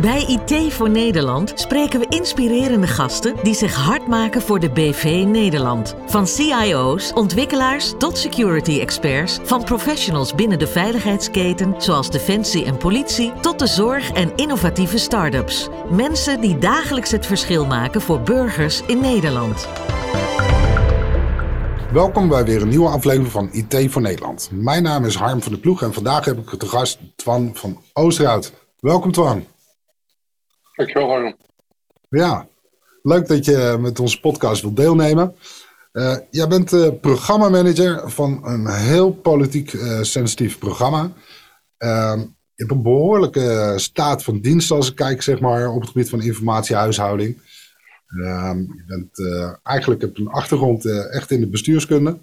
Bij 0.00 0.24
IT 0.26 0.72
voor 0.72 0.90
Nederland 0.90 1.52
spreken 1.54 2.00
we 2.00 2.06
inspirerende 2.08 2.86
gasten 2.86 3.36
die 3.42 3.54
zich 3.54 3.74
hard 3.74 4.06
maken 4.06 4.42
voor 4.42 4.60
de 4.60 4.70
BV 4.70 5.24
Nederland. 5.26 5.94
Van 6.06 6.26
CIO's, 6.26 7.12
ontwikkelaars 7.12 7.94
tot 7.98 8.18
security 8.18 8.80
experts, 8.80 9.38
van 9.42 9.64
professionals 9.64 10.34
binnen 10.34 10.58
de 10.58 10.66
veiligheidsketen 10.66 11.74
zoals 11.78 12.10
defensie 12.10 12.64
en 12.64 12.76
politie 12.76 13.32
tot 13.40 13.58
de 13.58 13.66
zorg 13.66 14.12
en 14.12 14.32
innovatieve 14.36 14.98
start-ups. 14.98 15.68
Mensen 15.90 16.40
die 16.40 16.58
dagelijks 16.58 17.10
het 17.10 17.26
verschil 17.26 17.66
maken 17.66 18.00
voor 18.00 18.20
burgers 18.20 18.82
in 18.86 19.00
Nederland. 19.00 19.68
Welkom 21.92 22.28
bij 22.28 22.44
weer 22.44 22.62
een 22.62 22.68
nieuwe 22.68 22.88
aflevering 22.88 23.32
van 23.32 23.48
IT 23.52 23.90
voor 23.92 24.02
Nederland. 24.02 24.48
Mijn 24.52 24.82
naam 24.82 25.04
is 25.04 25.14
Harm 25.14 25.42
van 25.42 25.52
der 25.52 25.60
Ploeg 25.60 25.82
en 25.82 25.92
vandaag 25.92 26.24
heb 26.24 26.38
ik 26.38 26.60
de 26.60 26.66
gast 26.66 26.98
Twan 27.16 27.50
van 27.54 27.82
Oosterhout. 27.92 28.52
Welkom 28.80 29.12
Twan. 29.12 29.44
Dankjewel, 30.78 31.08
Harm. 31.08 31.36
Ja, 32.08 32.48
leuk 33.02 33.26
dat 33.26 33.44
je 33.44 33.76
met 33.80 34.00
onze 34.00 34.20
podcast 34.20 34.62
wilt 34.62 34.76
deelnemen. 34.76 35.34
Uh, 35.92 36.16
jij 36.30 36.48
bent 36.48 36.72
uh, 36.72 36.88
programmamanager 37.00 38.10
van 38.10 38.46
een 38.46 38.66
heel 38.66 39.12
politiek 39.12 39.72
uh, 39.72 40.02
sensitief 40.02 40.58
programma. 40.58 41.12
Ehm, 41.76 42.18
je 42.18 42.64
hebt 42.64 42.70
een 42.70 42.82
behoorlijke 42.82 43.74
staat 43.76 44.24
van 44.24 44.40
dienst 44.40 44.70
als 44.70 44.88
ik 44.88 44.94
kijk 44.94 45.22
zeg 45.22 45.40
maar, 45.40 45.68
op 45.72 45.80
het 45.80 45.90
gebied 45.90 46.08
van 46.08 46.22
informatiehuishouding. 46.22 47.36
Ehm, 48.06 48.58
je 48.58 48.84
bent 48.86 49.18
eigenlijk 49.62 50.00
heb 50.00 50.18
een 50.18 50.28
achtergrond 50.28 50.84
echt 51.10 51.30
in 51.30 51.40
de 51.40 51.48
bestuurskunde. 51.48 52.18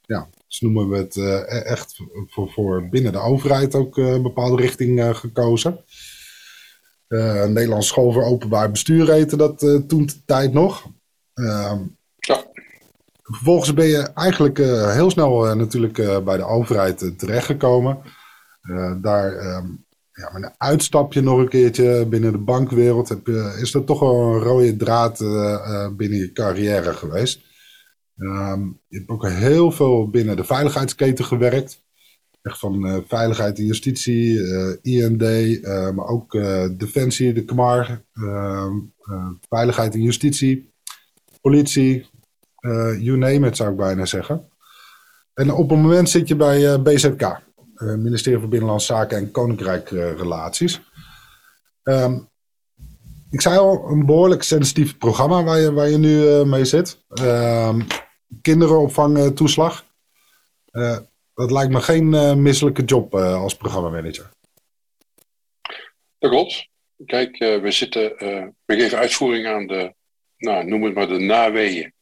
ja, 0.00 0.28
dus 0.46 0.60
noemen 0.60 0.88
we 0.88 0.96
het 0.96 1.16
e-, 1.16 1.44
echt 1.44 2.00
voor, 2.26 2.50
voor 2.50 2.88
binnen 2.88 3.12
de 3.12 3.18
overheid 3.18 3.74
ook 3.74 3.96
een 3.96 4.22
bepaalde 4.22 4.62
richting 4.62 5.16
gekozen. 5.16 5.84
Uh, 7.10 7.44
Nederlands 7.44 7.86
School 7.86 8.12
voor 8.12 8.24
Openbaar 8.24 8.70
Bestuur 8.70 9.10
heette 9.10 9.36
dat 9.36 9.62
uh, 9.62 9.80
toen 9.80 10.06
de 10.06 10.24
tijd 10.24 10.52
nog. 10.52 10.86
Uh, 11.34 11.72
ja. 12.18 12.44
Vervolgens 13.22 13.74
ben 13.74 13.86
je 13.86 13.98
eigenlijk 13.98 14.58
uh, 14.58 14.92
heel 14.92 15.10
snel 15.10 15.54
natuurlijk 15.54 16.24
bij 16.24 16.36
de 16.36 16.44
overheid 16.44 17.18
terechtgekomen. 17.18 17.98
daar 19.00 19.32
ehm, 19.32 19.66
ja, 20.12 20.30
met 20.32 20.42
een 20.42 20.54
uitstapje 20.58 21.20
nog 21.20 21.38
een 21.38 21.48
keertje 21.48 22.06
binnen 22.06 22.32
de 22.32 22.38
bankwereld. 22.38 23.08
Heb 23.08 23.26
je, 23.26 23.58
is 23.60 23.70
dat 23.70 23.86
toch 23.86 24.00
wel 24.00 24.14
een 24.14 24.40
rode 24.40 24.76
draad 24.76 25.18
binnen 25.96 26.18
je 26.18 26.30
carrière 26.32 26.92
geweest. 26.92 27.40
Ehm, 28.16 28.62
je 28.88 28.98
hebt 28.98 29.08
ook 29.08 29.28
heel 29.28 29.70
veel 29.70 30.10
binnen 30.10 30.36
de 30.36 30.44
veiligheidsketen 30.44 31.24
gewerkt. 31.24 31.82
Echt 32.42 32.58
van 32.58 32.86
uh, 32.86 32.96
veiligheid 33.06 33.58
en 33.58 33.66
justitie, 33.66 34.34
uh, 34.34 34.76
IND, 34.82 35.22
uh, 35.22 35.90
maar 35.90 36.06
ook 36.06 36.32
Defensie, 36.78 37.32
de 37.32 37.44
KMAR, 37.44 38.04
ehm, 38.12 38.72
veiligheid 39.48 39.94
en 39.94 40.02
justitie, 40.02 40.72
politie, 41.40 42.06
you 42.98 43.16
name 43.16 43.46
it 43.46 43.56
zou 43.56 43.70
ik 43.70 43.76
bijna 43.76 44.04
zeggen. 44.04 44.48
En 45.34 45.52
op 45.52 45.70
het 45.70 45.78
moment 45.78 46.10
zit 46.10 46.28
je 46.28 46.36
bij 46.36 46.82
BZK, 46.82 47.40
ministerie 47.74 48.38
van 48.38 48.48
Binnenlandse 48.48 48.86
Zaken 48.86 49.18
en 49.18 49.30
Koninkrijkrelaties. 49.30 50.80
Um, 51.82 52.28
ik 53.30 53.40
zei 53.40 53.58
al, 53.58 53.88
een 53.88 54.06
behoorlijk 54.06 54.42
sensitief 54.42 54.98
programma 54.98 55.42
waar 55.44 55.58
je, 55.58 55.72
waar 55.72 55.88
je 55.88 55.98
nu 55.98 56.44
mee 56.46 56.64
zit. 56.64 57.04
Ehm. 57.08 57.80
Uh, 60.72 60.96
dat 61.40 61.50
lijkt 61.50 61.72
me 61.72 61.80
geen 61.80 62.12
uh, 62.12 62.34
misselijke 62.34 62.84
job 62.84 63.14
uh, 63.14 63.42
als 63.42 63.56
programmamanager. 63.56 64.30
Dat 66.18 66.30
klopt. 66.30 66.68
Kijk, 67.06 67.40
uh, 67.40 67.60
we, 67.60 67.70
zitten, 67.70 68.02
we 68.64 68.74
geven 68.74 68.98
uitvoering 68.98 69.46
aan 69.46 69.66
de, 69.66 69.94
nou, 70.36 70.64
noem 70.64 70.82
het 70.82 70.94
maar 70.94 71.08
de 71.08 71.18
naweeën 71.18 71.92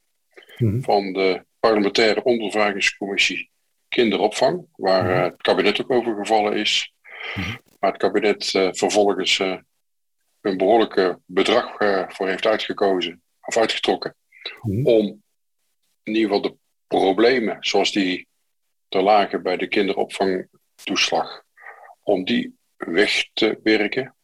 mm-hmm. 0.56 0.82
van 0.82 1.12
de 1.12 1.44
parlementaire 1.60 2.22
ondervragingscommissie 2.22 3.50
kinderopvang, 3.88 4.66
waar 4.76 5.04
mm-hmm. 5.04 5.22
het 5.22 5.42
kabinet 5.42 5.80
ook 5.80 5.90
over 5.90 6.14
gevallen 6.14 6.56
is. 6.56 6.92
Mm-hmm. 7.34 7.60
Maar 7.78 7.90
het 7.90 8.00
kabinet 8.00 8.50
vervolgens 8.50 9.38
een 10.40 10.56
behoorlijke 10.56 11.20
bedrag 11.26 11.76
voor 12.08 12.28
heeft 12.28 12.46
uitgekozen 12.46 13.22
of 13.40 13.56
uitgetrokken 13.56 14.14
om 14.82 15.22
in 16.02 16.14
ieder 16.14 16.22
geval 16.22 16.40
de 16.40 16.56
problemen 16.86 17.56
zoals 17.60 17.92
die 17.92 18.27
te 18.88 19.02
lagen 19.02 19.42
bij 19.42 19.56
de 19.56 19.68
kinderopvangtoeslag, 19.68 21.42
om 22.02 22.24
die 22.24 22.56
weg 22.76 23.28
te 23.32 23.60
werken. 23.62 24.14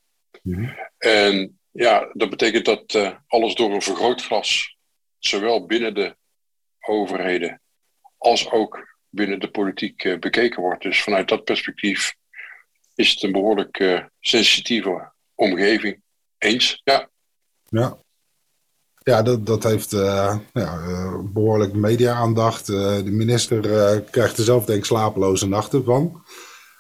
Mhm. 0.43 0.69
En 0.99 1.59
ja, 1.71 2.11
dat 2.13 2.31
betekent 2.31 2.65
dat 2.65 2.95
uh, 2.95 3.15
alles 3.27 3.55
door 3.55 3.71
een 3.73 3.83
vergrootglas, 3.83 4.77
zowel 5.19 5.67
binnen 5.67 5.95
de 5.95 6.17
overheden 6.81 7.61
als 8.19 8.51
ook 8.51 8.97
binnen 9.09 9.41
de 9.41 9.51
politiek 9.51 10.05
uh, 10.05 10.19
bekeken 10.19 10.63
wordt. 10.63 10.83
Dus 10.83 11.03
vanuit 11.03 11.29
dat 11.29 11.45
perspectief 11.45 12.15
is 12.95 13.11
het 13.11 13.23
een 13.23 13.33
behoorlijk 13.33 13.79
uh, 13.79 14.05
sensitieve 14.21 15.13
omgeving. 15.35 16.03
Eens, 16.39 16.81
ja. 16.85 17.11
Ja, 17.69 17.99
ja, 19.05 19.23
dat, 19.23 19.47
dat 19.47 19.63
heeft 19.63 19.93
uh, 19.93 20.37
ja, 20.53 20.79
uh, 20.89 21.19
behoorlijk 21.23 21.73
media-aandacht. 21.73 22.69
Uh, 22.69 22.97
de 22.97 23.11
minister 23.11 23.61
krijgt 24.11 24.39
er 24.39 24.45
zelf 24.45 24.65
denk 24.65 24.79
ik 24.79 24.85
slapeloze 24.85 25.49
nachten 25.49 25.85
van. 25.85 26.23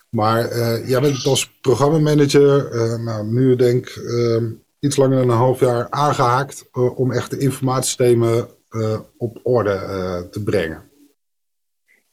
Maar 0.09 0.49
jij 0.87 1.01
bent 1.01 1.27
als 1.27 1.51
programmamanager 1.61 2.71
nou, 3.01 3.27
nu 3.27 3.57
denk 3.57 3.87
ik 3.87 4.01
iets 4.81 4.97
langer 4.97 5.17
dan 5.17 5.31
een 5.31 5.37
half 5.37 5.61
jaar 5.61 5.91
aangehaakt 5.91 6.69
om 6.73 7.13
echt 7.13 7.31
de 7.31 7.39
informatiesystemen 7.39 8.49
op 9.17 9.41
orde 9.43 10.29
te 10.31 10.43
brengen. 10.43 10.91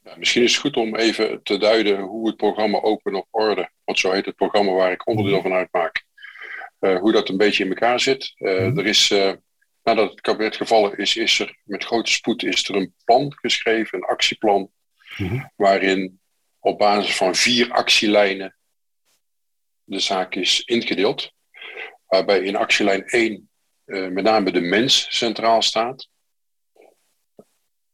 Ja, 0.03 0.15
misschien 0.17 0.43
is 0.43 0.51
het 0.51 0.61
goed 0.61 0.75
om 0.75 0.95
even 0.95 1.43
te 1.43 1.57
duiden 1.57 1.99
hoe 1.99 2.27
het 2.27 2.37
programma 2.37 2.81
Open 2.81 3.15
op 3.15 3.27
Orde, 3.31 3.69
want 3.85 3.99
zo 3.99 4.11
heet 4.11 4.25
het 4.25 4.35
programma 4.35 4.71
waar 4.71 4.91
ik 4.91 5.07
onderdeel 5.07 5.41
van 5.41 5.53
uitmaak, 5.53 6.05
hoe 6.79 7.11
dat 7.11 7.29
een 7.29 7.37
beetje 7.37 7.63
in 7.63 7.69
elkaar 7.69 7.99
zit. 7.99 8.33
Mm 8.37 8.77
Er 8.77 8.85
is 8.85 9.13
nadat 9.83 10.09
het 10.09 10.21
kabinet 10.21 10.55
gevallen 10.55 10.97
is, 10.97 11.15
is 11.15 11.39
er 11.39 11.57
met 11.63 11.83
grote 11.83 12.11
spoed 12.11 12.43
is 12.43 12.69
er 12.69 12.75
een 12.75 12.93
plan 13.05 13.33
geschreven, 13.35 13.97
een 13.97 14.05
actieplan, 14.05 14.71
mhm. 15.17 15.45
waarin 15.55 16.19
op 16.59 16.77
basis 16.77 17.15
van 17.15 17.35
vier 17.35 17.71
actielijnen 17.71 18.55
de 19.83 19.99
zaak 19.99 20.35
is 20.35 20.61
ingedeeld. 20.61 21.31
Waarbij 22.05 22.39
in 22.39 22.55
actielijn 22.55 23.05
1 23.05 23.49
uh, 23.85 24.05
eh, 24.05 24.11
met 24.11 24.23
name 24.23 24.51
de 24.51 24.61
mens 24.61 25.17
centraal 25.17 25.61
staat. 25.61 26.07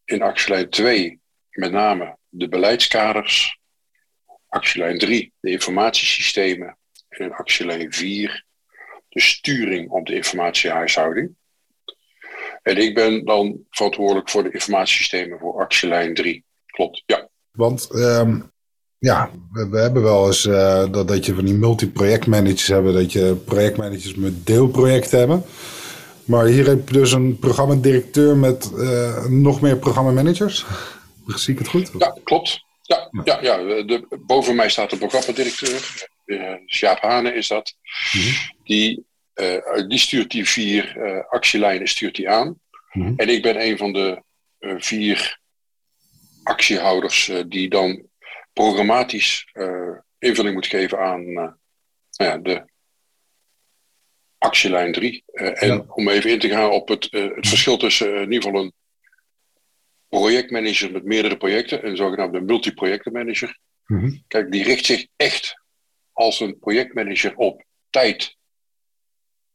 In 0.06 0.22
actielijn 0.22 0.70
2 0.70 1.20
met 1.50 1.72
name 1.72 2.18
de 2.30 2.48
beleidskaders. 2.48 3.58
Actielijn 4.48 4.98
3 4.98 5.34
de 5.40 5.52
informatiesystemen. 5.52 6.78
En 7.08 7.26
in 7.26 7.34
actielijn 7.34 7.94
4 7.94 8.46
de 9.10 9.20
sturing 9.20 9.90
op 9.90 10.06
de 10.06 10.16
informatiehuishouding. 10.16 11.36
En 12.68 12.78
ik 12.78 12.94
ben 12.94 13.26
dan 13.26 13.58
verantwoordelijk 13.70 14.30
voor 14.30 14.44
de 14.44 14.52
informatiesystemen 14.52 15.40
voor 15.40 15.60
actielijn 15.60 16.14
3. 16.14 16.44
Klopt, 16.66 17.04
ja. 17.06 17.28
Want 17.52 17.90
um, 17.94 18.52
ja, 18.98 19.32
we, 19.52 19.70
we, 19.70 19.80
hebben 19.80 20.04
wel 20.04 20.28
eens 20.28 20.46
uh, 20.46 20.92
dat, 20.92 21.08
dat 21.08 21.26
je 21.26 21.34
van 21.34 21.46
die 21.46 21.54
multi-projectmanagers 21.54 22.68
hebben, 22.68 22.94
dat 22.94 23.12
je 23.12 23.36
projectmanagers 23.46 24.16
met 24.16 24.46
deelprojecten 24.46 25.20
hebben. 25.20 25.44
Maar 26.26 26.46
hier 26.46 26.68
heb 26.68 26.88
je 26.88 26.94
dus 26.94 27.12
een 27.12 27.40
programmadirecteur 27.40 28.38
met 28.38 28.72
uh, 28.76 29.26
nog 29.26 29.62
meer 29.62 29.78
programmamanagers. 29.78 30.66
Zie 31.28 31.54
ik 31.54 31.60
het 31.60 31.68
goed? 31.68 31.92
Ja, 31.98 32.18
klopt. 32.24 32.66
Ja, 32.82 33.10
ja. 33.24 33.42
ja, 33.42 33.58
de, 33.84 34.08
boven 34.26 34.56
mij 34.56 34.70
staat 34.70 34.90
de 34.90 34.98
programmadirecteur. 34.98 36.08
Uh, 36.26 36.54
Sjaap 36.66 37.02
Hane 37.02 37.34
is 37.34 37.48
dat. 37.48 37.74
Mm 38.14 38.22
-hmm. 38.22 38.34
Die 38.64 39.07
die 39.88 39.98
stuurt 39.98 40.32
die 40.32 40.50
vier 40.50 40.98
uh, 40.98 41.24
actielijnen 41.30 41.88
stuurt 41.88 42.16
die 42.16 42.30
aan. 42.30 42.60
Mhm. 42.92 43.14
En 43.18 43.30
ik 43.30 43.42
ben 43.42 43.62
een 43.62 43.78
van 43.78 43.94
de 43.94 44.24
uh, 44.60 44.76
vier 44.78 45.40
actiehouders 46.44 47.32
die 47.48 47.70
dan 47.70 48.08
programmatisch 48.54 49.54
invulling 50.20 50.54
moet 50.56 50.68
geven 50.68 51.00
aan 51.00 51.34
nou 51.34 51.56
ja, 52.18 52.38
de 52.38 52.66
actielijn 54.38 54.92
3. 54.92 55.24
en 55.34 55.68
ja. 55.68 55.86
om 55.88 56.10
even 56.10 56.32
in 56.32 56.40
te 56.40 56.50
gaan 56.50 56.70
op 56.70 56.88
het, 56.88 57.08
het 57.12 57.48
verschil 57.48 57.78
tussen 57.78 58.16
in 58.16 58.32
ieder 58.32 58.44
geval 58.44 58.62
een 58.62 58.74
projectmanager 60.10 60.92
met 60.92 61.04
meerdere 61.04 61.38
projecten, 61.38 61.86
een 61.88 61.98
zogenaamde 61.98 62.42
multiprojectenmanager. 62.42 63.58
Mm 63.86 64.24
Kijk, 64.28 64.52
die 64.52 64.64
richt 64.64 64.86
zich 64.86 65.08
echt 65.16 65.62
als 66.14 66.40
een 66.40 66.60
projectmanager 66.60 67.36
op 67.36 67.64
tijd 67.90 68.37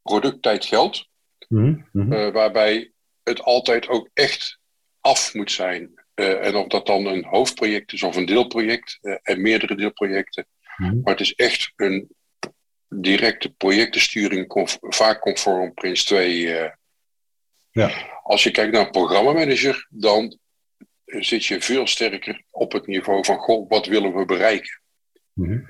product, 0.03 0.43
tijd, 0.43 0.65
geld. 0.65 1.09
Mm 1.49 1.87
-hmm. 1.93 2.13
uh, 2.13 2.33
waarbij 2.33 2.93
het 3.23 3.43
altijd 3.43 3.89
ook 3.89 4.09
echt 4.13 4.59
af 5.01 5.35
moet 5.35 5.53
zijn. 5.53 6.01
Uh, 6.15 6.47
en 6.47 6.55
of 6.55 6.67
dat 6.67 6.87
dan 6.87 7.07
een 7.07 7.25
hoofdproject 7.25 7.93
is 7.93 8.03
of 8.03 8.17
een 8.17 8.27
deelproject 8.27 8.99
uh, 9.03 9.17
en 9.23 9.41
meerdere 9.41 9.75
deelprojecten. 9.75 10.47
Mm 10.77 10.89
-hmm. 10.89 11.01
Maar 11.03 11.13
het 11.13 11.23
is 11.23 11.35
echt 11.35 11.73
een 11.77 12.11
directe 12.89 13.51
projectensturing 13.51 14.69
vaak 14.81 15.21
conform 15.21 15.75
Prins 15.75 16.05
2. 16.05 16.41
Uh, 16.41 16.71
ja. 17.71 17.91
Als 18.23 18.43
je 18.43 18.51
kijkt 18.51 18.73
naar 18.73 18.85
een 18.85 18.91
programmamanager, 18.91 19.87
dan 19.91 20.39
zit 21.05 21.45
je 21.45 21.61
veel 21.61 21.87
sterker 21.87 22.43
op 22.51 22.73
het 22.73 22.87
niveau 22.87 23.25
van, 23.25 23.39
goh, 23.39 23.69
wat 23.69 23.87
willen 23.87 24.15
we 24.15 24.25
bereiken 24.25 24.81
mhm. 25.33 25.61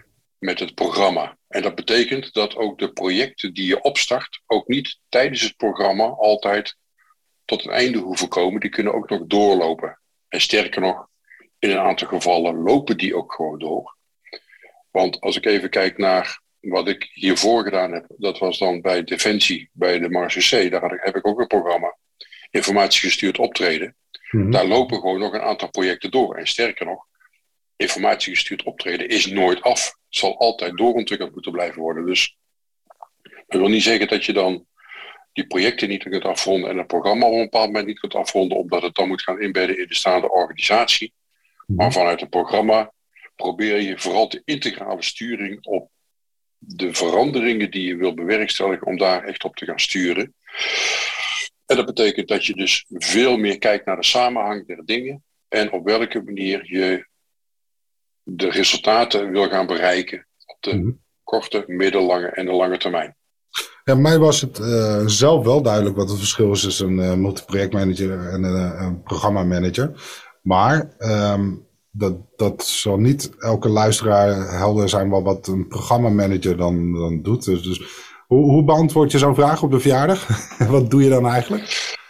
Met 0.43 0.59
het 0.59 0.75
programma? 0.75 1.37
En 1.49 1.63
dat 1.63 1.75
betekent 1.75 2.33
dat 2.33 2.57
ook 2.57 2.79
de 2.79 2.93
projecten 2.93 3.55
die 3.55 3.67
je 3.67 3.81
opstart, 3.81 4.43
ook 4.47 4.69
niet 4.69 4.99
tijdens 5.09 5.41
het 5.41 5.57
programma 5.57 6.05
altijd 6.05 6.77
tot 7.45 7.63
het 7.63 7.73
einde 7.73 7.99
hoeven 7.99 8.29
komen. 8.29 8.61
Die 8.61 8.71
kunnen 8.71 8.95
ook 8.95 9.11
nog 9.11 9.27
doorlopen. 9.27 10.01
En 10.29 10.41
sterker 10.41 10.81
nog, 10.81 11.09
in 11.59 11.71
een 11.71 11.79
aantal 11.79 12.09
gevallen 12.09 12.63
lopen 12.63 12.97
die 12.97 13.17
ook 13.17 13.33
gewoon 13.33 13.59
door. 13.59 13.97
Want 14.91 15.21
als 15.21 15.37
ik 15.37 15.47
even 15.47 15.71
kijk 15.71 15.99
naar 15.99 16.41
wat 16.61 16.89
ik 16.89 17.11
hiervoor 17.13 17.63
gedaan 17.63 17.93
heb, 17.93 18.05
dat 18.09 18.39
was 18.39 18.59
dan 18.59 18.81
bij 18.81 19.05
Defensie, 19.05 19.71
bij 19.73 19.99
de 19.99 20.11
Marge 20.11 20.67
C, 20.67 20.71
daar 20.71 21.01
heb 21.03 21.17
ik 21.17 21.27
ook 21.27 21.41
een 21.41 21.47
programma. 21.47 21.97
Informatie 22.51 23.01
gestuurd 23.01 23.39
optreden. 23.39 23.97
Mhm. 24.31 24.51
Daar 24.51 24.67
lopen 24.67 25.01
gewoon 25.01 25.19
nog 25.19 25.33
een 25.33 25.41
aantal 25.41 25.71
projecten 25.71 26.11
door. 26.11 26.37
En 26.37 26.47
sterker 26.47 26.87
nog, 26.87 27.07
informatie 27.83 28.35
gestuurd 28.35 28.63
optreden 28.63 29.09
is 29.09 29.27
nooit 29.27 29.63
af. 29.63 29.85
Het 29.85 29.97
zal 30.09 30.39
altijd 30.39 30.77
doorontwikkeld 30.77 31.33
moeten 31.33 31.53
blijven 31.53 31.83
worden. 31.83 32.07
Dus 32.07 32.37
dat 33.23 33.61
wil 33.61 33.69
niet 33.69 33.83
zeggen 33.83 34.09
dat 34.09 34.25
je 34.25 34.33
dan 34.33 34.67
die 35.33 35.47
projecten 35.47 35.89
niet 35.89 36.03
kunt 36.03 36.25
afronden 36.25 36.71
en 36.71 36.79
het 36.79 36.87
programma 36.87 37.27
op 37.27 37.33
een 37.33 37.43
bepaald 37.43 37.67
moment 37.67 37.87
niet 37.87 38.01
kunt 38.01 38.15
afronden, 38.15 38.59
omdat 38.59 38.83
het 38.83 38.95
dan 38.95 39.09
moet 39.09 39.23
gaan 39.23 39.41
inbedden 39.41 39.79
in 39.79 39.87
de 39.87 39.95
staande 39.95 40.31
organisatie. 40.31 41.13
Mhm. 41.67 41.79
Maar 41.79 41.93
vanuit 41.93 42.21
het 42.21 42.31
programma 42.31 42.93
probeer 43.37 43.81
je 43.81 43.99
vooral 43.99 44.29
de 44.29 44.43
integrale 44.45 45.03
sturing 45.03 45.67
op 45.67 45.91
de 46.59 46.95
veranderingen 46.95 47.71
die 47.71 47.87
je 47.87 47.97
wil 47.97 48.15
bewerkstelligen, 48.15 48.87
om 48.87 48.99
daar 48.99 49.25
echt 49.25 49.45
op 49.45 49.57
te 49.57 49.65
gaan 49.65 49.81
sturen. 49.81 50.35
En 51.67 51.77
dat 51.77 51.87
betekent 51.87 52.29
dat 52.29 52.47
je 52.47 52.55
dus 52.55 52.85
veel 52.89 53.37
meer 53.37 53.59
kijkt 53.59 53.87
naar 53.87 53.97
de 53.97 54.05
samenhang 54.05 54.67
der 54.67 54.85
dingen 54.85 55.25
en 55.49 55.73
op 55.73 55.85
welke 55.85 56.23
manier 56.23 56.61
je 56.65 57.07
de 58.23 58.51
resultaten 58.51 59.31
wil 59.31 59.49
gaan 59.49 59.67
bereiken 59.67 60.27
op 60.47 60.57
de 60.61 60.75
mhm. 60.75 60.91
korte, 61.23 61.65
middellange 61.67 62.27
en 62.27 62.47
de 62.47 62.53
lange 62.53 62.79
termijn. 62.79 63.17
Ja, 63.85 63.95
mij 63.95 64.19
was 64.19 64.41
het 64.41 64.59
uh, 64.59 65.03
zelf 65.07 65.45
wel 65.45 65.63
duidelijk 65.63 65.97
wat 65.97 66.09
het 66.09 66.19
verschil 66.19 66.53
is 66.53 66.61
tussen 66.61 66.99
een 66.99 67.11
uh, 67.11 67.15
multiprojectmanager 67.15 68.29
en 68.29 68.43
een, 68.43 68.83
een 68.83 69.03
programmamanager. 69.03 69.93
Maar 70.43 70.97
um, 70.99 71.67
dat, 71.91 72.17
dat 72.37 72.65
zal 72.65 72.97
niet 72.97 73.33
elke 73.39 73.69
luisteraar 73.69 74.59
helder 74.59 74.89
zijn 74.89 75.09
wat, 75.09 75.23
wat 75.23 75.47
een 75.47 75.69
programmamanager 75.69 76.57
dan, 76.57 76.93
dan 76.93 77.23
doet. 77.23 77.45
Dus, 77.45 77.63
dus 77.63 77.83
hoe, 78.27 78.51
hoe 78.51 78.65
beantwoord 78.65 79.13
je 79.13 79.19
zo'n 79.19 79.35
vraag 79.35 79.63
op 79.63 79.71
de 79.71 79.81
verjaardag? 79.81 80.27
wat 80.71 80.91
doe 80.91 81.03
je 81.03 81.09
dan 81.09 81.27
eigenlijk? 81.27 82.01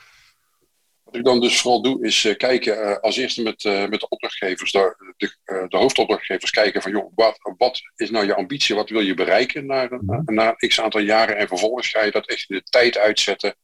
Wat 1.12 1.20
ik 1.20 1.26
dan 1.26 1.40
dus 1.40 1.60
vooral 1.60 1.82
doe, 1.82 2.06
is 2.06 2.24
uh, 2.24 2.36
kijken 2.36 2.78
uh, 2.78 2.96
als 2.96 3.16
eerste 3.16 3.42
met, 3.42 3.64
uh, 3.64 3.88
met 3.88 4.00
de 4.00 4.08
opdrachtgevers, 4.08 4.72
de, 4.72 5.14
de, 5.16 5.36
de, 5.68 5.76
hoofdopdrachtgevers, 5.76 6.50
kijken 6.50 6.82
van 6.82 6.90
joh, 6.90 7.12
wat, 7.14 7.38
wat 7.56 7.80
is 7.96 8.10
nou 8.10 8.26
je 8.26 8.34
ambitie, 8.34 8.74
wat 8.74 8.90
wil 8.90 9.00
je 9.00 9.14
bereiken 9.14 9.66
na, 9.66 9.88
na, 10.00 10.22
na 10.24 10.52
x 10.52 10.80
aantal 10.80 11.00
jaren 11.00 11.36
en 11.36 11.48
vervolgens 11.48 11.88
ga 11.88 12.04
je 12.04 12.10
dat 12.10 12.28
echt 12.28 12.50
in 12.50 12.56
de 12.56 12.62
tijd 12.62 12.98
uitzetten 12.98 13.54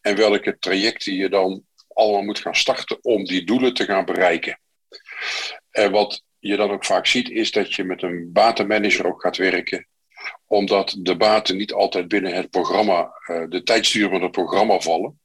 en 0.00 0.16
welke 0.16 0.58
trajecten 0.58 1.14
je 1.14 1.28
dan 1.28 1.64
allemaal 1.88 2.22
moet 2.22 2.38
gaan 2.38 2.56
starten 2.56 2.98
om 3.04 3.24
die 3.24 3.44
doelen 3.44 3.74
te 3.74 3.84
gaan 3.84 4.04
bereiken. 4.04 4.60
En 5.70 5.90
wat 5.90 6.22
je 6.38 6.56
dan 6.56 6.70
ook 6.70 6.84
vaak 6.84 7.06
ziet, 7.06 7.30
is 7.30 7.50
dat 7.50 7.74
je 7.74 7.84
met 7.84 8.02
een 8.02 8.30
batenmanager 8.32 9.06
ook 9.06 9.20
gaat 9.22 9.36
werken, 9.36 9.86
omdat 10.46 10.96
de 10.98 11.16
baten 11.16 11.56
niet 11.56 11.72
altijd 11.72 12.08
binnen 12.08 12.34
het 12.34 12.50
programma, 12.50 13.12
de 13.48 13.60
tijdstuur 13.64 14.08
van 14.08 14.22
het 14.22 14.30
programma 14.30 14.80
vallen. 14.80 15.19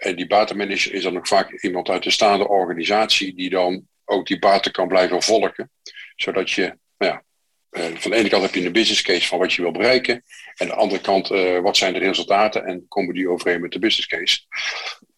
En 0.00 0.16
die 0.16 0.26
batenmanager 0.26 0.94
is 0.94 1.02
dan 1.02 1.16
ook 1.16 1.26
vaak 1.26 1.62
iemand 1.62 1.88
uit 1.88 2.02
de 2.02 2.10
staande 2.10 2.48
organisatie 2.48 3.34
die 3.34 3.50
dan 3.50 3.88
ook 4.04 4.26
die 4.26 4.38
baten 4.38 4.72
kan 4.72 4.88
blijven 4.88 5.22
volgen. 5.22 5.70
Zodat 6.16 6.50
je, 6.50 6.78
nou 6.96 7.12
ja, 7.12 7.24
eh, 7.70 7.94
van 7.94 8.10
de 8.10 8.16
ene 8.16 8.28
kant 8.28 8.42
heb 8.42 8.54
je 8.54 8.64
een 8.64 8.72
business 8.72 9.02
case 9.02 9.26
van 9.26 9.38
wat 9.38 9.52
je 9.52 9.62
wil 9.62 9.70
bereiken. 9.70 10.14
En 10.14 10.22
aan 10.60 10.66
de 10.66 10.74
andere 10.74 11.00
kant, 11.00 11.30
uh, 11.30 11.58
wat 11.58 11.76
zijn 11.76 11.92
de 11.92 11.98
resultaten 11.98 12.64
en 12.64 12.88
komen 12.88 13.14
die 13.14 13.28
overeen 13.28 13.60
met 13.60 13.72
de 13.72 13.78
business 13.78 14.08
case. 14.08 14.40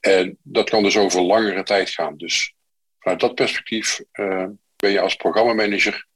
En 0.00 0.38
dat 0.42 0.70
kan 0.70 0.82
dus 0.82 0.96
over 0.96 1.20
langere 1.20 1.62
tijd 1.62 1.90
gaan. 1.90 2.16
Dus 2.16 2.54
vanuit 2.98 3.20
dat 3.20 3.34
perspectief 3.34 4.00
uh, 4.12 4.46
ben 4.76 4.90
je 4.90 5.00
als 5.00 5.14
programmamanager 5.14 6.06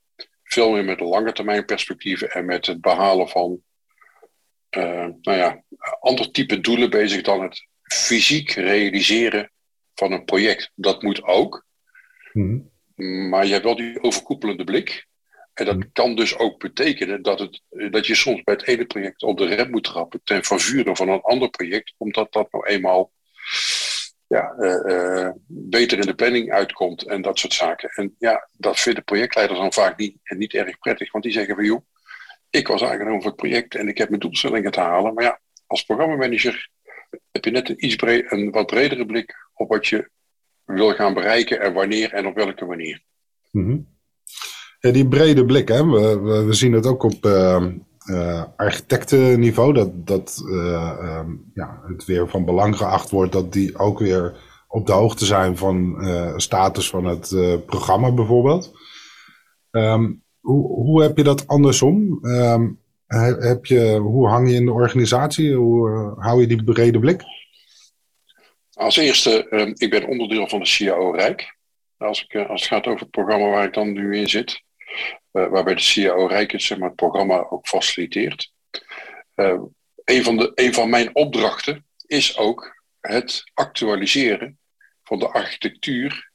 veel 0.42 0.70
meer 0.70 0.84
met 0.84 1.00
lange 1.00 1.32
termijn 1.32 1.64
perspectieven 1.64 2.30
en 2.30 2.44
met 2.44 2.66
het 2.66 2.80
behalen 2.80 3.28
van 3.28 3.60
nou 5.20 5.36
ja, 5.36 5.62
ander 6.00 6.30
type 6.30 6.60
doelen 6.60 6.90
bezig 6.90 7.22
dan 7.22 7.42
het 7.42 7.66
fysiek 7.87 8.50
realiseren 8.50 9.50
van 9.94 10.12
een 10.12 10.25
project. 10.25 10.71
Dat 10.75 11.03
moet 11.03 11.23
ook. 11.23 11.67
Mhm. 12.33 12.59
Maar 13.29 13.47
je 13.47 13.53
hebt 13.53 13.65
wel 13.65 13.77
die 13.77 14.03
overkoepelende 14.03 14.65
blik. 14.65 15.06
En 15.55 15.65
dat 15.65 15.77
mhm. 15.77 15.88
kan 15.93 16.17
dus 16.17 16.38
ook 16.38 16.59
betekenen 16.59 17.23
dat, 17.23 17.38
het, 17.38 17.62
dat 17.91 18.06
je 18.06 18.15
soms 18.15 18.43
bij 18.43 18.55
het 18.55 18.67
ene 18.67 18.87
project 18.87 19.23
op 19.23 19.38
de 19.38 19.47
rem 19.47 19.71
moet 19.71 19.85
trappen 19.85 20.21
ten 20.25 20.44
favure 20.44 20.97
van 20.97 21.09
een 21.09 21.21
ander 21.21 21.50
project, 21.50 21.94
omdat 21.97 22.33
dat 22.33 22.53
nou 22.53 22.67
eenmaal 22.67 23.12
ja, 24.27 24.55
uh, 24.59 24.81
uh, 24.85 25.31
beter 25.47 25.99
in 25.99 26.06
de 26.06 26.15
planning 26.15 26.53
uitkomt 26.53 27.03
en 27.03 27.23
dat 27.23 27.38
soort 27.38 27.53
zaken. 27.53 27.88
En 27.88 28.15
ja, 28.19 28.49
dat 28.53 28.81
vinden 28.81 29.05
projectleiders 29.05 29.59
dan 29.59 29.73
vaak 29.73 29.99
niet, 29.99 30.17
niet 30.23 30.55
erg 30.55 30.79
prettig, 30.79 31.12
want 31.12 31.25
die 31.25 31.33
zeggen 31.33 31.55
van 31.55 31.65
joh, 31.65 31.87
ik 32.50 32.69
was 32.69 32.83
aangenomen 32.83 33.23
voor 33.23 33.31
het 33.31 33.41
project 33.41 33.75
en 33.75 33.88
ik 33.88 33.99
heb 33.99 34.09
mijn 34.09 34.21
doelstellingen 34.21 34.71
te 34.71 34.81
halen. 34.81 35.15
Maar 35.15 35.25
ja, 35.25 35.41
als 35.67 35.85
programmamanager 35.85 36.71
heb 37.30 37.44
je 37.44 37.50
net 37.50 37.68
een, 37.68 37.84
iets 37.84 37.96
een 38.02 38.50
wat 38.50 38.66
bredere 38.66 39.06
blik 39.06 39.34
op 39.54 39.68
wat 39.68 39.86
je 39.86 40.10
wil 40.64 40.94
gaan 40.94 41.14
bereiken 41.14 41.60
en 41.60 41.72
wanneer 41.72 42.12
en 42.12 42.26
op 42.26 42.34
welke 42.34 42.64
manier. 42.64 43.02
Ja, 44.80 44.90
die 44.90 45.08
brede 45.08 45.44
blik, 45.44 45.68
hè? 45.68 45.86
We, 45.86 46.44
we, 46.46 46.52
zien 46.52 46.72
het 46.72 46.86
ook 46.86 47.02
op 47.02 47.24
uh, 47.24 48.44
architectenniveau, 48.56 49.72
dat, 49.74 50.06
dat 50.06 50.42
uh, 50.46 51.22
ja, 51.54 51.82
het 51.86 52.04
weer 52.04 52.28
van 52.28 52.44
belang 52.44 52.76
geacht 52.76 53.10
wordt 53.10 53.32
dat 53.32 53.52
die 53.52 53.78
ook 53.78 53.98
weer 53.98 54.36
op 54.68 54.86
de 54.86 54.92
hoogte 54.92 55.24
zijn 55.24 55.56
van 55.56 55.96
status 56.36 56.88
van 56.90 57.04
het 57.04 57.28
programma 57.66 58.12
bijvoorbeeld. 58.12 58.72
Um, 59.70 60.22
hoe, 60.40 60.66
hoe 60.66 61.02
heb 61.02 61.16
je 61.16 61.22
dat 61.22 61.46
andersom? 61.46 62.18
Heb 63.06 63.67
je, 63.67 63.99
hoe 63.99 64.29
hang 64.29 64.50
je 64.50 64.55
in 64.55 64.64
de 64.64 64.73
organisatie? 64.73 65.54
Hoe 65.54 65.90
uh, 65.90 66.25
hou 66.25 66.40
je 66.40 66.47
die 66.47 66.64
brede 66.64 66.99
blik? 66.99 67.23
Als 68.73 68.97
eerste, 68.97 69.47
uh, 69.50 69.73
ik 69.75 69.90
ben 69.90 70.07
onderdeel 70.07 70.49
van 70.49 70.59
de 70.59 70.66
CIO 70.66 71.11
Rijk. 71.11 71.57
Als, 71.97 72.23
ik, 72.25 72.35
uh, 72.35 72.49
als 72.49 72.61
het 72.61 72.71
gaat 72.71 72.87
over 72.87 73.00
het 73.00 73.11
programma 73.11 73.49
waar 73.49 73.64
ik 73.64 73.75
dan 73.75 73.92
nu 73.92 74.16
in 74.16 74.28
zit. 74.28 74.62
Uh, 75.33 75.49
waarbij 75.49 75.75
de 75.75 75.80
CIO 75.80 76.26
Rijk 76.26 76.52
het, 76.52 76.62
zeg 76.62 76.78
maar, 76.78 76.88
het 76.88 76.97
programma 76.97 77.47
ook 77.49 77.66
faciliteert. 77.66 78.52
een, 80.04 80.25
van 80.25 80.37
de, 80.37 80.52
een 80.54 80.75
van 80.75 80.90
mijn 80.90 81.14
opdrachten 81.14 81.87
is 82.07 82.38
ook 82.38 82.83
het 83.00 83.42
actualiseren 83.54 84.59
van 85.02 85.19
de 85.19 85.28
architectuur 85.28 86.30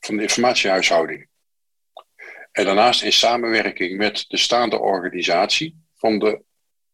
van 0.00 0.16
de 0.16 0.22
informatiehuishouding. 0.22 1.28
En 2.58 2.64
daarnaast 2.64 3.02
in 3.02 3.12
samenwerking 3.12 3.96
met 3.96 4.24
de 4.28 4.36
staande 4.36 4.78
organisatie 4.78 5.76
van 5.94 6.18
de 6.18 6.42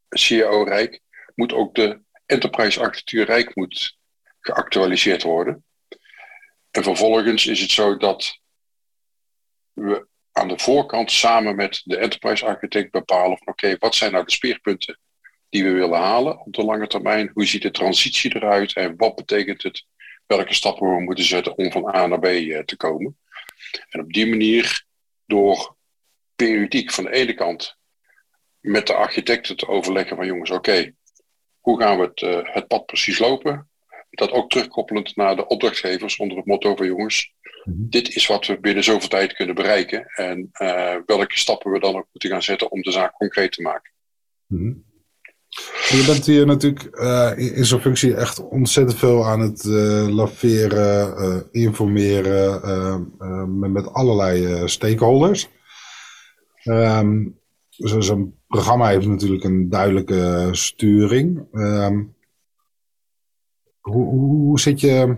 CIO 0.09 0.62
Rijk 0.62 1.00
moet 1.35 1.52
ook 1.52 1.75
de 1.75 2.00
enterprise 2.26 2.80
architectuur 2.80 3.25
Rijk 3.25 3.54
moet 3.54 3.97
geactualiseerd 4.40 5.23
worden. 5.23 5.64
En 6.71 6.83
vervolgens 6.83 7.47
is 7.47 7.61
het 7.61 7.71
zo 7.71 7.97
dat 7.97 8.38
we 9.73 10.06
aan 10.33 10.49
de 10.49 10.59
voorkant 10.59 11.11
samen 11.11 11.56
met 11.56 11.80
de 11.85 11.97
enterprise 11.97 12.47
architect 12.47 12.90
bepalen 12.90 13.38
van 13.38 13.47
oké, 13.47 13.76
wat 13.78 13.94
zijn 13.94 14.12
nou 14.12 14.25
de 14.25 14.33
speerpunten 14.33 14.99
die 15.49 15.64
we 15.64 15.71
willen 15.71 16.00
halen 16.00 16.40
op 16.40 16.52
de 16.52 16.64
lange 16.64 16.87
termijn? 16.87 17.30
Hoe 17.35 17.47
ziet 17.47 17.62
de 17.62 17.71
transitie 17.71 18.37
eruit 18.37 18.73
en 18.73 18.97
wat 18.97 19.14
betekent 19.14 19.62
het? 19.62 19.87
Welke 20.26 20.54
stappen 20.54 20.97
we 20.97 21.02
moeten 21.02 21.25
zetten 21.25 21.59
om 21.59 21.73
van 21.73 21.94
A 21.97 22.06
naar 22.06 22.21
B 22.21 22.25
eh, 22.25 22.59
te 22.59 22.76
komen? 22.76 23.18
En 23.88 24.00
op 24.00 24.12
die 24.12 24.26
manier 24.26 24.85
door 25.26 25.76
periodiek 26.37 26.90
van 26.90 27.04
de 27.04 27.12
ene 27.12 27.35
kant 27.35 27.76
met 28.61 28.87
de 28.87 28.95
architecten 28.95 29.57
te 29.57 29.69
overleggen 29.69 30.16
van 30.16 30.26
jongens, 30.26 30.50
oké, 30.50 30.95
hoe 31.61 31.81
gaan 31.81 31.99
we 31.99 32.04
het, 32.04 32.21
uh, 32.21 32.54
het 32.54 32.66
pad 32.66 32.87
precies 32.87 33.19
lopen? 33.19 33.69
Dat 34.11 34.31
ook 34.31 34.50
terugkoppelend 34.50 35.16
naar 35.16 35.37
de 35.37 35.47
opdrachtgevers 35.47 36.16
onder 36.16 36.37
het 36.37 36.47
motto 36.47 36.76
van 36.76 36.87
jongens, 36.87 37.33
mhm. 37.64 37.88
dit 37.88 38.16
is 38.16 38.26
wat 38.26 38.47
we 38.47 38.61
binnen 38.61 38.85
zoveel 38.85 39.09
tijd 39.09 39.33
kunnen 39.33 39.54
bereiken 39.54 40.07
en 40.07 40.50
uh, 40.52 40.97
welke 41.07 41.38
stappen 41.38 41.73
we 41.73 41.78
dan 41.78 41.97
ook 41.97 42.09
moeten 42.12 42.31
gaan 42.31 42.43
zetten 42.43 42.71
om 42.71 42.83
de 42.83 42.90
zaak 42.90 43.12
concreet 43.12 43.52
te 43.52 43.62
maken. 43.62 43.93
Mm 44.47 44.93
Je 45.88 46.04
bent 46.06 46.26
hier 46.26 46.46
natuurlijk 46.46 46.88
uh, 46.92 47.56
in 47.56 47.64
zo'n 47.64 47.80
functie 47.80 48.14
echt 48.14 48.49
ontzettend 48.49 48.99
veel 48.99 49.26
aan 49.26 49.40
het 49.40 49.64
uh, 49.64 50.08
laveren, 50.08 51.14
uh, 51.18 51.62
informeren 51.62 53.12
met 53.73 53.92
allerlei 53.92 54.68
stakeholders. 54.68 55.49
Um, 56.64 57.38
zo'n 57.76 58.38
programma 58.46 58.88
heeft 58.88 59.06
natuurlijk 59.06 59.44
een 59.44 59.68
duidelijke 59.68 60.49
sturing. 60.52 61.46
Ehm, 61.52 62.02
hoe, 63.80 64.04
hoe, 64.04 64.61
zit 64.61 64.80
je 64.80 65.16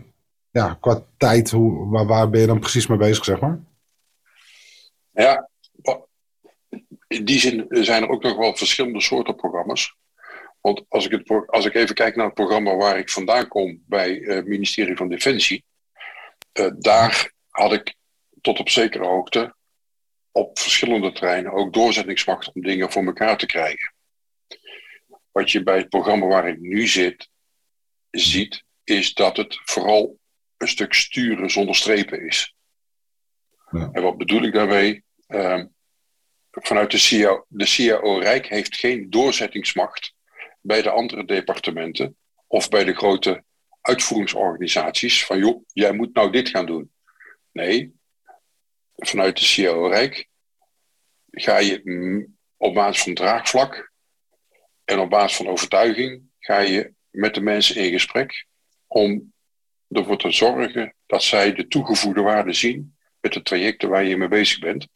ja, 0.50 0.78
qua 0.80 1.04
tijd, 1.16 1.50
hoe, 1.50 1.88
waar, 1.88 2.06
waar 2.06 2.30
ben 2.30 2.40
je 2.40 2.46
dan 2.46 2.60
precies 2.60 2.86
mee 2.86 2.98
bezig, 2.98 3.24
zeg 3.24 3.40
maar? 3.40 3.60
Ja, 5.10 5.48
in 7.08 7.24
die 7.24 7.38
zin 7.38 7.66
zijn 7.68 8.02
er 8.02 8.08
ook 8.08 8.22
nog 8.22 8.36
wel 8.36 8.56
verschillende 8.56 9.00
soorten 9.00 9.36
programma's. 9.36 9.96
Want 10.66 10.84
als 10.88 11.04
ik, 11.04 11.10
het, 11.10 11.46
als 11.46 11.64
ik 11.64 11.74
even 11.74 11.94
kijk 11.94 12.16
naar 12.16 12.26
het 12.26 12.34
programma 12.34 12.74
waar 12.74 12.98
ik 12.98 13.10
vandaan 13.10 13.48
kom 13.48 13.82
bij 13.86 14.12
het 14.12 14.46
ministerie 14.46 14.96
van 14.96 15.08
Defensie, 15.08 15.64
uh, 16.52 16.70
daar 16.78 17.32
had 17.48 17.72
ik 17.72 17.94
tot 18.40 18.58
op 18.58 18.68
zekere 18.68 19.06
hoogte 19.06 19.54
op 20.32 20.58
verschillende 20.58 21.12
terreinen 21.12 21.52
ook 21.52 21.72
doorzettingsmacht 21.72 22.52
om 22.52 22.62
dingen 22.62 22.92
voor 22.92 23.04
elkaar 23.04 23.38
te 23.38 23.46
krijgen. 23.46 23.94
Wat 25.32 25.50
je 25.50 25.62
bij 25.62 25.76
het 25.76 25.88
programma 25.88 26.26
waar 26.26 26.48
ik 26.48 26.58
nu 26.58 26.86
zit 26.86 27.28
ziet, 28.10 28.64
is 28.84 29.14
dat 29.14 29.36
het 29.36 29.60
vooral 29.64 30.18
een 30.56 30.68
stuk 30.68 30.94
sturen 30.94 31.50
zonder 31.50 31.74
strepen 31.74 32.26
is. 32.26 32.54
Ja. 33.70 33.88
En 33.92 34.02
wat 34.02 34.18
bedoel 34.18 34.42
ik 34.42 34.52
daarmee? 34.52 35.04
Uh, 35.28 35.64
vanuit 36.50 36.90
de 36.90 36.98
CIO, 36.98 37.44
de 37.48 37.66
CIO 37.66 38.18
Rijk 38.18 38.46
heeft 38.46 38.76
geen 38.76 39.10
doorzettingsmacht 39.10 40.14
bij 40.66 40.82
de 40.82 40.90
andere 40.90 41.24
departementen 41.24 42.16
of 42.46 42.68
bij 42.68 42.84
de 42.84 42.94
grote 42.94 43.44
uitvoeringsorganisaties 43.80 45.24
van 45.24 45.38
joh, 45.38 45.64
jij 45.72 45.92
moet 45.92 46.14
nou 46.14 46.30
dit 46.30 46.48
gaan 46.48 46.66
doen. 46.66 46.92
Nee, 47.52 47.94
vanuit 48.94 49.36
de 49.36 49.44
CIO 49.44 49.86
Rijk 49.86 50.28
ga 51.30 51.58
je 51.58 52.28
op 52.56 52.74
basis 52.74 53.02
van 53.02 53.14
draagvlak 53.14 53.92
en 54.84 54.98
op 54.98 55.10
basis 55.10 55.36
van 55.36 55.48
overtuiging 55.48 56.22
ga 56.38 56.58
je 56.58 56.92
met 57.10 57.34
de 57.34 57.40
mensen 57.40 57.76
in 57.76 57.92
gesprek 57.92 58.46
om 58.86 59.32
ervoor 59.88 60.18
te 60.18 60.30
zorgen 60.30 60.94
dat 61.06 61.22
zij 61.22 61.52
de 61.52 61.68
toegevoegde 61.68 62.20
waarde 62.20 62.52
zien 62.52 62.96
met 63.20 63.32
de 63.32 63.42
trajecten 63.42 63.88
waar 63.88 64.04
je 64.04 64.16
mee 64.16 64.28
bezig 64.28 64.58
bent. 64.58 64.88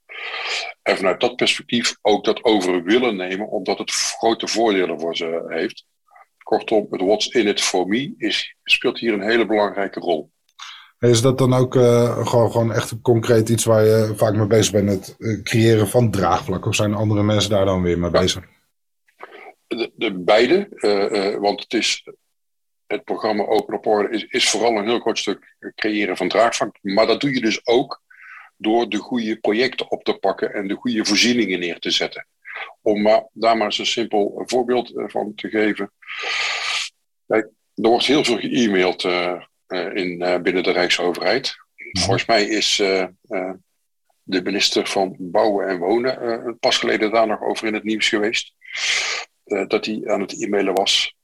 En 0.83 0.97
vanuit 0.97 1.21
dat 1.21 1.37
perspectief 1.37 1.97
ook 2.03 2.25
dat 2.25 2.45
over 2.45 2.83
willen 2.83 3.17
nemen, 3.17 3.49
omdat 3.49 3.79
het 3.79 3.91
grote 3.91 4.49
voordelen 4.49 5.01
voor 5.01 5.17
ze 5.17 5.45
heeft. 5.47 5.85
Kortom, 6.43 6.87
het 6.91 7.01
what's 7.01 7.27
in 7.27 7.47
it 7.47 7.61
for 7.61 7.87
me 7.87 8.15
is, 8.17 8.57
speelt 8.65 8.99
hier 8.99 9.13
een 9.13 9.29
hele 9.29 9.47
belangrijke 9.47 10.01
rol. 10.01 10.31
Is 10.99 11.23
dat 11.23 11.39
dan 11.39 11.55
ook 11.55 11.75
uh, 11.75 12.27
gewoon, 12.27 12.51
gewoon 12.51 12.73
echt 12.73 13.01
concreet 13.03 13.49
iets 13.49 13.65
waar 13.65 13.85
je 13.85 14.13
vaak 14.17 14.35
mee 14.35 14.47
bezig 14.47 14.73
bent, 14.73 14.91
het 14.91 15.15
uh, 15.19 15.43
creëren 15.43 15.89
van 15.89 16.11
draagvlak? 16.11 16.67
Of 16.67 16.75
zijn 16.75 16.95
andere 16.95 17.23
mensen 17.23 17.51
daar 17.51 17.65
dan 17.65 17.83
weer 17.83 17.99
mee 17.99 18.11
bezig? 18.11 18.45
De, 19.67 19.93
de 19.95 20.19
beide, 20.19 20.69
uh, 20.71 21.41
want 21.41 21.61
het 21.61 21.73
is 21.73 22.05
het 22.87 23.05
programma 23.05 23.45
Open 23.45 23.75
op 23.75 23.87
Orde 23.87 24.17
is, 24.17 24.25
is 24.25 24.51
vooral 24.51 24.77
een 24.77 24.89
heel 24.89 25.01
kort 25.01 25.19
stuk 25.19 25.57
creëren 25.75 26.17
van 26.17 26.29
draagvlak. 26.29 26.79
Maar 26.81 27.07
dat 27.07 27.21
doe 27.21 27.35
je 27.35 27.41
dus 27.41 27.67
ook 27.67 28.03
door 28.61 28.89
de 28.89 28.97
goede 28.97 29.37
projecten 29.37 29.91
op 29.91 30.05
te 30.05 30.15
pakken 30.15 30.55
en 30.55 30.69
de 30.69 30.75
goede 30.75 31.05
voorzieningen 31.05 31.59
neer 31.59 31.79
te 31.79 31.91
zetten. 31.91 32.27
Om 32.83 33.03
maar, 33.03 33.27
daar 33.33 33.57
maar 33.57 33.67
eens 33.67 33.79
een 33.79 33.87
simpel 33.87 34.43
voorbeeld 34.47 34.93
van 34.95 35.35
te 35.35 35.49
geven. 35.49 35.93
Kijk, 37.27 37.45
er 37.75 37.89
wordt 37.89 38.07
heel 38.07 38.25
veel 38.25 38.39
ge-mailed 38.39 39.03
uh, 39.03 39.41
in, 39.95 40.23
uh, 40.23 40.39
binnen 40.39 40.63
de 40.63 40.71
Rijksoverheid. 40.71 41.55
Mhm. 41.77 42.05
Volgens 42.05 42.27
mij 42.27 42.45
is 42.45 42.79
uh, 42.79 43.07
de 44.23 44.43
minister 44.43 44.87
van 44.87 45.17
Bouwen 45.19 45.69
en 45.69 45.79
Wonen 45.79 46.59
pas 46.59 46.79
geleden 46.79 47.11
daar 47.11 47.27
nog 47.27 47.43
over 47.43 47.67
in 47.67 47.75
het 47.75 47.85
nieuws 47.85 48.09
geweest. 48.09 48.55
dat 49.45 49.87
hij 49.87 50.03
aan 50.05 50.21
het 50.21 50.43
e-mailen 50.43 50.75
was 50.75 51.15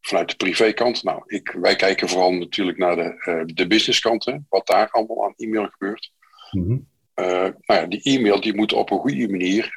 vanuit 0.00 0.28
de 0.28 0.36
privékant. 0.36 1.02
Nou, 1.02 1.22
ik, 1.26 1.50
wij 1.50 1.76
kijken 1.76 2.08
vooral 2.08 2.32
natuurlijk 2.32 2.78
naar 2.78 2.96
de, 2.96 3.42
de 3.54 3.66
businesskant, 3.66 4.34
wat 4.48 4.66
daar 4.66 4.90
allemaal 4.90 5.24
aan 5.24 5.34
e-mail 5.36 5.66
gebeurt. 5.66 6.12
Mm 6.50 6.88
nou 7.14 7.80
ja, 7.80 7.86
die 7.86 8.02
e-mail 8.02 8.40
die 8.40 8.54
moet 8.54 8.72
op 8.72 8.90
een 8.90 8.98
goede 8.98 9.28
manier 9.28 9.76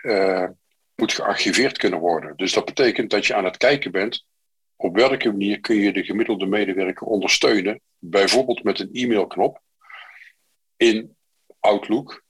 moet 0.96 1.14
gearchiveerd 1.14 1.78
kunnen 1.78 2.00
worden. 2.00 2.36
Dus 2.36 2.54
dat 2.54 2.66
betekent 2.66 3.10
dat 3.10 3.26
je 3.26 3.36
aan 3.36 3.46
het 3.46 3.58
kijken 3.58 3.92
bent 3.92 4.26
op 4.76 4.96
welke 4.96 5.32
manier 5.32 5.60
kun 5.60 5.76
je 5.76 5.94
de 5.94 6.04
gemiddelde 6.04 6.46
medewerker 6.46 7.08
ondersteunen, 7.08 7.82
bijvoorbeeld 7.98 8.64
met 8.64 8.80
een 8.80 8.90
e-mailknop 8.92 9.62
in 10.78 11.16
Outlook, 11.60 12.24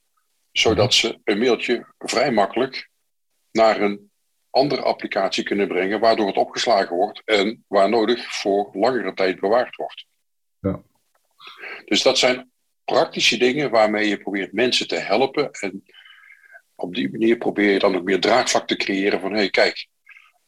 zodat 0.52 0.94
ze 0.94 1.20
een 1.24 1.38
mailtje 1.38 1.86
vrij 1.98 2.32
makkelijk 2.32 2.90
naar 3.50 3.80
een 3.80 4.10
andere 4.50 4.82
applicatie 4.82 5.44
kunnen 5.44 5.68
brengen, 5.68 6.00
waardoor 6.00 6.26
het 6.26 6.36
opgeslagen 6.36 6.96
wordt 6.96 7.22
en 7.24 7.64
waar 7.68 7.88
nodig 7.88 8.34
voor 8.40 8.68
langere 8.72 9.14
tijd 9.14 9.40
bewaard 9.40 9.76
wordt. 9.76 10.06
Ja. 10.60 10.82
Dus 11.84 12.02
dat 12.02 12.18
zijn 12.18 12.52
praktische 12.84 13.36
dingen 13.36 13.70
waarmee 13.70 14.08
je 14.08 14.18
probeert 14.18 14.52
mensen 14.52 14.88
te 14.88 14.96
helpen 14.96 15.50
en 15.50 15.84
op 16.74 16.94
die 16.94 17.10
manier 17.10 17.36
probeer 17.36 17.72
je 17.72 17.78
dan 17.78 17.96
ook 17.96 18.04
meer 18.04 18.20
draagvlak 18.20 18.66
te 18.66 18.76
creëren 18.76 19.20
van 19.20 19.30
hé 19.30 19.38
hey, 19.38 19.50
kijk, 19.50 19.86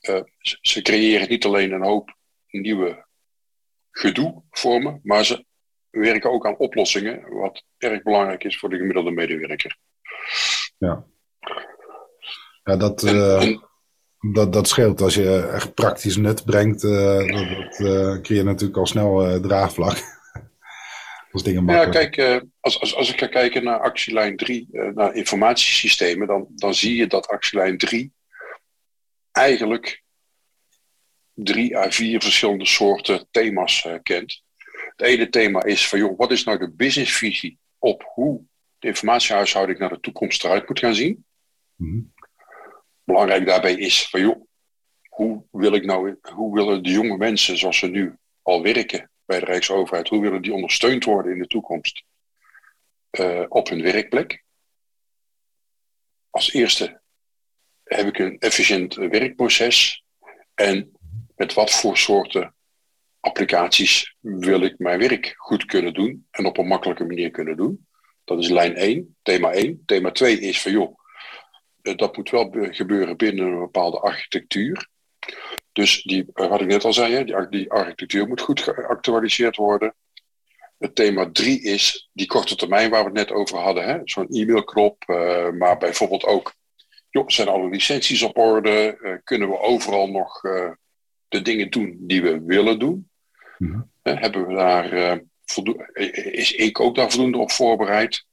uh, 0.00 0.20
ze 0.60 0.82
creëren 0.82 1.28
niet 1.28 1.44
alleen 1.44 1.72
een 1.72 1.84
hoop 1.84 2.14
nieuwe 2.50 3.06
gedoe-vormen, 3.90 5.00
maar 5.02 5.24
ze 5.24 5.44
werken 5.90 6.30
ook 6.30 6.46
aan 6.46 6.56
oplossingen, 6.56 7.34
wat 7.34 7.62
erg 7.78 8.02
belangrijk 8.02 8.44
is 8.44 8.58
voor 8.58 8.68
de 8.68 8.76
gemiddelde 8.76 9.10
medewerker. 9.10 9.76
Ja, 10.78 11.04
ja 12.64 12.76
dat, 12.76 13.02
uh, 13.02 13.58
dat, 14.32 14.52
dat 14.52 14.68
scheelt. 14.68 15.00
Als 15.00 15.14
je 15.14 15.48
echt 15.52 15.74
praktisch 15.74 16.16
nut 16.16 16.44
brengt, 16.44 16.82
uh, 16.82 17.18
dat, 17.18 17.76
dat 17.76 18.20
creëer 18.20 18.38
je 18.38 18.42
natuurlijk 18.42 18.78
al 18.78 18.86
snel 18.86 19.40
draagvlak. 19.40 20.15
Als 21.36 21.44
dingen 21.44 21.66
Ja, 21.66 21.88
kijk, 21.88 22.44
als, 22.60 22.80
als, 22.80 22.94
als 22.94 23.12
ik 23.12 23.18
ga 23.18 23.26
kijken 23.26 23.64
naar 23.64 23.78
actielijn 23.78 24.36
3, 24.36 24.68
naar 24.70 25.14
informatiesystemen, 25.14 26.26
dan, 26.26 26.46
dan 26.54 26.74
zie 26.74 26.96
je 26.96 27.06
dat 27.06 27.28
actielijn 27.28 27.78
3 27.78 28.12
eigenlijk 29.32 30.02
drie 31.34 31.76
à 31.76 31.90
vier 31.90 32.22
verschillende 32.22 32.66
soorten 32.66 33.26
thema's 33.30 33.84
uh, 33.84 33.94
kent. 34.02 34.42
Het 34.96 35.06
ene 35.06 35.28
thema 35.28 35.64
is 35.64 35.88
van, 35.88 35.98
joh, 35.98 36.18
wat 36.18 36.30
is 36.30 36.44
nou 36.44 36.58
de 36.58 36.70
businessvisie 36.70 37.58
op 37.78 38.10
hoe 38.14 38.42
de 38.78 38.88
informatiehuishouding 38.88 39.78
naar 39.78 39.88
de 39.88 40.00
toekomst 40.00 40.44
eruit 40.44 40.68
moet 40.68 40.78
gaan 40.78 40.94
zien? 40.94 41.24
Mm 41.74 42.14
Belangrijk 43.04 43.46
daarbij 43.46 43.74
is 43.74 44.08
van, 44.08 44.20
joh, 44.20 44.46
hoe 45.08 45.44
wil 45.50 45.74
ik 45.74 45.84
nou, 45.84 46.16
hoe 46.20 46.54
willen 46.54 46.82
de 46.82 46.90
jonge 46.90 47.16
mensen 47.16 47.58
zoals 47.58 47.78
ze 47.78 47.86
nu 47.86 48.16
al 48.42 48.62
werken 48.62 49.10
bij 49.26 49.38
de 49.38 49.45
Rijksoverheid, 49.45 50.09
hoe 50.09 50.21
willen 50.21 50.42
die 50.42 50.54
ondersteund 50.54 51.04
worden 51.04 51.33
in 51.33 51.38
de 51.38 51.47
toekomst 51.47 52.04
uh, 53.11 53.45
op 53.49 53.68
hun 53.68 53.83
werkplek? 53.83 54.45
Als 56.30 56.52
eerste 56.52 57.00
heb 57.85 58.06
ik 58.06 58.18
een 58.18 58.38
efficiënt 58.38 58.95
werkproces 58.95 60.04
en 60.54 60.92
met 61.37 61.54
wat 61.54 61.71
voor 61.71 61.97
soorten 61.97 62.54
applicaties 63.21 64.16
wil 64.21 64.61
ik 64.61 64.78
mijn 64.78 64.99
werk 64.99 65.35
goed 65.37 65.64
kunnen 65.64 65.95
doen 65.95 66.26
en 66.30 66.47
op 66.47 66.59
een 66.59 66.66
makkelijke 66.66 67.04
manier 67.04 67.30
kunnen 67.30 67.56
doen. 67.56 67.87
Dat 68.25 68.38
is 68.38 68.49
lijn 68.49 68.75
1, 68.75 69.16
thema 69.23 69.50
1. 69.52 69.83
Thema 69.87 70.11
2 70.11 70.40
is 70.40 70.62
van 70.62 70.73
joh, 70.73 70.99
eh, 71.83 71.97
dat 71.97 72.16
moet 72.16 72.30
wel 72.30 72.49
gebeuren 72.71 73.16
binnen 73.16 73.47
een 73.47 73.59
bepaalde 73.59 74.00
architectuur. 74.00 74.88
Dus 75.76 76.02
die, 76.02 76.26
eh, 76.33 76.49
wat 76.49 76.61
ik 76.61 76.66
net 76.66 76.85
al 76.85 76.92
zei, 76.92 77.25
die, 77.25 77.49
die 77.49 77.71
architectuur 77.71 78.28
moet 78.28 78.40
goed 78.40 78.61
geactualiseerd 78.61 79.56
worden. 79.56 79.95
Het 80.78 80.95
thema 80.95 81.30
3 81.33 81.62
is 81.62 82.11
die 82.12 82.26
korte 82.26 82.56
termijn 82.56 82.90
waar 82.90 83.00
we 83.00 83.06
het 83.06 83.28
net 83.28 83.33
over 83.33 83.59
hadden. 83.59 84.00
Zo'n 84.04 84.28
e-mailknop, 84.28 85.04
uh, 85.06 85.50
maar 85.50 85.76
bijvoorbeeld 85.78 86.25
ook 86.25 86.54
joh, 87.11 87.28
zijn 87.28 87.49
alle 87.49 87.68
licenties 87.68 88.23
op 88.23 88.38
orde? 88.38 88.99
Uh, 89.00 89.16
kunnen 89.25 89.49
we 89.49 89.59
overal 89.59 90.11
nog 90.11 90.45
uh, 90.45 90.71
de 91.28 91.42
dingen 91.42 91.71
doen 91.71 91.97
die 92.00 92.23
we 92.23 92.42
willen 92.45 92.78
doen? 92.78 93.11
Mm 93.59 93.95
hebben 94.02 94.47
we 94.47 94.54
daar, 94.54 95.21
is 96.33 96.52
ik 96.52 96.80
ook 96.80 96.95
daar 96.95 97.11
voldoende 97.11 97.38
op 97.38 97.50
voorbereid? 97.50 98.25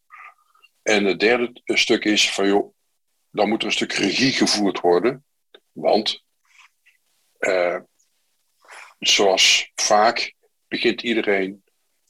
En 0.82 1.06
het 1.06 1.20
derde 1.20 1.62
stuk 1.64 2.06
is 2.06 2.32
van, 2.32 2.48
joh, 2.48 2.74
dan 3.32 3.50
moet 3.50 3.62
er 3.62 3.66
een 3.66 3.74
stuk 3.74 3.94
regie 3.94 4.32
gevoerd 4.32 4.80
worden. 4.80 5.26
Want, 5.72 6.23
zoals 9.08 9.72
vaak, 9.76 10.34
begint 10.68 11.02
iedereen 11.02 11.64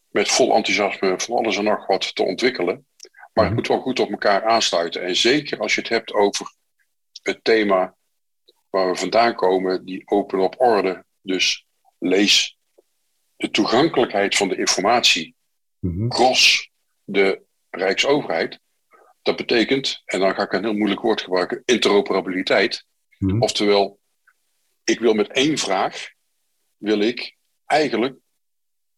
met 0.10 0.30
vol 0.30 0.56
enthousiasme 0.56 1.20
van 1.20 1.36
alles 1.36 1.58
en 1.58 1.64
nog 1.64 1.88
wat 1.88 2.16
te 2.16 2.24
ontwikkelen. 2.24 2.88
Maar 3.34 3.46
het 3.46 3.54
mhm. 3.54 3.54
moet 3.54 3.68
wel 3.68 3.82
goed 3.82 4.00
op 4.00 4.10
elkaar 4.10 4.44
aansluiten. 4.44 5.02
En 5.02 5.16
zeker 5.16 5.60
als 5.60 5.76
je 5.76 5.82
het 5.82 5.90
hebt 5.90 6.14
over 6.14 6.56
het 7.22 7.44
thema 7.44 7.96
waar 8.70 8.92
we 8.92 8.96
vandaan 8.96 9.36
komen, 9.36 9.86
die 9.86 10.02
open 10.06 10.40
op 10.40 10.56
orde. 10.58 11.06
Dus 11.22 11.66
lees 12.00 12.58
de 13.36 13.50
toegankelijkheid 13.50 14.36
van 14.36 14.48
de 14.48 14.58
informatie 14.58 15.36
mm 15.80 16.12
de 17.06 17.42
Rijksoverheid. 17.70 18.60
Dat 19.22 19.36
betekent, 19.36 20.02
en 20.06 20.20
dan 20.20 20.36
ga 20.36 20.44
ik 20.44 20.54
een 20.54 20.64
heel 20.64 20.74
moeilijk 20.74 21.02
woord 21.02 21.22
gebruiken, 21.22 21.62
interoperabiliteit. 21.66 22.86
Mhm. 23.18 23.42
Oftewel, 23.42 24.00
ik 24.84 25.00
wil 25.00 25.14
met 25.14 25.32
één 25.32 25.58
vraag, 25.58 26.13
wil 26.84 27.00
ik 27.00 27.36
eigenlijk, 27.66 28.16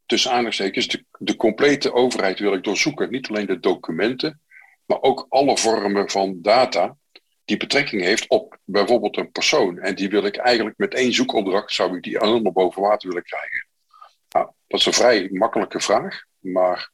tussen 0.05 0.29
aanhalingstekens, 0.29 0.87
de, 0.87 1.05
de 1.17 1.35
complete 1.35 1.93
overheid 1.93 2.39
wil 2.39 2.53
ik 2.53 2.63
doorzoeken. 2.63 3.11
Niet 3.11 3.29
alleen 3.29 3.45
de 3.45 3.59
documenten, 3.59 4.41
maar 4.85 5.01
ook 5.01 5.25
alle 5.29 5.57
vormen 5.57 6.09
van 6.09 6.41
data 6.41 6.97
die 7.45 7.57
betrekking 7.57 8.01
heeft 8.01 8.27
op 8.29 8.57
bijvoorbeeld 8.63 9.17
een 9.17 9.31
persoon. 9.31 9.79
En 9.79 9.95
die 9.95 10.09
wil 10.09 10.25
ik 10.25 10.35
eigenlijk 10.35 10.77
met 10.77 10.93
één 10.93 11.13
zoekopdracht, 11.13 11.73
zou 11.73 11.95
ik 11.95 12.03
die 12.03 12.19
allemaal 12.19 12.51
boven 12.51 12.81
water 12.81 13.07
willen 13.07 13.23
krijgen. 13.23 13.67
Nou, 14.29 14.49
dat 14.67 14.79
is 14.79 14.85
een 14.85 14.93
vrij 14.93 15.29
makkelijke 15.31 15.79
vraag, 15.79 16.23
maar 16.39 16.91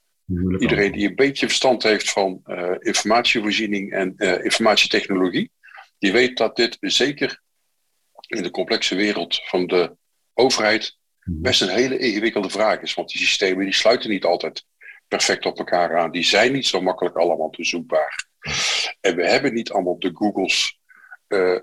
iedereen 0.60 0.92
die 0.92 1.08
een 1.08 1.16
beetje 1.16 1.46
verstand 1.46 1.84
heeft 1.84 2.12
van 2.12 2.42
uh, 2.46 2.76
informatievoorziening 2.80 3.92
en 3.92 4.14
uh, 4.18 4.44
informatietechnologie, 4.44 5.52
die 6.00 6.12
weet 6.12 6.38
dat 6.38 6.56
dit 6.56 6.78
zeker 6.80 7.42
in 8.28 8.44
de 8.44 8.52
complexe 8.52 8.96
wereld 8.96 9.42
van 9.44 9.68
de 9.68 10.00
overheid 10.42 10.98
mhm. 11.24 11.42
best 11.42 11.62
een 11.62 11.70
hele 11.70 11.98
ingewikkelde 11.98 12.50
vraag 12.50 12.82
is. 12.82 12.94
Want 12.94 13.10
die 13.10 13.22
systemen 13.22 13.66
die 13.66 13.74
sluiten 13.74 14.10
niet 14.10 14.26
altijd 14.26 14.66
perfect 15.08 15.46
op 15.46 15.58
elkaar 15.58 15.98
aan. 15.98 16.12
Die 16.12 16.24
zijn 16.24 16.52
niet 16.52 16.68
zo 16.68 16.82
makkelijk 16.82 17.16
allemaal 17.16 17.50
bezoekbaar. 17.50 18.30
En 19.02 19.16
we 19.16 19.30
hebben 19.30 19.54
niet 19.54 19.72
allemaal 19.72 20.00
de 20.00 20.12
Googles, 20.14 20.80
uh, 21.28 21.60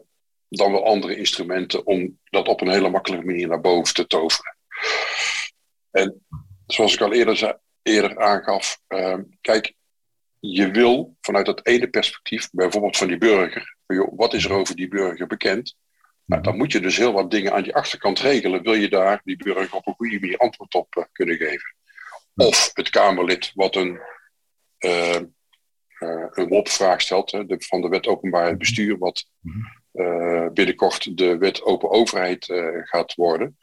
dan 0.49 0.73
wel 0.73 0.85
andere 0.85 1.17
instrumenten 1.17 1.87
om 1.87 2.19
dat 2.25 2.49
op 2.49 2.61
een 2.61 2.71
hele 2.71 2.89
makkelijke 2.89 3.27
manier 3.27 3.49
naar 3.49 3.61
boven 3.61 3.95
te 3.95 4.07
toveren. 4.07 4.57
En 5.91 6.27
zoals 6.67 6.95
ik 6.95 7.01
al 7.01 7.13
eerder, 7.13 7.37
zei, 7.37 7.55
eerder 7.83 8.19
aangaf, 8.19 8.81
uh, 8.89 9.19
kijk, 9.41 9.75
je 10.41 10.71
wil 10.71 11.17
vanuit 11.21 11.47
dat 11.47 11.67
ene 11.67 11.89
perspectief, 11.89 12.51
bijvoorbeeld 12.51 12.97
van 12.97 13.09
die 13.09 13.19
burger, 13.19 13.77
wat 14.17 14.35
is 14.35 14.45
er 14.45 14.53
over 14.53 14.77
die 14.77 14.89
burger 14.89 15.27
bekend? 15.27 15.77
Nou, 16.29 16.43
dan 16.43 16.57
moet 16.57 16.73
je 16.73 16.81
dus 16.81 16.97
heel 16.97 17.13
wat 17.13 17.31
dingen 17.31 17.53
aan 17.53 17.63
die 17.63 17.75
achterkant 17.75 18.19
regelen. 18.19 18.63
Wil 18.63 18.75
je 18.75 18.89
daar 18.89 19.21
die 19.25 19.37
burger 19.37 19.77
op 19.77 19.87
een 19.87 19.95
goede 19.95 20.21
manier 20.21 20.39
antwoord 20.39 20.75
op 20.75 20.97
uh, 20.97 21.05
kunnen 21.13 21.37
geven? 21.37 21.75
Of 22.35 22.71
het 22.75 22.91
Kamerlid 22.91 23.53
wat 23.55 23.77
een, 23.77 24.01
uh, 24.79 25.21
uh, 25.99 26.27
een 26.31 26.49
WOP-vraag 26.49 27.01
stelt 27.01 27.31
hè, 27.31 27.47
de, 27.47 27.57
van 27.59 27.81
de 27.81 27.89
wet 27.89 28.07
openbaarheid 28.07 28.59
bestuur, 28.59 28.99
wat 28.99 29.27
binnenkort 30.53 31.17
de 31.17 31.39
wet 31.39 31.63
open 31.63 31.91
overheid 31.91 32.45
gaat 32.85 33.15
worden. 33.15 33.59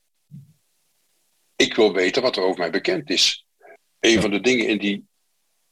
ik 1.56 1.76
wil 1.76 1.94
weten 1.94 2.22
wat 2.22 2.38
er 2.38 2.44
over 2.44 2.60
mij 2.60 2.70
bekend 2.70 3.10
is. 3.10 3.46
Een 4.00 4.22
van 4.22 4.32
de 4.32 4.42
dingen 4.42 4.68
in 4.68 4.78
die, 4.78 5.08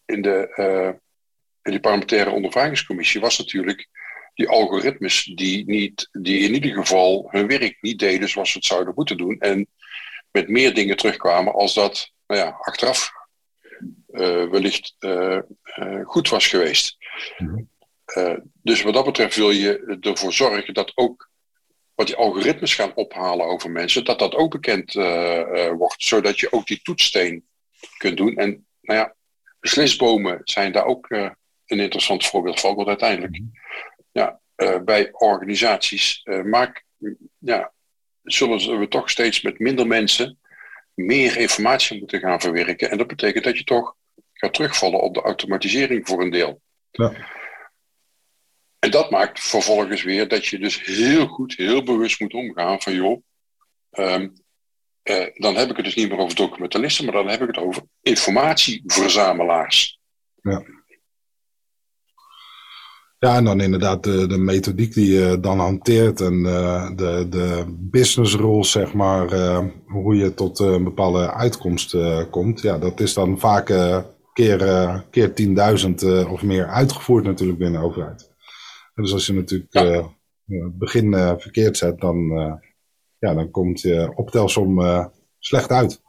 in 0.06 0.22
de, 0.22 0.54
uh, 0.56 1.00
in 1.62 1.72
die 1.72 1.80
parlementaire 1.80 2.30
ondervragingscommissie 2.30 3.22
was 3.22 3.38
natuurlijk 3.38 3.90
die 4.42 4.50
algoritmes 4.50 5.32
die, 5.36 5.66
niet, 5.66 6.10
die 6.12 6.40
in 6.40 6.54
ieder 6.54 6.72
geval 6.72 7.28
hun 7.30 7.48
werk 7.48 7.78
niet 7.82 8.00
deden 8.00 8.30
zoals 8.30 8.52
ze 8.52 8.58
het 8.58 8.66
zouden 8.66 8.94
moeten 8.96 9.18
doen. 9.18 9.40
En 9.40 9.68
met 10.32 10.50
meer 10.50 10.74
dingen 10.74 10.98
terugkwamen 10.98 11.54
als 11.54 11.74
dat 11.74 12.12
nou 12.28 12.42
ja, 12.42 12.58
achteraf 12.62 13.12
uh, 14.12 14.50
wellicht 14.50 14.96
uh, 15.00 15.40
uh, 15.76 16.06
goed 16.06 16.30
was 16.30 16.48
geweest. 16.48 16.98
Mhm. 17.38 18.40
dus 18.62 18.82
wat 18.82 18.94
dat 18.94 19.06
betreft 19.06 19.36
wil 19.36 19.52
je 19.52 19.98
ervoor 20.02 20.34
zorgen 20.34 20.74
dat 20.74 20.92
ook 20.96 21.30
wat 21.96 22.08
die 22.08 22.16
algoritmes 22.16 22.76
gaan 22.76 22.96
ophalen 22.96 23.46
over 23.46 23.72
mensen, 23.72 24.06
dat 24.06 24.20
dat 24.20 24.36
ook 24.36 24.52
bekend 24.52 24.94
wordt, 25.78 26.04
zodat 26.04 26.40
je 26.40 26.52
ook 26.52 26.68
die 26.68 26.82
toetssteen 26.84 27.46
kunt 27.98 28.18
doen. 28.18 28.36
En 28.36 28.66
nou 28.82 29.00
ja, 29.00 29.16
beslisbomen 29.60 30.42
zijn 30.44 30.72
daar 30.72 30.86
ook 30.86 31.10
een 31.10 31.80
interessant 31.80 32.26
voorbeeld 32.26 32.60
van, 32.60 32.76
want 32.76 32.88
uiteindelijk 32.88 33.32
mhm 33.32 33.61
bij 34.84 35.12
organisaties 35.12 36.22
uh, 36.24 36.44
maak, 36.44 36.86
ja, 37.38 37.72
zullen 38.24 38.80
we 38.80 38.88
toch 38.88 39.10
steeds 39.10 39.42
met 39.42 39.60
minder 39.60 39.88
mensen 39.88 40.40
meer 40.94 41.38
informatie 41.38 42.00
moeten 42.00 42.20
gaan 42.20 42.42
verwerken. 42.42 42.92
En 42.92 42.98
dat 42.98 43.08
betekent 43.08 43.44
dat 43.44 43.58
je 43.58 43.64
toch 43.64 43.96
gaat 44.34 44.54
terugvallen 44.54 45.02
op 45.02 45.14
de 45.14 45.22
automatisering 45.22 46.08
voor 46.08 46.22
een 46.22 46.30
deel. 46.30 46.62
Ja. 46.92 47.14
En 48.80 48.92
dat 48.92 49.12
maakt 49.12 49.40
vervolgens 49.40 50.04
weer 50.04 50.28
dat 50.28 50.46
je 50.46 50.60
dus 50.60 50.84
heel 50.84 51.28
goed, 51.28 51.56
heel 51.56 51.84
bewust 51.84 52.20
moet 52.20 52.34
omgaan 52.34 52.82
van 52.82 52.94
joh, 52.94 53.24
um, 53.92 54.34
uh, 55.04 55.28
dan 55.34 55.56
heb 55.56 55.70
ik 55.70 55.76
het 55.76 55.86
dus 55.86 55.96
niet 55.96 56.10
meer 56.10 56.18
over 56.18 56.36
documentalisten, 56.36 57.06
maar 57.06 57.14
dan 57.14 57.28
heb 57.28 57.42
ik 57.42 57.48
het 57.48 57.58
over 57.58 57.84
informatieverzamelaars. 58.02 60.00
Ja. 60.42 60.64
Ja, 63.26 63.36
en 63.36 63.44
dan 63.44 63.62
inderdaad 63.62 64.04
de, 64.04 64.28
de 64.28 64.38
methodiek 64.38 64.94
die 64.94 65.12
je 65.12 65.40
dan 65.40 65.60
hanteert 65.60 66.22
en 66.22 66.34
uh, 66.34 66.90
de, 66.96 67.28
de 67.30 67.64
business 67.68 68.36
rules, 68.36 68.72
zeg 68.72 68.94
maar, 68.94 69.34
uh, 69.34 69.66
hoe 69.86 70.16
je 70.16 70.34
tot 70.34 70.60
uh, 70.60 70.68
een 70.68 70.84
bepaalde 70.84 71.34
uitkomst 71.34 71.96
komt. 72.30 72.62
Ja, 72.62 72.78
dat 72.78 73.00
is 73.00 73.14
dan 73.14 73.40
vaak 73.40 73.66
keer, 74.34 74.58
keer 75.10 75.34
10.000 76.26 76.30
of 76.30 76.42
meer 76.42 76.68
uitgevoerd 76.68 77.24
natuurlijk 77.24 77.60
binnen 77.60 77.82
de 77.82 77.88
overheid. 77.88 78.30
En 78.96 79.04
dus 79.04 79.14
als 79.14 79.26
je 79.26 79.34
natuurlijk 79.34 79.74
het 79.74 80.78
begin 80.78 81.14
verkeerd 81.38 81.78
zet, 81.78 82.00
dan, 82.00 82.30
ja, 83.20 83.34
dan 83.34 83.52
komt 83.52 83.82
je 83.82 84.12
optelsom 84.16 84.82
slecht 85.40 85.70
uit. 85.70 86.02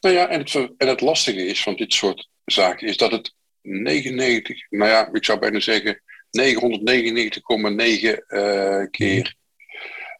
Nou 0.00 0.14
ja, 0.14 0.28
en 0.28 0.38
het, 0.38 0.54
en 0.76 0.88
het 0.88 1.00
lastige 1.00 1.46
is 1.46 1.62
van 1.62 1.76
dit 1.76 1.92
soort 1.92 2.28
zaken 2.44 2.88
is 2.88 2.96
dat 2.96 3.10
het 3.10 3.34
99, 3.62 4.70
nou 4.70 4.90
ja, 4.90 5.08
ik 5.12 5.24
zou 5.24 5.38
bijna 5.38 5.60
zeggen 5.60 6.01
999,9 6.40 6.40
uh, 8.28 8.86
keer 8.90 9.34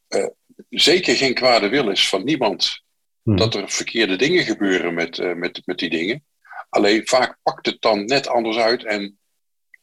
uh, 0.09 0.27
zeker 0.68 1.16
geen 1.16 1.35
kwade 1.35 1.68
wil 1.68 1.90
is 1.90 2.09
van 2.09 2.25
niemand 2.25 2.83
hmm. 3.22 3.37
dat 3.37 3.55
er 3.55 3.70
verkeerde 3.70 4.16
dingen 4.16 4.44
gebeuren 4.44 4.94
met, 4.94 5.18
uh, 5.18 5.35
met, 5.35 5.62
met 5.64 5.79
die 5.79 5.90
dingen. 5.90 6.25
Alleen 6.68 7.03
vaak 7.05 7.38
pakt 7.42 7.66
het 7.66 7.81
dan 7.81 8.05
net 8.05 8.29
anders 8.29 8.57
uit 8.57 8.85
en 8.85 9.18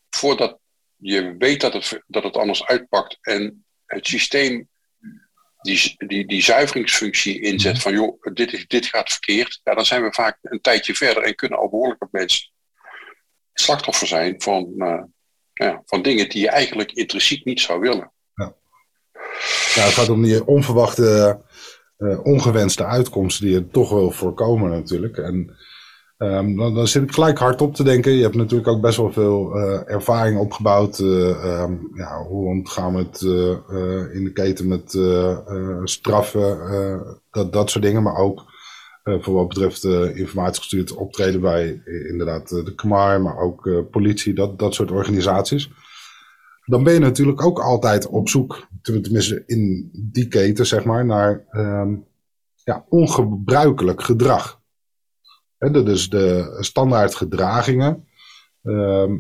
voordat 0.09 0.59
je 0.95 1.35
weet 1.37 1.61
dat 1.61 1.73
het, 1.73 2.03
dat 2.07 2.23
het 2.23 2.37
anders 2.37 2.65
uitpakt 2.65 3.17
en 3.21 3.65
het 3.85 4.07
systeem 4.07 4.69
die, 5.61 5.95
die, 5.97 6.27
die 6.27 6.41
zuiveringsfunctie 6.41 7.41
inzet 7.41 7.71
hmm. 7.71 7.81
van 7.81 7.93
joh, 7.93 8.21
dit, 8.33 8.69
dit 8.69 8.85
gaat 8.85 9.11
verkeerd, 9.11 9.59
ja, 9.63 9.73
dan 9.73 9.85
zijn 9.85 10.03
we 10.03 10.13
vaak 10.13 10.37
een 10.41 10.61
tijdje 10.61 10.95
verder 10.95 11.23
en 11.23 11.35
kunnen 11.35 11.59
al 11.59 11.69
behoorlijk 11.69 12.03
op 12.03 12.11
mensen 12.11 12.51
slachtoffer 13.53 14.07
zijn 14.07 14.41
van, 14.41 14.73
ja, 15.65 15.81
van 15.85 16.01
dingen 16.01 16.29
die 16.29 16.41
je 16.41 16.49
eigenlijk 16.49 16.91
intrinsiek 16.91 17.45
niet 17.45 17.61
zou 17.61 17.79
willen. 17.79 18.11
Ja. 18.35 18.53
Het 19.73 19.93
gaat 19.93 20.09
om 20.09 20.21
die 20.21 20.45
onverwachte, 20.45 21.39
ongewenste 22.23 22.85
uitkomsten 22.85 23.45
die 23.45 23.53
je 23.53 23.67
toch 23.67 23.89
wil 23.89 24.11
voorkomen 24.11 24.69
natuurlijk. 24.69 25.17
En 25.17 25.57
Um, 26.21 26.57
dan, 26.57 26.73
dan, 26.73 26.87
zit 26.87 27.03
ik 27.03 27.11
gelijk 27.11 27.37
hard 27.37 27.61
op 27.61 27.75
te 27.75 27.83
denken. 27.83 28.11
Je 28.11 28.21
hebt 28.21 28.35
natuurlijk 28.35 28.67
ook 28.67 28.81
best 28.81 28.97
wel 28.97 29.11
veel 29.11 29.57
uh, 29.57 29.81
ervaring 29.85 30.39
opgebouwd. 30.39 30.99
Uh, 30.99 31.61
um, 31.61 31.91
ja, 31.93 32.23
hoe 32.23 32.47
omgaan 32.47 32.93
we 32.95 32.99
het 32.99 33.21
in 34.13 34.23
de 34.23 34.31
keten 34.33 34.67
met 34.67 34.97
straffen, 35.83 36.57
dat, 37.31 37.53
dat 37.53 37.69
soort 37.69 37.83
dingen. 37.83 38.03
Maar 38.03 38.15
ook 38.15 38.48
voor 39.03 39.33
wat 39.33 39.47
betreft 39.47 39.83
informatiegestuurd 40.15 40.91
optreden 40.91 41.41
bij 41.41 41.81
inderdaad 41.83 42.49
de 42.49 42.75
KMAR, 42.75 43.21
maar 43.21 43.37
ook 43.37 43.89
politie, 43.91 44.33
dat, 44.33 44.59
dat 44.59 44.73
soort 44.73 44.91
organisaties. 44.91 45.69
Dan 46.65 46.83
ben 46.83 46.93
je 46.93 46.99
natuurlijk 46.99 47.41
ook 47.41 47.59
altijd 47.59 48.07
op 48.07 48.29
zoek, 48.29 48.67
tenminste 48.81 49.43
in 49.45 49.89
die 49.93 50.27
keten 50.27 50.65
zeg 50.65 50.83
maar, 50.83 51.05
naar 51.05 51.45
um, 51.51 52.05
ja, 52.63 52.85
ongebruikelijk 52.89 54.03
gedrag 54.03 54.59
dus 55.59 56.09
de 56.09 56.57
standaard 56.59 57.15
gedragingen. 57.15 58.07
Ehm, 58.63 59.17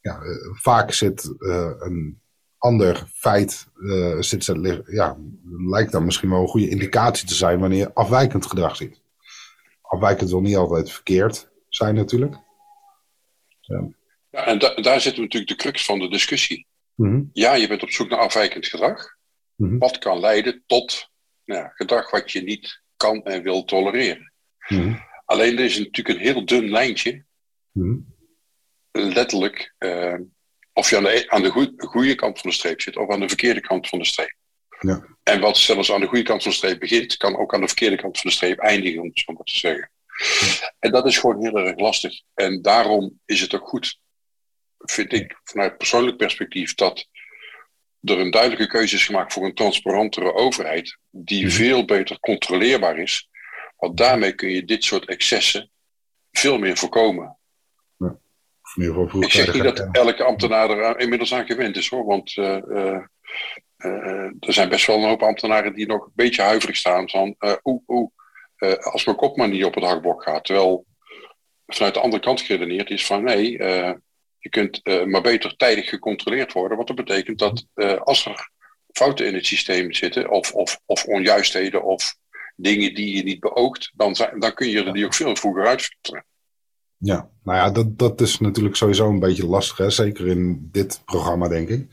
ja, 0.00 0.20
vaak 0.52 0.92
zit 0.92 1.34
een 1.78 2.20
ander 2.66 3.04
feit, 3.14 3.66
uh, 3.76 4.20
zit, 4.20 4.52
ja, 4.86 5.16
lijkt 5.44 5.92
dan 5.92 6.04
misschien 6.04 6.30
wel 6.30 6.40
een 6.40 6.48
goede 6.48 6.68
indicatie 6.68 7.28
te 7.28 7.34
zijn 7.34 7.58
wanneer 7.60 7.78
je 7.78 7.94
afwijkend 7.94 8.46
gedrag 8.46 8.76
ziet. 8.76 9.00
Afwijkend 9.82 10.30
wil 10.30 10.40
niet 10.40 10.56
altijd 10.56 10.90
verkeerd 10.90 11.50
zijn 11.68 11.94
natuurlijk. 11.94 12.34
Ja, 13.60 13.88
ja 14.30 14.46
en 14.46 14.58
da 14.58 14.74
daar 14.74 15.00
zit 15.00 15.16
natuurlijk 15.16 15.48
de 15.50 15.56
crux 15.56 15.84
van 15.84 15.98
de 15.98 16.08
discussie. 16.08 16.66
Mhm. 16.94 17.22
Ja, 17.32 17.54
je 17.54 17.68
bent 17.68 17.82
op 17.82 17.90
zoek 17.90 18.08
naar 18.08 18.18
afwijkend 18.18 18.66
gedrag. 18.66 19.16
Mhm. 19.54 19.78
Wat 19.78 19.98
kan 19.98 20.20
leiden 20.20 20.62
tot 20.66 21.10
nou, 21.44 21.68
gedrag 21.74 22.10
wat 22.10 22.32
je 22.32 22.42
niet 22.42 22.82
kan 22.96 23.24
en 23.24 23.42
wil 23.42 23.64
tolereren. 23.64 24.32
Mm 24.68 25.04
Alleen 25.26 25.58
er 25.58 25.64
is 25.64 25.78
natuurlijk 25.78 26.08
een 26.08 26.24
heel 26.24 26.44
dun 26.44 26.70
lijntje. 26.70 27.24
Letterlijk, 28.90 29.74
uh, 29.78 30.14
of 30.76 30.90
je 30.90 30.96
aan 30.96 31.02
de, 31.02 31.24
aan 31.28 31.42
de 31.42 31.68
goede 31.76 32.14
kant 32.14 32.38
van 32.40 32.50
de 32.50 32.56
streep 32.56 32.80
zit 32.80 32.96
of 32.96 33.10
aan 33.10 33.20
de 33.20 33.28
verkeerde 33.28 33.60
kant 33.60 33.88
van 33.88 33.98
de 33.98 34.04
streep. 34.04 34.34
Ja. 34.80 35.06
En 35.22 35.40
wat 35.40 35.56
zelfs 35.56 35.92
aan 35.92 36.00
de 36.00 36.06
goede 36.06 36.24
kant 36.24 36.42
van 36.42 36.50
de 36.50 36.56
streep 36.56 36.78
begint, 36.78 37.16
kan 37.16 37.36
ook 37.36 37.54
aan 37.54 37.60
de 37.60 37.66
verkeerde 37.66 37.96
kant 37.96 38.18
van 38.18 38.30
de 38.30 38.36
streep 38.36 38.58
eindigen, 38.58 39.00
om 39.00 39.06
het 39.06 39.18
zo 39.18 39.32
maar 39.32 39.44
te 39.44 39.56
zeggen. 39.56 39.90
En 40.78 40.90
dat 40.90 41.06
is 41.06 41.18
gewoon 41.18 41.42
heel 41.42 41.58
erg 41.58 41.78
lastig. 41.78 42.20
En 42.34 42.62
daarom 42.62 43.20
is 43.24 43.40
het 43.40 43.54
ook 43.54 43.68
goed, 43.68 44.00
vind 44.78 45.12
ik, 45.12 45.40
vanuit 45.44 45.76
persoonlijk 45.76 46.16
perspectief, 46.16 46.74
dat 46.74 47.06
er 48.02 48.18
een 48.18 48.30
duidelijke 48.30 48.66
keuze 48.66 48.94
is 48.94 49.06
gemaakt 49.06 49.32
voor 49.32 49.44
een 49.44 49.54
transparantere 49.54 50.34
overheid, 50.34 50.98
die 51.10 51.40
hmm. 51.40 51.50
veel 51.50 51.84
beter 51.84 52.20
controleerbaar 52.20 52.98
is 52.98 53.28
want 53.76 53.96
daarmee 53.96 54.34
kun 54.34 54.48
je 54.48 54.64
dit 54.64 54.84
soort 54.84 55.04
excessen 55.04 55.70
veel 56.30 56.58
meer 56.58 56.76
voorkomen. 56.76 57.35
Ik 59.22 59.30
zeg 59.30 59.54
niet 59.54 59.62
dat 59.62 59.88
elke 59.92 60.22
ambtenaar 60.22 60.70
er 60.70 60.98
inmiddels 60.98 61.34
aan 61.34 61.46
gewend 61.46 61.76
is 61.76 61.88
hoor. 61.88 62.04
Want 62.04 62.36
uh, 62.36 62.58
uh, 62.68 62.98
uh, 63.78 64.30
er 64.40 64.52
zijn 64.52 64.68
best 64.68 64.86
wel 64.86 64.96
een 64.96 65.08
hoop 65.08 65.22
ambtenaren 65.22 65.74
die 65.74 65.86
nog 65.86 66.04
een 66.04 66.12
beetje 66.14 66.42
huiverig 66.42 66.76
staan 66.76 67.08
van 67.08 67.36
oeh, 67.62 67.82
oeh, 67.86 68.10
als 68.78 69.04
mijn 69.04 69.16
kop 69.16 69.36
maar 69.36 69.48
niet 69.48 69.64
op 69.64 69.74
het 69.74 69.84
hakblok 69.84 70.22
gaat. 70.22 70.44
Terwijl 70.44 70.86
vanuit 71.66 71.94
de 71.94 72.00
andere 72.00 72.22
kant 72.22 72.40
geredeneerd 72.40 72.90
is 72.90 73.06
van 73.06 73.24
nee, 73.24 73.50
je 74.38 74.48
kunt 74.50 74.80
maar 75.06 75.22
beter 75.22 75.56
tijdig 75.56 75.88
gecontroleerd 75.88 76.52
worden. 76.52 76.76
Wat 76.76 76.86
dat 76.86 76.96
betekent 76.96 77.38
dat 77.38 77.66
als 78.04 78.26
er 78.26 78.50
fouten 78.92 79.26
in 79.26 79.34
het 79.34 79.46
systeem 79.46 79.92
zitten, 79.92 80.30
of, 80.30 80.52
of, 80.52 80.80
of 80.86 81.04
onjuistheden, 81.04 81.84
of 81.84 82.14
dingen 82.56 82.94
die 82.94 83.16
je 83.16 83.22
niet 83.22 83.40
beoogt, 83.40 83.92
dan, 83.94 84.14
zijn, 84.14 84.38
dan 84.38 84.54
kun 84.54 84.68
je 84.68 84.84
er 84.84 84.92
die 84.92 85.04
ook 85.04 85.14
veel 85.14 85.36
vroeger 85.36 85.66
uitfilteren. 85.66 86.24
Ja, 86.98 87.28
nou 87.42 87.58
ja, 87.58 87.70
dat, 87.70 87.98
dat 87.98 88.20
is 88.20 88.40
natuurlijk 88.40 88.76
sowieso 88.76 89.08
een 89.08 89.18
beetje 89.18 89.46
lastig, 89.46 89.76
hè? 89.76 89.90
zeker 89.90 90.26
in 90.26 90.68
dit 90.72 91.00
programma, 91.04 91.48
denk 91.48 91.68
ik. 91.68 91.86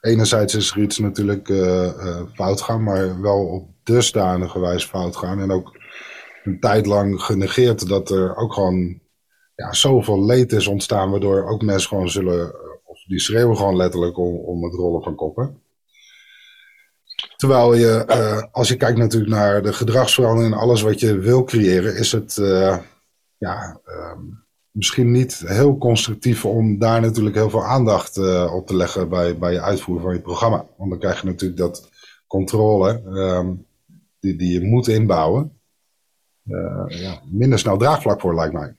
Enerzijds 0.00 0.54
is 0.54 0.70
er 0.70 0.82
iets 0.82 0.98
natuurlijk 0.98 1.48
uh, 1.48 2.22
fout 2.34 2.60
gaan, 2.60 2.82
maar 2.82 3.20
wel 3.20 3.46
op 3.46 3.68
dusdanige 3.82 4.60
wijze 4.60 4.88
fout 4.88 5.16
gaan. 5.16 5.40
En 5.40 5.50
ook 5.50 5.76
een 6.44 6.60
tijd 6.60 6.86
lang 6.86 7.22
genegeerd 7.22 7.88
dat 7.88 8.10
er 8.10 8.36
ook 8.36 8.52
gewoon 8.52 9.00
ja, 9.54 9.72
zoveel 9.72 10.24
leed 10.24 10.52
is 10.52 10.66
ontstaan, 10.66 11.10
waardoor 11.10 11.48
ook 11.48 11.62
mensen 11.62 11.88
gewoon 11.88 12.10
zullen, 12.10 12.54
of 12.84 12.98
die 13.06 13.20
schreeuwen 13.20 13.56
gewoon 13.56 13.76
letterlijk 13.76 14.18
om, 14.18 14.36
om 14.36 14.64
het 14.64 14.74
rollen 14.74 15.02
van 15.02 15.14
koppen. 15.14 15.62
Terwijl 17.36 17.74
je, 17.74 18.06
als 18.52 18.68
je 18.68 18.76
kijkt 18.76 18.98
natuurlijk 18.98 19.32
naar 19.32 19.62
de 19.62 19.72
gedragsverandering 19.72 20.54
en 20.54 20.60
alles 20.60 20.82
wat 20.82 21.00
je 21.00 21.18
wil 21.18 21.44
creëren, 21.44 21.96
is 21.96 22.12
het 22.12 22.36
ja, 23.38 23.80
uh, 23.86 24.18
misschien 24.70 25.10
niet 25.10 25.42
heel 25.46 25.78
constructief 25.78 26.44
om 26.44 26.78
daar 26.78 27.00
natuurlijk 27.00 27.34
heel 27.34 27.50
veel 27.50 27.64
aandacht 27.64 28.16
uh, 28.16 28.54
op 28.54 28.66
te 28.66 28.76
leggen 28.76 29.08
bij, 29.08 29.38
bij 29.38 29.52
je 29.52 29.60
uitvoering 29.60 30.06
van 30.06 30.14
je 30.14 30.20
programma. 30.20 30.66
Want 30.76 30.90
dan 30.90 30.98
krijg 30.98 31.20
je 31.20 31.26
natuurlijk 31.26 31.60
dat 31.60 31.90
controle 32.26 33.02
ehm, 33.14 33.54
die, 34.20 34.36
die 34.36 34.52
je 34.52 34.66
moet 34.66 34.88
inbouwen, 34.88 35.58
ja, 36.86 37.22
minder 37.24 37.58
snel 37.58 37.76
draagvlak 37.76 38.20
voor, 38.20 38.34
lijkt 38.34 38.52
mij. 38.52 38.74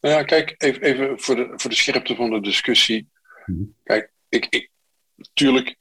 Nou 0.00 0.14
ja, 0.14 0.22
kijk, 0.22 0.54
even, 0.58 0.82
even 0.82 1.20
voor, 1.20 1.36
de, 1.36 1.52
voor 1.56 1.70
de 1.70 1.76
scherpte 1.76 2.14
van 2.14 2.30
de 2.30 2.40
discussie. 2.40 3.08
Mhm. 3.46 3.62
Kijk, 3.82 4.12
ik, 4.28 4.46
ik, 4.50 4.70
natuurlijk 5.16 5.76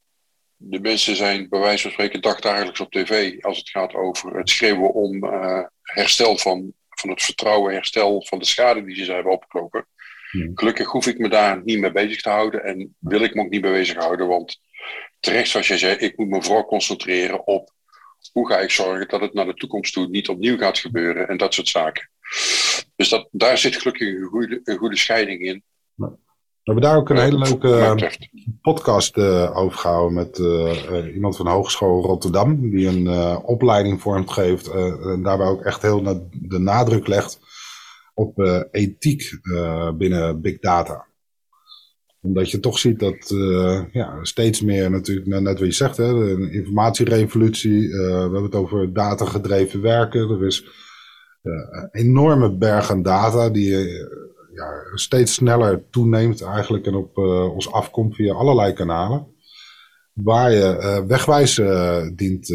de 0.58 0.80
mensen 0.80 1.16
zijn 1.16 1.50
bij 1.50 1.60
wijze 1.60 1.82
van 1.82 1.92
spreken 1.92 2.22
dagdagelijks 2.22 2.80
op 2.80 2.92
tv 2.92 3.44
als 3.44 3.58
het 3.58 3.70
gaat 3.70 3.94
over 3.94 4.38
het 4.38 4.50
schreeuwen 4.50 4.94
om 4.94 5.24
uh, 5.24 5.64
herstel 5.82 6.38
van, 6.38 6.74
van 6.96 7.10
het 7.10 7.24
vertrouwen, 7.24 7.74
herstel 7.74 8.26
van 8.26 8.40
de 8.40 8.46
schade 8.46 8.84
die 8.84 9.06
ze 9.06 9.14
hebben 9.14 9.32
opgelopen. 9.32 9.88
Hmm. 10.32 10.52
Gelukkig 10.56 10.88
hoef 10.88 11.08
ik 11.08 11.18
me 11.18 11.30
daar 11.30 11.62
niet 11.64 11.80
mee 11.80 11.92
bezig 11.92 12.22
te 12.22 12.30
houden 12.30 12.64
en 12.64 12.96
wil 13.00 13.22
ik 13.22 13.34
me 13.34 13.42
ook 13.42 13.50
niet 13.50 13.62
mee 13.62 13.72
bezighouden, 13.72 14.28
want 14.28 14.62
terecht 15.20 15.50
zoals 15.50 15.68
jij 15.68 15.78
zei, 15.78 15.96
ik 15.96 16.18
moet 16.18 16.30
me 16.30 16.44
vooral 16.44 16.66
concentreren 16.66 17.48
op 17.48 17.74
hoe 18.32 18.48
ga 18.48 18.60
ik 18.60 18.72
zorgen 18.72 19.08
dat 19.08 19.22
het 19.22 19.34
naar 19.34 19.46
de 19.46 19.54
toekomst 19.54 19.94
toe 19.94 20.08
niet 20.08 20.30
opnieuw 20.30 20.58
gaat 20.58 20.78
gebeuren 20.78 21.28
en 21.28 21.38
dat 21.38 21.54
soort 21.54 21.68
zaken. 21.68 22.10
Dus 22.96 23.10
dat, 23.10 23.28
daar 23.32 23.58
zit 23.58 23.76
gelukkig 23.76 24.08
een 24.08 24.24
goede, 24.24 24.62
een 24.64 24.78
goede 24.78 24.98
scheiding 24.98 25.42
in. 25.42 25.64
We 26.66 26.72
hebben 26.72 26.90
daar 26.90 27.00
ook 27.00 27.10
een 27.10 27.20
hele 27.20 27.38
leuke 27.38 27.78
eh, 27.78 28.12
podcast 28.62 29.18
uh, 29.18 29.58
over 29.58 29.78
gehouden 29.78 30.14
met 30.14 30.38
uh, 30.38 31.14
iemand 31.14 31.36
van 31.36 31.46
de 31.46 31.52
Hogeschool 31.52 32.02
Rotterdam, 32.02 32.70
die 32.70 32.88
een 32.88 33.06
uh, 33.06 33.40
opleiding 33.44 34.02
vormt 34.02 34.32
geeft 34.32 34.68
en 34.68 35.22
daarbij 35.24 35.48
ook 35.48 35.62
echt 35.62 35.82
heel 35.82 36.04
de 36.32 36.60
nadruk 36.60 37.08
legt 37.08 37.40
op 38.14 38.40
ethiek 38.72 39.40
binnen 39.98 40.42
big 40.42 40.60
data. 40.60 41.06
Omdat 42.22 42.52
je 42.52 42.60
toch 42.60 42.80
ziet 42.80 43.00
dat 43.00 43.34
ja, 43.92 44.18
steeds 44.22 44.62
meer 44.62 44.92
natuurlijk, 44.92 45.28
net 45.28 45.60
wat 45.60 45.68
je 45.68 45.72
zegt, 45.72 45.98
hè, 45.98 46.06
een 46.06 46.52
informatierevolutie, 46.52 47.90
we 47.90 48.20
hebben 48.22 48.44
het 48.44 48.56
over 48.56 48.94
datagedreven 48.94 49.82
werken, 49.82 50.30
er 50.30 50.46
is 50.46 50.66
een 51.42 51.90
enorme 51.92 52.58
berg 52.58 52.92
aan 52.92 53.02
data 53.02 53.50
die 53.50 53.76
ja, 54.56 54.82
steeds 54.94 55.34
sneller 55.34 55.90
toeneemt 55.90 56.42
eigenlijk 56.42 56.86
en 56.86 56.96
op 56.96 57.18
uh, 57.18 57.54
ons 57.54 57.72
afkomt 57.72 58.16
via 58.16 58.34
allerlei 58.34 58.74
kanalen. 58.74 59.28
Waar 60.14 60.52
je 60.52 60.78
uh, 60.80 61.08
wegwijs 61.08 61.58
uh, 61.58 62.08
dient 62.14 62.48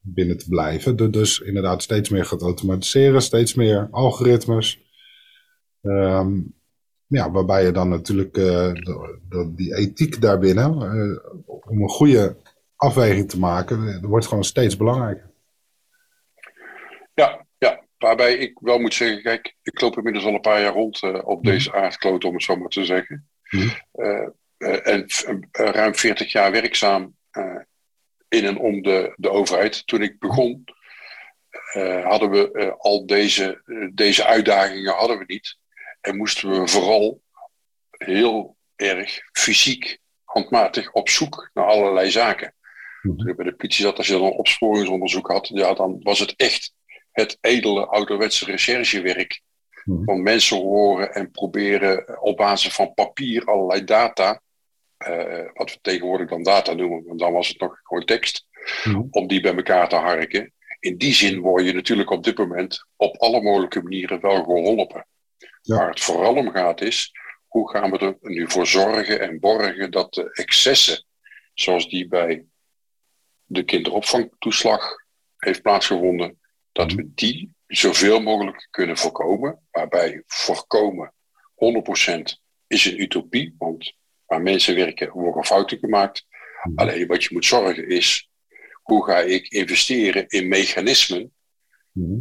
binnen 0.00 0.38
te 0.38 0.48
blijven. 0.48 1.10
Dus 1.10 1.38
inderdaad 1.38 1.82
steeds 1.82 2.08
meer 2.08 2.24
gaat 2.24 2.42
automatiseren, 2.42 3.22
steeds 3.22 3.54
meer 3.54 3.88
algoritmes. 3.90 4.82
Um, 5.82 6.54
ja, 7.06 7.30
waarbij 7.30 7.64
je 7.64 7.72
dan 7.72 7.88
natuurlijk 7.88 8.34
de, 8.34 9.52
die 9.54 9.76
ethiek 9.76 10.20
daarbinnen, 10.20 10.74
om 11.46 11.82
een 11.82 11.88
goede 11.88 12.36
afweging 12.76 13.28
te 13.28 13.38
maken, 13.38 14.06
wordt 14.06 14.26
gewoon 14.26 14.44
steeds 14.44 14.76
belangrijker. 14.76 15.29
Waarbij 18.00 18.34
ik 18.34 18.58
wel 18.60 18.78
moet 18.78 18.94
zeggen, 18.94 19.22
kijk, 19.22 19.56
ik 19.62 19.80
loop 19.80 19.96
inmiddels 19.96 20.24
al 20.24 20.34
een 20.34 20.40
paar 20.40 20.60
jaar 20.60 20.72
rond 20.72 21.02
uh, 21.02 21.20
op 21.24 21.42
mhm. 21.42 21.52
deze 21.52 21.72
aardkloot, 21.72 22.24
om 22.24 22.34
het 22.34 22.42
zo 22.42 22.56
maar 22.56 22.68
te 22.68 22.84
zeggen. 22.84 23.28
Mm. 23.50 23.72
Uh, 23.94 24.28
uh, 24.58 24.86
en 24.86 25.06
ruim 25.52 25.94
40 25.94 26.32
jaar 26.32 26.52
werkzaam 26.52 27.16
in 28.28 28.44
en 28.44 28.58
om 28.58 28.82
de, 28.82 29.12
de 29.16 29.30
overheid. 29.30 29.86
Toen 29.86 30.02
ik 30.02 30.18
begon, 30.18 30.64
hadden 32.02 32.30
we 32.30 32.74
al 32.78 33.06
deze, 33.06 33.62
deze 33.94 34.24
uitdagingen 34.24 34.94
hadden 34.94 35.18
we 35.18 35.24
niet. 35.26 35.56
En 36.00 36.16
moesten 36.16 36.50
we 36.50 36.68
vooral 36.68 37.22
heel 37.90 38.56
erg 38.76 39.20
fysiek, 39.32 39.98
handmatig 40.24 40.92
op 40.92 41.08
zoek 41.08 41.50
naar 41.54 41.66
allerlei 41.66 42.10
zaken. 42.10 42.54
Mm. 43.02 43.16
Toen 43.16 43.28
ik 43.28 43.36
bij 43.36 43.44
de 43.44 43.54
politie 43.54 43.84
zat, 43.84 43.96
als 43.96 44.06
je 44.06 44.12
dan 44.12 44.22
een 44.22 44.32
opsporingsonderzoek 44.32 45.28
had, 45.28 45.48
ja, 45.48 45.74
dan 45.74 46.00
was 46.02 46.18
het 46.18 46.34
echt 46.36 46.72
het 47.10 47.38
edele 47.40 47.86
ouderwetse 47.86 48.44
recherchewerk 48.44 49.42
Mhm. 49.84 50.04
Van 50.04 50.22
mensen 50.22 50.56
horen 50.56 51.14
en 51.14 51.30
proberen 51.30 52.22
op 52.22 52.36
basis 52.36 52.74
van 52.74 52.94
papier 52.94 53.44
allerlei 53.44 53.84
data, 53.84 54.40
uh, 55.08 55.50
wat 55.52 55.72
we 55.72 55.78
tegenwoordig 55.82 56.28
dan 56.28 56.42
data 56.42 56.72
noemen, 56.72 57.04
want 57.06 57.18
dan 57.18 57.32
was 57.32 57.48
het 57.48 57.60
nog 57.60 57.80
gewoon 57.82 58.04
tekst, 58.04 58.46
mhm. 58.84 59.02
om 59.10 59.26
die 59.26 59.40
bij 59.40 59.54
elkaar 59.54 59.88
te 59.88 59.96
harken. 59.96 60.52
In 60.78 60.96
die 60.96 61.14
zin 61.14 61.40
word 61.40 61.64
je 61.64 61.72
natuurlijk 61.72 62.10
op 62.10 62.24
dit 62.24 62.38
moment 62.38 62.86
op 62.96 63.16
alle 63.16 63.42
mogelijke 63.42 63.82
manieren 63.82 64.20
wel 64.20 64.44
geholpen. 64.44 65.06
Waar 65.62 65.88
het 65.88 66.00
vooral 66.00 66.34
om 66.34 66.50
gaat 66.50 66.80
is, 66.80 67.12
hoe 67.46 67.70
gaan 67.70 67.90
we 67.90 67.98
er 67.98 68.16
nu 68.20 68.50
voor 68.50 68.66
zorgen 68.66 69.20
en 69.20 69.40
borgen 69.40 69.90
dat 69.90 70.14
de 70.14 70.32
excessen, 70.32 71.04
zoals 71.54 71.88
die 71.88 72.08
bij 72.08 72.44
de 73.44 73.62
kinderopvangtoeslag 73.62 74.94
heeft 75.36 75.62
plaatsgevonden, 75.62 76.40
dat 76.72 76.92
we 76.92 77.10
die 77.14 77.54
zoveel 77.66 78.20
mogelijk 78.20 78.68
kunnen 78.70 78.96
voorkomen. 78.96 79.60
Waarbij 79.70 80.22
voorkomen 80.26 81.12
100% 81.54 82.40
is 82.66 82.84
een 82.84 83.00
utopie, 83.00 83.54
want 83.58 83.92
waar 84.26 84.42
mensen 84.42 84.74
werken 84.74 85.10
worden 85.10 85.44
fouten 85.44 85.78
gemaakt. 85.78 86.26
Mhm. 86.62 86.78
Alleen 86.78 87.06
wat 87.06 87.24
je 87.24 87.28
moet 87.32 87.46
zorgen 87.46 87.88
is, 87.88 88.28
hoe 88.82 89.04
ga 89.04 89.18
ik 89.18 89.48
investeren 89.48 90.28
in 90.28 90.48
mechanismen 90.48 91.32
mhm. 91.92 92.20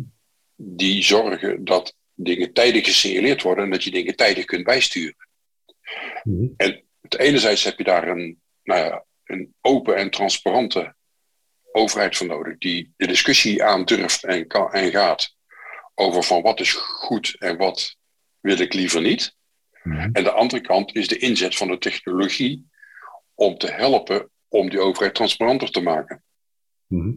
die 0.56 1.04
zorgen 1.04 1.66
dat 1.66 1.96
dingen 2.14 2.54
tijdig 2.54 2.86
gesignaleerd 2.86 3.42
worden 3.42 3.64
en 3.64 3.72
dat 3.72 3.84
je 3.84 3.92
dingen 3.92 4.16
tijdig 4.16 4.46
kunt 4.46 4.64
bijsturen. 4.64 5.28
Mhm. 6.24 6.48
En 6.58 6.84
het 7.02 7.18
enerzijds 7.18 7.64
heb 7.64 7.78
je 7.78 7.84
daar 7.84 8.08
een, 8.08 8.42
nou 8.64 8.80
ja, 8.80 9.06
een 9.24 9.54
open 9.62 9.96
en 9.96 10.10
transparante 10.10 10.96
overheid 11.72 12.18
voor 12.18 12.28
nodig, 12.28 12.58
die 12.58 12.94
de 12.98 13.08
discussie 13.08 13.64
aandurft 13.64 14.24
en, 14.24 14.48
kan, 14.48 14.72
en 14.72 14.92
gaat 14.92 15.36
over 15.96 16.24
van 16.24 16.42
wat 16.42 16.60
is 16.60 16.74
goed 16.74 17.36
en 17.40 17.58
wat 17.58 17.96
wil 18.40 18.60
ik 18.60 18.74
liever 18.74 19.02
niet. 19.02 19.36
Mhm. 19.84 20.10
En 20.14 20.24
de 20.24 20.32
andere 20.32 20.62
kant 20.62 20.96
is 20.96 21.08
de 21.08 21.18
inzet 21.18 21.56
van 21.56 21.68
de 21.68 21.78
technologie 21.78 22.70
om 23.34 23.58
te 23.58 23.72
helpen 23.72 24.30
om 24.48 24.70
die 24.70 24.80
overheid 24.80 25.16
transparanter 25.16 25.72
te 25.72 25.82
maken. 25.82 26.24
Mhm. 26.88 27.14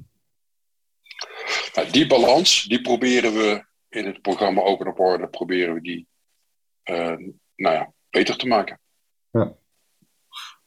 nou, 1.74 1.90
die 1.90 2.06
balans, 2.06 2.62
die 2.62 2.80
proberen 2.80 3.32
we 3.32 3.64
in 3.88 4.06
het 4.06 4.22
programma 4.22 4.62
Open 4.62 4.86
op 4.86 5.00
Orde, 5.00 5.28
proberen 5.28 5.74
we 5.74 5.80
die 5.80 6.06
uh, 6.84 7.16
nou 7.56 7.74
ja, 7.74 7.92
beter 8.10 8.36
te 8.36 8.46
maken. 8.46 8.80
Ja, 9.30 9.54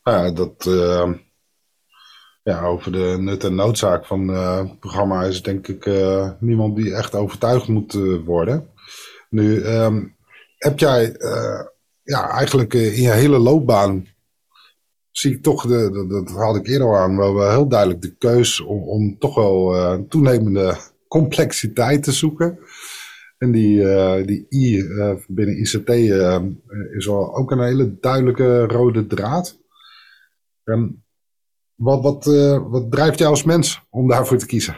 ja 0.04 0.32
dat, 0.32 0.66
uh, 0.66 1.14
ja, 2.46 2.66
over 2.66 2.92
de 2.92 3.16
nut 3.20 3.44
en 3.44 3.56
noodzaak 3.56 4.06
van 4.06 4.30
uh, 4.30 4.58
het 4.58 4.80
programma 4.80 5.24
is 5.24 5.42
denk 5.42 5.68
ik 5.68 5.86
uh, 5.86 6.32
niemand 6.40 6.76
die 6.76 6.96
echt 6.96 7.16
overtuigd 7.16 7.68
moet 7.68 7.94
uh, 7.94 8.26
worden. 8.26 8.70
Nu, 9.30 9.64
um, 9.64 10.16
heb 10.58 10.80
jij 10.80 11.16
ja, 12.04 12.30
eigenlijk 12.30 12.74
in 12.74 13.02
je 13.02 13.12
hele 13.12 13.38
loopbaan, 13.38 14.08
zie 15.12 15.34
ik 15.34 15.44
toch, 15.44 15.68
de, 15.68 16.06
dat 16.08 16.30
had 16.30 16.56
ik 16.56 16.68
eerder 16.68 16.96
aan, 16.96 17.18
wel, 17.18 17.34
wel 17.34 17.50
heel 17.50 17.68
duidelijk 17.68 18.02
de 18.02 18.16
keus 18.16 18.60
om, 18.60 18.82
om 18.82 19.18
toch 19.18 19.36
wel 19.36 20.06
toenemende 20.08 20.78
complexiteit 21.08 22.04
te 22.04 22.12
zoeken. 22.12 22.60
En 23.38 23.52
die, 23.52 23.78
die 24.26 24.46
I 24.50 24.84
binnen 25.28 25.58
ICT 25.58 25.90
is 26.98 27.06
wel 27.06 27.36
ook 27.36 27.52
een 27.52 27.64
hele 27.64 28.00
duidelijke 28.00 28.66
rode 28.66 29.08
draad. 29.08 29.58
En 30.64 31.05
wat, 31.76 32.02
wat, 32.02 32.26
uh, 32.26 32.68
wat 32.68 32.92
drijft 32.92 33.20
jou 33.20 33.32
als 33.32 33.44
mens 33.44 33.82
om 33.90 34.08
daarvoor 34.08 34.38
te 34.38 34.46
kiezen? 34.46 34.76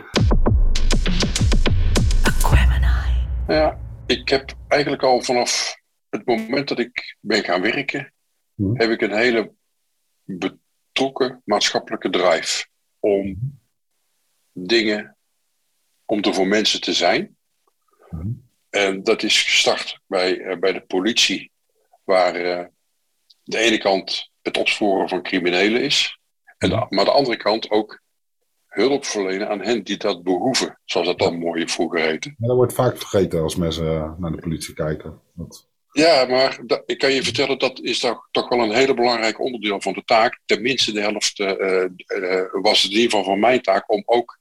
Ja, 3.47 3.79
ik 4.05 4.29
heb 4.29 4.55
eigenlijk 4.67 5.03
al 5.03 5.21
vanaf 5.21 5.75
het 6.09 6.25
moment 6.25 6.67
dat 6.67 6.79
ik 6.79 7.17
ben 7.19 7.43
gaan 7.43 7.61
werken, 7.61 8.13
hmm. 8.55 8.79
heb 8.79 8.89
ik 8.89 9.01
een 9.01 9.17
hele 9.17 9.53
betrokken 10.23 11.41
maatschappelijke 11.45 12.09
drive 12.09 12.65
om 12.99 13.37
dingen, 14.51 15.17
om 16.05 16.21
er 16.21 16.33
voor 16.33 16.47
mensen 16.47 16.81
te 16.81 16.93
zijn. 16.93 17.37
Hmm. 18.09 18.45
En 18.69 19.03
dat 19.03 19.23
is 19.23 19.43
gestart 19.43 19.99
bij, 20.07 20.37
uh, 20.37 20.57
bij 20.57 20.73
de 20.73 20.81
politie, 20.81 21.51
waar 22.03 22.35
uh, 22.45 22.65
de 23.43 23.57
ene 23.57 23.77
kant 23.77 24.31
het 24.41 24.57
opsporen 24.57 25.09
van 25.09 25.23
criminelen 25.23 25.81
is. 25.81 26.16
En 26.57 26.69
de, 26.69 26.85
maar 26.89 27.05
de 27.05 27.11
andere 27.11 27.37
kant 27.37 27.69
ook 27.69 28.01
hulp 28.67 29.05
verlenen 29.05 29.49
aan 29.49 29.61
hen 29.61 29.83
die 29.83 29.97
dat 29.97 30.23
behoeven. 30.23 30.79
Zoals 30.85 31.07
dat 31.07 31.19
dan 31.19 31.37
mooi 31.37 31.67
vroeger 31.67 31.99
heette. 31.99 32.35
dat 32.37 32.55
wordt 32.55 32.73
vaak 32.73 32.97
vergeten 32.97 33.41
als 33.41 33.55
mensen 33.55 34.15
naar 34.17 34.31
de 34.31 34.41
politie 34.41 34.73
kijken. 34.73 35.21
Dat... 35.33 35.67
Ja, 35.91 36.25
maar 36.25 36.59
ik 36.85 36.97
kan 36.97 37.11
je 37.11 37.23
vertellen, 37.23 37.59
dat 37.59 37.79
is 37.79 37.99
toch, 37.99 38.27
toch 38.31 38.49
wel 38.49 38.59
een 38.59 38.75
hele 38.75 38.93
belangrijk 38.93 39.39
onderdeel 39.39 39.81
van 39.81 39.93
de 39.93 40.03
taak. 40.05 40.39
Tenminste, 40.45 40.91
de 40.91 41.01
helft 41.01 41.39
uh, 41.39 41.49
uh, 42.07 42.43
was 42.51 42.81
het 42.81 42.91
in 42.91 42.97
ieder 42.97 43.09
geval 43.09 43.23
van 43.23 43.39
mijn 43.39 43.61
taak 43.61 43.91
om 43.91 44.03
ook 44.05 44.39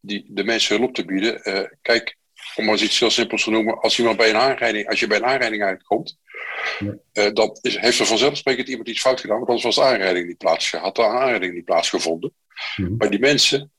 die, 0.00 0.26
de 0.28 0.44
mensen 0.44 0.78
hulp 0.78 0.94
te 0.94 1.04
bieden. 1.04 1.40
kijk, 1.82 2.18
om 2.56 2.64
maar 2.64 2.72
eens 2.72 2.82
iets 2.82 3.00
heel 3.00 3.10
simpels 3.10 3.44
te 3.44 3.50
noemen. 3.50 3.80
Als, 3.80 3.98
iemand 3.98 4.16
bij 4.16 4.30
een 4.30 4.36
aanrijding, 4.36 4.88
als 4.88 5.00
je 5.00 5.06
bij 5.06 5.16
een 5.16 5.24
aanrijding 5.24 5.62
uitkomt, 5.62 6.18
uh, 6.80 7.32
dan 7.32 7.58
is, 7.60 7.78
heeft 7.78 7.98
er 7.98 8.06
vanzelfsprekend 8.06 8.68
iemand 8.68 8.88
iets 8.88 9.00
fout 9.00 9.20
gedaan, 9.20 9.36
want 9.36 9.48
anders 9.48 9.66
was 9.66 9.74
de 9.74 9.92
aanrijding 9.92 10.26
niet 10.26 10.38
plaatsgevonden, 10.38 10.86
had 10.86 10.96
de 10.96 11.18
aanrijding 11.18 11.54
niet 11.54 11.64
plaatsgevonden. 11.64 12.34
Maar 12.98 13.10
die 13.10 13.18
mensen, 13.18 13.72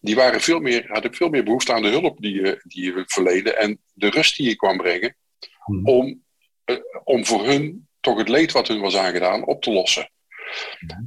die 0.00 0.14
waren 0.14 0.40
veel 0.40 0.60
meer, 0.60 0.84
hadden 0.88 1.14
veel 1.14 1.28
meer 1.28 1.44
behoefte 1.44 1.72
aan 1.72 1.82
de 1.82 1.88
hulp 1.88 2.20
die 2.20 2.34
je, 2.34 2.60
die 2.62 2.84
je 2.84 3.02
verleende 3.06 3.54
en 3.54 3.78
de 3.92 4.10
rust 4.10 4.36
die 4.36 4.48
je 4.48 4.56
kwam 4.56 4.76
brengen, 4.76 5.16
mhm. 5.66 5.86
om, 5.86 6.22
uh, 6.64 6.76
om 7.04 7.24
voor 7.24 7.44
hun 7.46 7.88
toch 8.00 8.18
het 8.18 8.28
leed 8.28 8.52
wat 8.52 8.68
hun 8.68 8.80
was 8.80 8.96
aangedaan 8.96 9.46
op 9.46 9.62
te 9.62 9.72
lossen. 9.72 10.10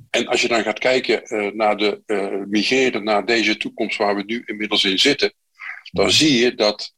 En 0.10 0.28
als 0.28 0.42
je 0.42 0.48
dan 0.48 0.64
gaat 0.64 0.80
kijken 0.80 1.22
uh, 1.26 1.52
naar 1.52 1.78
de 1.78 2.02
migreren 2.50 3.04
naar 3.04 3.26
deze 3.26 3.58
toekomst 3.58 3.98
waar 3.98 4.16
we 4.16 4.24
nu 4.26 4.44
inmiddels 4.46 4.84
in 4.84 5.00
zitten, 5.00 5.34
dan 5.92 6.12
zie 6.12 6.38
je 6.44 6.56
dat 6.56 6.94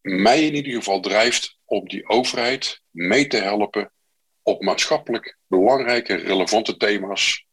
mij 0.00 0.46
in 0.46 0.54
ieder 0.54 0.72
geval 0.72 1.00
drijft 1.00 1.58
om 1.64 1.88
die 1.88 2.08
overheid 2.08 2.82
mee 2.90 3.26
te 3.26 3.36
helpen 3.36 3.92
op 4.42 4.62
maatschappelijk 4.62 5.38
belangrijke, 5.46 6.14
relevante 6.14 6.76
thema's. 6.76 7.46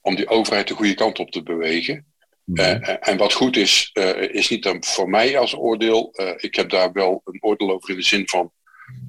Om 0.00 0.14
die 0.14 0.28
overheid 0.28 0.68
de 0.68 0.74
goede 0.74 0.94
kant 0.94 1.18
op 1.18 1.30
te 1.30 1.42
bewegen. 1.42 2.12
Mhm. 2.44 2.60
Eh, 2.60 3.08
en 3.08 3.16
wat 3.16 3.32
goed 3.32 3.56
is, 3.56 3.90
uh, 3.92 4.22
is 4.22 4.48
niet 4.48 4.62
dan 4.62 4.84
voor 4.84 5.08
mij 5.08 5.38
als 5.38 5.56
oordeel. 5.56 6.10
Uh, 6.12 6.32
ik 6.36 6.54
heb 6.54 6.70
daar 6.70 6.92
wel 6.92 7.20
een 7.24 7.42
oordeel 7.42 7.70
over 7.70 7.90
in 7.90 7.96
de 7.96 8.02
zin 8.02 8.28
van: 8.28 8.52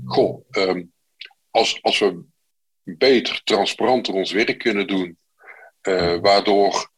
goh, 0.06 0.46
um, 0.52 0.94
als, 1.50 1.82
als 1.82 2.00
we 2.00 2.24
beter, 2.84 3.42
transparanter 3.44 4.14
ons 4.14 4.32
werk 4.32 4.58
kunnen 4.58 4.88
doen, 4.88 5.18
waardoor 6.22 6.91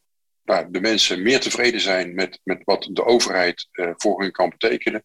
nou, 0.43 0.71
de 0.71 0.81
mensen 0.81 1.21
meer 1.21 1.39
tevreden 1.39 1.81
zijn 1.81 2.15
met, 2.15 2.39
met 2.43 2.63
wat 2.63 2.89
de 2.91 3.05
overheid 3.05 3.67
voor 3.71 4.21
hun 4.21 4.31
kan 4.31 4.49
betekenen, 4.49 5.03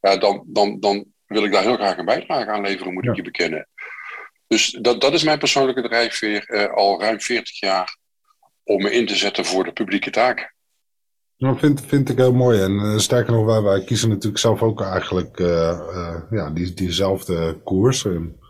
ja, 0.00 0.16
dan, 0.16 0.44
dan, 0.46 0.80
dan 0.80 1.04
wil 1.26 1.44
ik 1.44 1.52
daar 1.52 1.62
heel 1.62 1.76
graag 1.76 1.98
een 1.98 2.04
bijdrage 2.04 2.50
aan 2.50 2.62
leveren, 2.62 2.92
moet 2.92 3.06
ik 3.06 3.16
je 3.16 3.22
bekennen. 3.22 3.68
Dus 4.46 4.78
dat, 4.80 5.00
dat 5.00 5.12
is 5.12 5.22
mijn 5.22 5.38
persoonlijke 5.38 5.82
drijfveer 5.82 6.44
uh, 6.48 6.72
al 6.74 7.00
ruim 7.00 7.20
40 7.20 7.60
jaar 7.60 7.96
om 8.64 8.82
me 8.82 8.90
in 8.90 9.06
te 9.06 9.16
zetten 9.16 9.44
voor 9.44 9.64
de 9.64 9.72
publieke 9.72 10.10
taken. 10.10 10.54
Nou, 11.36 11.58
vind, 11.58 11.80
vind 11.86 12.08
ik 12.08 12.16
heel 12.16 12.32
mooi. 12.32 12.60
En 12.60 12.72
uh, 12.72 12.98
sterker 12.98 13.32
nog, 13.32 13.46
wij, 13.46 13.62
wij 13.62 13.84
kiezen 13.84 14.08
natuurlijk 14.08 14.38
zelf 14.38 14.62
ook 14.62 14.82
eigenlijk 14.82 15.38
uh, 15.38 16.20
ja, 16.30 16.50
die, 16.50 16.74
diezelfde 16.74 17.60
koers. 17.64 18.04
En 18.04 18.40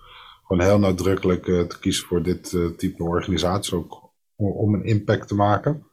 gewoon 0.46 0.66
heel 0.66 0.78
nadrukkelijk 0.78 1.44
te 1.44 1.76
kiezen 1.80 2.06
voor 2.06 2.22
dit 2.22 2.56
type 2.76 3.02
organisatie, 3.02 3.76
ook 3.76 4.01
om, 4.36 4.74
een 4.74 4.84
impact 4.84 5.28
te 5.28 5.34
maken. 5.34 5.86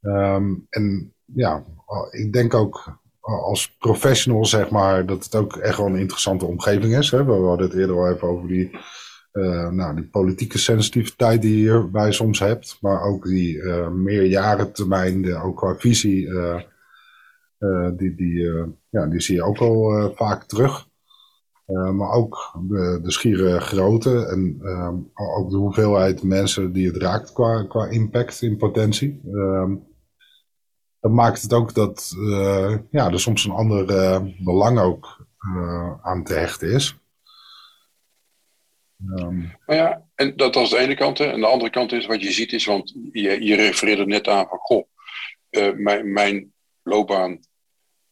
Um, 0.00 0.66
en 0.70 1.14
ja, 1.24 1.64
ik 2.10 2.32
denk 2.32 2.54
ook 2.54 3.00
als 3.20 3.76
professional, 3.78 4.46
zeg 4.46 4.70
maar, 4.70 5.06
dat 5.06 5.24
het 5.24 5.34
ook 5.34 5.56
echt 5.56 5.76
wel 5.76 5.86
een 5.86 5.96
interessante 5.96 6.46
omgeving 6.46 6.96
is. 6.96 7.10
Hè? 7.10 7.24
We 7.24 7.32
hadden 7.32 7.68
het 7.68 7.76
eerder 7.76 7.96
al 7.96 8.10
even 8.10 8.28
over 8.28 8.48
die, 8.48 8.78
uh, 9.32 9.68
nou, 9.68 9.94
die 9.94 10.08
politieke 10.08 10.58
sensitiviteit 10.58 11.42
die 11.42 11.56
je 11.56 11.70
hierbij 11.70 12.12
soms 12.12 12.38
hebt. 12.38 12.78
Maar 12.80 13.02
ook 13.02 13.24
die 13.24 13.56
uh, 13.56 13.88
meerjarentermijn, 13.88 15.36
ook 15.36 15.56
qua 15.56 15.76
visie, 15.76 16.26
uh, 16.26 16.60
die, 17.96 18.14
die, 18.14 18.66
ja, 18.88 19.06
die 19.06 19.20
zie 19.20 19.34
je 19.34 19.42
ook 19.42 19.58
al 19.58 20.12
vaak 20.14 20.44
terug. 20.44 20.87
Maar 21.72 22.10
ook 22.10 22.58
de, 22.68 23.00
de 23.02 23.10
schiere 23.10 23.60
grootte 23.60 24.26
en 24.26 24.60
ook 25.14 25.50
de 25.50 25.56
hoeveelheid 25.56 26.22
mensen 26.22 26.72
die 26.72 26.86
het 26.86 26.96
raakt 26.96 27.32
qua, 27.32 27.86
impact 27.90 28.42
in 28.42 28.56
potentie. 28.56 29.20
Ehm, 29.32 29.74
dat 31.00 31.10
maakt 31.10 31.42
het 31.42 31.52
ook 31.52 31.74
dat 31.74 32.14
uh, 32.18 32.76
ja, 32.90 33.10
er 33.10 33.20
soms 33.20 33.44
een 33.44 33.50
ander 33.50 33.90
uh, 33.90 34.20
belang 34.38 34.78
ook 34.78 35.26
uh, 35.56 35.92
aan 36.02 36.24
te 36.24 36.34
hechten 36.34 36.72
is. 36.72 36.96
Um. 39.06 39.56
ja, 39.66 40.06
en 40.14 40.36
dat 40.36 40.56
is 40.56 40.70
de 40.70 40.78
ene 40.78 40.94
kant. 40.94 41.20
En 41.20 41.40
de 41.40 41.46
andere 41.46 41.70
kant 41.70 41.92
is 41.92 42.06
wat 42.06 42.22
je 42.22 42.32
ziet 42.32 42.52
is, 42.52 42.64
want 42.64 42.94
je, 43.12 43.44
je 43.44 43.54
refereerde 43.54 44.06
net 44.06 44.28
aan 44.28 44.46
van, 44.48 44.58
goh, 44.58 44.86
mijn, 45.76 46.12
mijn 46.12 46.52
loopbaan. 46.82 47.40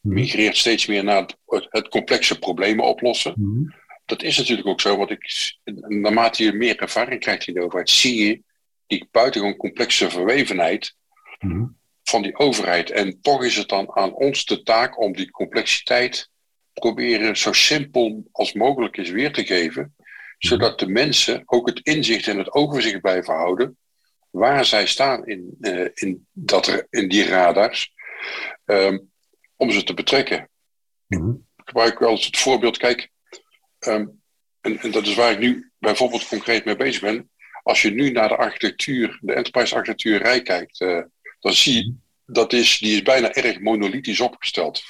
Migreert 0.07 0.57
steeds 0.57 0.85
meer 0.85 1.03
naar 1.03 1.29
het, 1.69 1.87
complexe 1.87 2.39
problemen 2.39 2.85
oplossen. 2.85 3.33
Mhm. 3.35 3.71
Dat 4.05 4.23
is 4.23 4.37
natuurlijk 4.37 4.67
ook 4.67 4.81
zo, 4.81 4.97
want 4.97 5.09
ik, 5.09 5.53
naarmate 5.87 6.43
je 6.43 6.53
meer 6.53 6.79
ervaring 6.79 7.19
krijgt 7.19 7.47
in 7.47 7.53
de 7.53 7.61
overheid, 7.61 7.89
zie 7.89 8.25
je 8.25 8.41
die 8.87 9.07
buitengewoon 9.11 9.55
complexe 9.55 10.09
verwevenheid 10.09 10.95
mhm. 11.39 11.65
van 12.03 12.21
die 12.21 12.37
overheid. 12.37 12.89
En 12.89 13.21
toch 13.21 13.43
is 13.43 13.55
het 13.55 13.69
dan 13.69 13.95
aan 13.95 14.13
ons 14.13 14.45
de 14.45 14.63
taak 14.63 15.01
om 15.01 15.13
die 15.13 15.31
complexiteit 15.31 16.29
proberen 16.73 17.37
zo 17.37 17.53
simpel 17.53 18.23
als 18.31 18.53
mogelijk 18.53 18.97
is 18.97 19.09
weer 19.09 19.33
te 19.33 19.45
geven, 19.45 19.95
zodat 20.37 20.79
de 20.79 20.87
mensen 20.87 21.43
ook 21.45 21.67
het 21.67 21.79
inzicht 21.83 22.27
en 22.27 22.37
het 22.37 22.53
overzicht 22.53 23.01
blijven 23.01 23.33
houden 23.33 23.77
waar 24.29 24.65
zij 24.65 24.87
staan 24.87 25.25
in, 25.25 25.57
uh, 25.59 25.87
in, 25.93 26.27
dat, 26.31 26.85
in 26.89 27.07
die 27.07 27.25
radars, 27.25 27.93
um, 28.65 29.11
om 29.57 29.71
ze 29.71 29.83
te 29.83 29.93
betrekken. 29.93 30.49
Mm 31.07 31.45
Ik 31.57 31.63
gebruik 31.65 31.99
wel 31.99 32.09
eens 32.09 32.25
het 32.25 32.37
voorbeeld, 32.37 32.77
kijk, 32.77 33.09
um, 33.79 34.21
en, 34.61 34.79
en, 34.79 34.91
dat 34.91 35.07
is 35.07 35.15
waar 35.15 35.31
ik 35.31 35.39
nu 35.39 35.71
bijvoorbeeld 35.79 36.27
concreet 36.27 36.65
mee 36.65 36.75
bezig 36.75 37.01
ben. 37.01 37.29
Als 37.63 37.81
je 37.81 37.91
nu 37.91 38.11
naar 38.11 38.27
de 38.27 38.35
architectuur, 38.35 39.17
de 39.21 39.33
enterprise 39.33 39.75
architectuur 39.75 40.21
rij 40.21 40.41
kijkt, 40.41 40.79
uh, 40.79 41.03
dan 41.39 41.53
zie 41.53 41.73
je, 41.73 41.93
dat 42.25 42.53
is, 42.53 42.77
die 42.77 42.95
is 42.95 43.01
bijna 43.01 43.33
erg 43.33 43.59
monolithisch 43.59 44.19
opgesteld. 44.19 44.83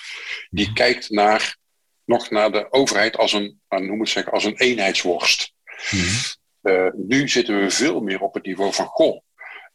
Die 0.49 0.65
mhm. 0.65 0.73
kijkt 0.73 1.09
naar, 1.09 1.57
nog 2.05 2.29
naar 2.29 2.51
de 2.51 2.71
overheid 2.71 3.17
als 3.17 3.33
een, 3.33 3.61
nou, 3.69 3.85
noem 3.85 3.99
het 3.99 4.09
zeggen, 4.09 4.31
als 4.31 4.43
een 4.43 4.57
eenheidsworst. 4.57 5.53
Uh, 6.61 6.89
nu 6.93 7.29
zitten 7.29 7.59
we 7.59 7.69
veel 7.69 8.01
meer 8.01 8.19
op 8.19 8.33
het 8.33 8.45
niveau 8.45 8.73
van, 8.73 8.85
goh, 8.85 9.21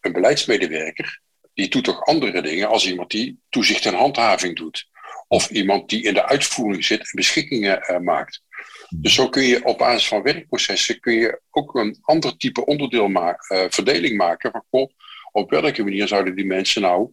een 0.00 0.12
beleidsmedewerker, 0.12 1.20
die 1.54 1.68
doet 1.68 1.84
toch 1.84 2.04
andere 2.04 2.42
dingen 2.42 2.68
als 2.68 2.86
iemand 2.86 3.10
die 3.10 3.40
toezicht 3.48 3.86
en 3.86 3.94
handhaving 3.94 4.56
doet. 4.56 4.90
Of 5.28 5.50
iemand 5.50 5.88
die 5.88 6.02
in 6.02 6.14
de 6.14 6.26
uitvoering 6.26 6.84
zit 6.84 7.00
en 7.00 7.10
beschikkingen 7.12 7.90
uh, 7.90 7.98
maakt. 7.98 8.42
Dus 8.90 9.14
zo 9.14 9.28
kun 9.28 9.42
je 9.42 9.64
op 9.64 9.78
basis 9.78 10.08
van 10.08 10.22
werkprocessen 10.22 11.00
kun 11.00 11.12
je 11.12 11.40
ook 11.50 11.74
een 11.74 11.98
ander 12.02 12.36
type 12.36 12.64
onderdeel 12.64 13.08
ma 13.08 13.30
uh, 13.30 13.64
verdeling 13.68 14.16
maken. 14.16 14.64
Van, 14.70 14.92
op 15.32 15.50
welke 15.50 15.84
manier 15.84 16.08
zouden 16.08 16.36
die 16.36 16.46
mensen 16.46 16.82
nou 16.82 17.12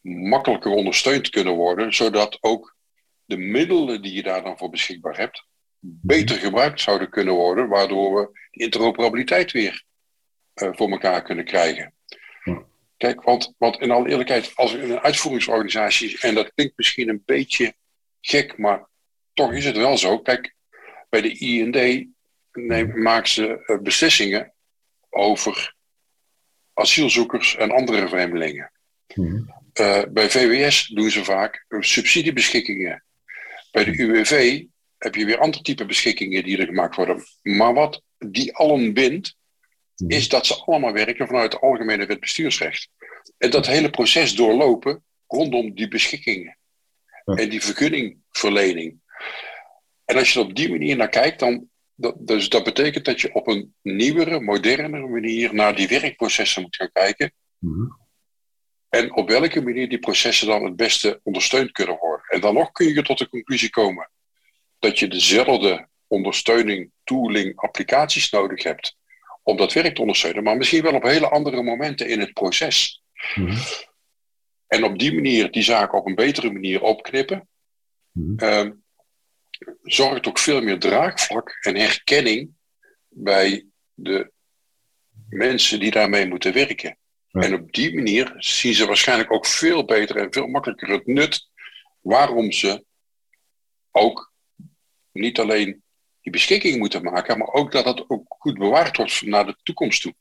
makkelijker 0.00 0.70
ondersteund 0.70 1.30
kunnen 1.30 1.54
worden, 1.54 1.94
zodat 1.94 2.38
ook 2.40 2.76
de 3.24 3.36
middelen 3.36 4.02
die 4.02 4.12
je 4.12 4.22
daar 4.22 4.42
dan 4.42 4.58
voor 4.58 4.70
beschikbaar 4.70 5.16
hebt, 5.16 5.44
beter 5.80 6.36
gebruikt 6.36 6.80
zouden 6.80 7.10
kunnen 7.10 7.34
worden, 7.34 7.68
waardoor 7.68 8.14
we 8.14 8.38
interoperabiliteit 8.50 9.52
weer 9.52 9.84
uh, 10.54 10.68
voor 10.72 10.90
elkaar 10.90 11.22
kunnen 11.22 11.44
krijgen. 11.44 11.94
Kijk, 13.00 13.22
want, 13.22 13.54
want 13.58 13.80
in 13.80 13.90
alle 13.90 14.08
eerlijkheid, 14.08 14.52
als 14.54 14.74
in 14.74 14.90
een 14.90 15.00
uitvoeringsorganisatie, 15.00 16.20
en 16.20 16.34
dat 16.34 16.52
klinkt 16.54 16.76
misschien 16.76 17.08
een 17.08 17.22
beetje 17.26 17.74
gek, 18.20 18.58
maar 18.58 18.88
toch 19.34 19.52
is 19.52 19.64
het 19.64 19.76
wel 19.76 19.98
zo. 19.98 20.18
Kijk, 20.18 20.54
bij 21.08 21.20
de 21.20 21.38
IND 21.38 22.06
maken 22.96 23.28
ze 23.28 23.64
eh, 23.64 23.78
beslissingen 23.78 24.52
over 25.10 25.74
asielzoekers 26.74 27.56
en 27.56 27.70
andere 27.70 28.08
vreemdelingen. 28.08 28.72
Uh, 29.80 30.02
bij 30.08 30.30
VWS 30.30 30.86
doen 30.86 31.10
ze 31.10 31.24
vaak 31.24 31.64
subsidiebeschikkingen. 31.68 33.04
Bij 33.70 33.84
de 33.84 33.98
UWV 33.98 34.64
heb 34.98 35.14
je 35.14 35.24
weer 35.24 35.38
andere 35.38 35.62
type 35.62 35.86
beschikkingen 35.86 36.44
die 36.44 36.58
er 36.58 36.66
gemaakt 36.66 36.96
worden. 36.96 37.24
Maar 37.42 37.74
wat 37.74 38.02
die 38.18 38.56
allen 38.56 38.92
bindt, 38.92 39.38
Mhm. 39.39 39.39
Is 40.06 40.28
dat 40.28 40.46
ze 40.46 40.54
allemaal 40.64 40.92
werken 40.92 41.26
vanuit 41.26 41.52
het 41.52 41.62
algemene 41.62 42.06
wet 42.06 42.20
bestuursrecht. 42.20 42.88
En 43.38 43.50
dat 43.50 43.66
hele 43.66 43.90
proces 43.90 44.34
doorlopen 44.34 45.04
rondom 45.26 45.74
die 45.74 45.88
beschikkingen 45.88 46.58
en 47.24 47.48
die 47.48 47.62
vergunningverlening. 47.62 49.00
En 50.04 50.16
als 50.16 50.32
je 50.32 50.40
er 50.40 50.46
op 50.46 50.54
die 50.54 50.70
manier 50.70 50.96
naar 50.96 51.08
kijkt, 51.08 51.38
dan 51.38 51.68
dat, 51.94 52.14
dus 52.18 52.48
dat 52.48 52.64
betekent 52.64 53.04
dat 53.04 53.20
je 53.20 53.34
op 53.34 53.46
een 53.46 53.74
nieuwere, 53.82 54.40
modernere 54.40 55.06
manier 55.06 55.54
naar 55.54 55.76
die 55.76 55.88
werkprocessen 55.88 56.62
moet 56.62 56.76
gaan 56.76 56.92
kijken. 56.92 57.32
Mhm. 57.58 57.86
En 58.88 59.16
op 59.16 59.28
welke 59.28 59.62
manier 59.62 59.88
die 59.88 59.98
processen 59.98 60.46
dan 60.46 60.64
het 60.64 60.76
beste 60.76 61.20
ondersteund 61.22 61.72
kunnen 61.72 61.98
worden. 61.98 62.26
En 62.26 62.40
dan 62.40 62.54
nog 62.54 62.72
kun 62.72 62.94
je 62.94 63.02
tot 63.02 63.18
de 63.18 63.28
conclusie 63.28 63.70
komen 63.70 64.10
dat 64.78 64.98
je 64.98 65.08
dezelfde 65.08 65.88
ondersteuning, 66.06 66.90
tooling, 67.04 67.56
applicaties 67.56 68.30
nodig 68.30 68.62
hebt 68.62 68.98
om 69.42 69.56
dat 69.56 69.72
werk 69.72 69.94
te 69.94 70.00
ondersteunen, 70.00 70.42
maar 70.42 70.56
misschien 70.56 70.82
wel 70.82 70.94
op 70.94 71.02
hele 71.02 71.28
andere 71.28 71.62
momenten 71.62 72.08
in 72.08 72.20
het 72.20 72.32
proces. 72.32 73.02
Mhm. 73.34 73.56
En 74.66 74.84
op 74.84 74.98
die 74.98 75.14
manier 75.14 75.50
die 75.50 75.62
zaken 75.62 75.98
op 75.98 76.06
een 76.06 76.14
betere 76.14 76.52
manier 76.52 76.82
opknippen, 76.82 77.48
mm 78.12 78.78
zorgt 79.82 80.26
ook 80.26 80.38
veel 80.38 80.62
meer 80.62 80.78
draagvlak 80.78 81.58
en 81.60 81.76
herkenning 81.76 82.50
bij 83.08 83.66
de 83.94 84.32
mensen 85.28 85.80
die 85.80 85.90
daarmee 85.90 86.26
moeten 86.26 86.52
werken. 86.52 86.98
En 87.30 87.54
op 87.54 87.72
die 87.72 87.94
manier 87.94 88.34
zien 88.36 88.74
ze 88.74 88.86
waarschijnlijk 88.86 89.32
ook 89.32 89.46
veel 89.46 89.84
beter 89.84 90.16
en 90.16 90.32
veel 90.32 90.46
makkelijker 90.46 90.88
het 90.88 91.06
nut 91.06 91.48
waarom 92.00 92.52
ze 92.52 92.84
ook 93.90 94.32
niet 95.12 95.38
alleen 95.38 95.82
die 96.20 96.32
beschikking 96.32 96.78
moeten 96.78 97.02
maken, 97.02 97.38
maar 97.38 97.52
ook 97.52 97.72
dat 97.72 97.84
het 97.84 98.04
ook 98.08 98.24
goed 98.28 98.58
bewaard 98.58 98.96
wordt 98.96 99.22
naar 99.26 99.46
de 99.46 99.56
toekomst 99.62 100.02
toe. 100.02 100.14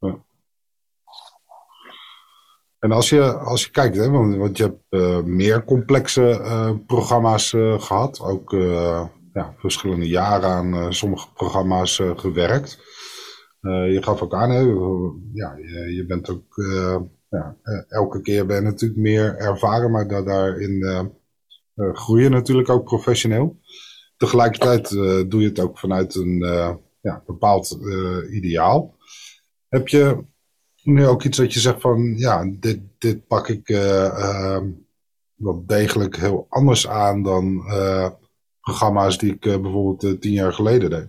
Ja. 0.00 0.26
En 2.78 2.92
als 2.92 3.08
je, 3.08 3.32
als 3.32 3.64
je 3.64 3.70
kijkt, 3.70 3.96
hè, 3.96 4.10
want, 4.10 4.56
je 4.56 4.62
hebt 4.62 4.82
uh, 4.90 5.22
meer 5.22 5.64
complexe 5.64 6.40
uh, 6.40 6.70
programma's 6.86 7.52
uh, 7.52 7.80
gehad, 7.80 8.20
ook 8.20 8.50
ja, 9.32 9.54
verschillende 9.58 10.08
jaren 10.08 10.48
aan 10.48 10.92
sommige 10.94 11.32
programma's 11.32 12.02
gewerkt. 12.16 12.78
je 13.60 13.98
gaf 14.00 14.22
ook 14.22 14.34
aan, 14.34 14.50
hè, 14.50 14.60
ja, 15.32 15.56
je, 15.56 15.92
je 15.94 16.04
bent 16.06 16.30
ook, 16.30 16.54
ja, 17.28 17.56
elke 17.88 18.20
keer 18.20 18.46
ben 18.46 18.56
je 18.56 18.62
natuurlijk 18.62 19.00
meer 19.00 19.36
ervaren, 19.36 19.90
maar 19.90 20.08
da 20.08 20.22
daarin 20.22 21.12
groeien 21.74 22.30
natuurlijk 22.30 22.68
ook 22.68 22.84
professioneel 22.84 23.57
tegelijkertijd 24.18 24.90
uh, 24.90 25.22
doe 25.28 25.40
je 25.40 25.48
het 25.48 25.58
ook 25.58 25.78
vanuit 25.78 26.14
een 26.14 26.42
uh, 26.42 26.74
ja, 27.00 27.22
bepaald 27.26 27.78
uh, 27.80 28.34
ideaal. 28.34 28.96
Heb 29.68 29.88
je 29.88 30.24
nu 30.82 31.06
ook 31.06 31.24
iets 31.24 31.38
dat 31.38 31.52
je 31.52 31.60
zegt 31.60 31.80
van, 31.80 32.14
ja, 32.16 32.50
dit, 32.50 32.80
dit 32.98 33.26
pak 33.26 33.48
ik 33.48 33.68
ehm, 33.68 34.70
wel 35.34 35.66
degelijk 35.66 36.16
heel 36.16 36.46
anders 36.48 36.88
aan 36.88 37.22
dan 37.22 37.64
programma's 38.60 39.18
die 39.18 39.32
ik 39.32 39.40
bijvoorbeeld 39.40 40.20
tien 40.20 40.32
jaar 40.32 40.52
geleden 40.52 40.90
deed? 40.90 41.08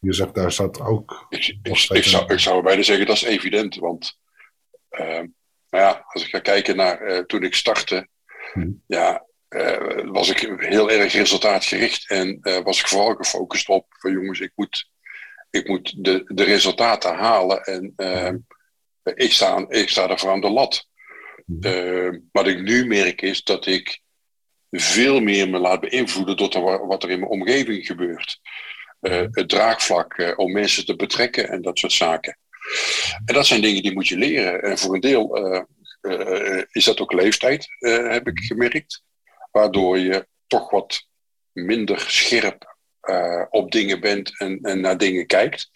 Je 0.00 0.12
zegt, 0.12 0.34
daar 0.34 0.52
zat 0.52 0.80
ook... 0.80 1.26
Ik, 1.28 1.46
ik, 1.62 1.88
ik 1.88 2.04
zou, 2.04 2.32
ik 2.32 2.38
zou 2.38 2.62
bijna 2.62 2.82
zeggen, 2.82 3.06
dat 3.06 3.16
is 3.16 3.24
evident, 3.24 3.74
want... 3.76 4.18
Ehm, 4.88 5.26
nou 5.70 5.84
ja, 5.84 6.04
als 6.06 6.24
ik 6.24 6.28
ga 6.28 6.38
kijken 6.38 6.76
naar 6.76 7.26
toen 7.26 7.42
ik 7.42 7.54
startte, 7.54 8.08
hm. 8.52 8.70
ja, 8.86 9.27
uh, 9.48 10.10
was 10.12 10.28
ik 10.28 10.38
heel 10.58 10.90
erg 10.90 11.12
resultaatgericht 11.12 12.10
en 12.10 12.38
uh, 12.42 12.58
was 12.58 12.80
ik 12.80 12.88
vooral 12.88 13.14
gefocust 13.14 13.68
op 13.68 13.86
van 13.88 14.12
jongens, 14.12 14.40
ik 14.40 14.52
moet, 14.54 14.90
ik 15.50 15.68
moet 15.68 16.04
de, 16.04 16.22
de 16.24 16.44
resultaten 16.44 17.14
halen 17.14 17.62
en 17.62 17.92
uh, 17.96 18.32
ik, 19.14 19.32
sta, 19.32 19.64
ik 19.68 19.88
sta 19.88 20.06
daarvoor 20.06 20.30
aan 20.30 20.40
de 20.40 20.50
lat. 20.50 20.86
Mhm. 21.46 22.18
wat 22.32 22.46
ik 22.46 22.62
nu 22.62 22.86
merk 22.86 23.22
is 23.22 23.42
dat 23.42 23.66
ik 23.66 24.00
veel 24.70 25.20
meer 25.20 25.48
me 25.48 25.58
laat 25.58 25.80
beïnvloeden 25.80 26.36
door 26.36 26.86
wat 26.86 27.02
er 27.02 27.10
in 27.10 27.18
mijn 27.18 27.30
omgeving 27.30 27.86
gebeurt. 27.86 28.40
Mhm. 29.00 29.28
het 29.30 29.48
draagvlak 29.48 30.34
om 30.36 30.52
mensen 30.52 30.86
te 30.86 30.96
betrekken 30.96 31.48
en 31.48 31.62
dat 31.62 31.78
soort 31.78 31.92
zaken. 31.92 32.38
En 33.24 33.34
dat 33.34 33.46
zijn 33.46 33.60
dingen 33.60 33.82
die 33.82 33.92
moet 33.92 34.08
je 34.08 34.16
leren. 34.16 34.62
En 34.62 34.78
voor 34.78 34.94
een 34.94 35.00
deel 35.00 35.66
is 36.70 36.84
dat 36.84 37.00
ook 37.00 37.12
leeftijd, 37.12 37.66
heb 37.78 38.28
ik 38.28 38.38
gemerkt 38.38 39.02
waardoor 39.58 39.98
je 39.98 40.26
toch 40.46 40.70
wat 40.70 41.06
minder 41.52 42.00
scherp 42.00 42.76
uh, 43.02 43.44
op 43.50 43.72
dingen 43.72 44.00
bent 44.00 44.38
en, 44.40 44.58
en, 44.62 44.80
naar 44.80 44.98
dingen 44.98 45.26
kijkt. 45.26 45.70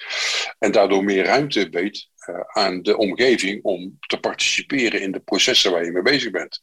En 0.58 0.72
daardoor 0.72 1.04
meer 1.04 1.24
ruimte 1.24 1.68
weet 1.68 2.08
uh, 2.28 2.40
aan 2.40 2.82
de 2.82 2.96
omgeving 2.96 3.62
om 3.62 3.96
te 4.00 4.18
participeren 4.18 5.00
in 5.00 5.12
de 5.12 5.20
processen 5.20 5.72
waar 5.72 5.84
je 5.84 5.92
mee 5.92 6.02
bezig 6.02 6.30
bent. 6.30 6.62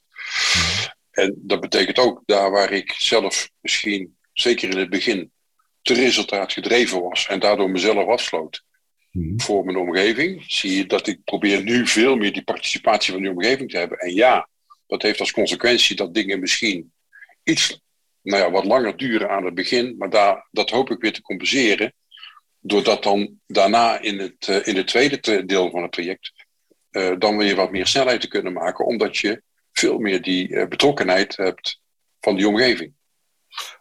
En 1.12 1.36
dat 1.38 1.60
betekent 1.60 2.00
ook 2.00 2.22
daar 2.26 2.52
waar 2.52 2.72
ik 2.72 2.92
zelf 2.92 3.50
misschien, 3.62 4.18
zeker 4.34 4.70
in 4.70 4.78
het 4.78 4.90
begin, 4.90 5.32
te 5.82 5.94
resultaat 5.94 6.54
gedreven 6.54 7.02
was 7.02 7.28
en 7.28 7.40
daardoor 7.40 7.70
mezelf 7.70 8.08
afsloot 8.08 8.64
hmm. 9.12 9.42
voor 9.42 9.66
mijn 9.66 9.78
omgeving, 9.78 10.44
zie 10.48 10.76
je 10.76 10.86
dat 10.86 11.08
ik 11.08 11.24
probeer 11.24 11.64
nu 11.64 11.88
veel 11.88 12.16
meer 12.16 12.34
die 12.34 12.44
participatie 12.44 13.14
van 13.14 13.22
die 13.22 13.32
omgeving 13.32 13.70
te 13.70 13.78
hebben. 13.78 13.98
En 13.98 14.14
ja, 14.14 14.50
dat 14.88 15.02
heeft 15.02 15.20
als 15.20 15.32
consequentie 15.32 15.96
dat 15.96 16.14
dingen 16.14 16.40
misschien 16.40 16.92
iets 17.50 17.82
nou 18.22 18.44
ja, 18.44 18.52
wat 18.52 18.66
langer 18.66 18.98
duren 18.98 19.30
aan 19.30 19.46
het 19.46 19.54
begin, 19.54 19.96
maar 19.98 20.10
daar, 20.10 20.48
dat 20.52 20.70
hoop 20.70 20.90
ik 20.90 21.02
weer 21.02 21.14
te 21.14 21.22
compenseren. 21.22 21.94
Doordat 22.60 23.04
dan 23.04 23.40
daarna 23.48 24.00
in 24.00 24.20
het, 24.20 24.48
uh, 24.50 24.68
in 24.68 24.76
het 24.76 24.88
tweede 24.88 25.46
deel 25.46 25.70
van 25.70 25.82
het 25.82 25.92
traject 25.92 26.32
uh, 26.92 27.16
dan 27.18 27.38
weer 27.38 27.56
wat 27.56 27.72
meer 27.72 27.88
snelheid 27.88 28.22
te 28.22 28.28
kunnen 28.28 28.54
maken, 28.54 28.86
omdat 28.86 29.18
je 29.18 29.42
veel 29.72 29.98
meer 29.98 30.22
die 30.22 30.68
betrokkenheid 30.68 31.38
hebt 31.38 31.80
van 32.20 32.36
die 32.36 32.48
omgeving. 32.48 32.94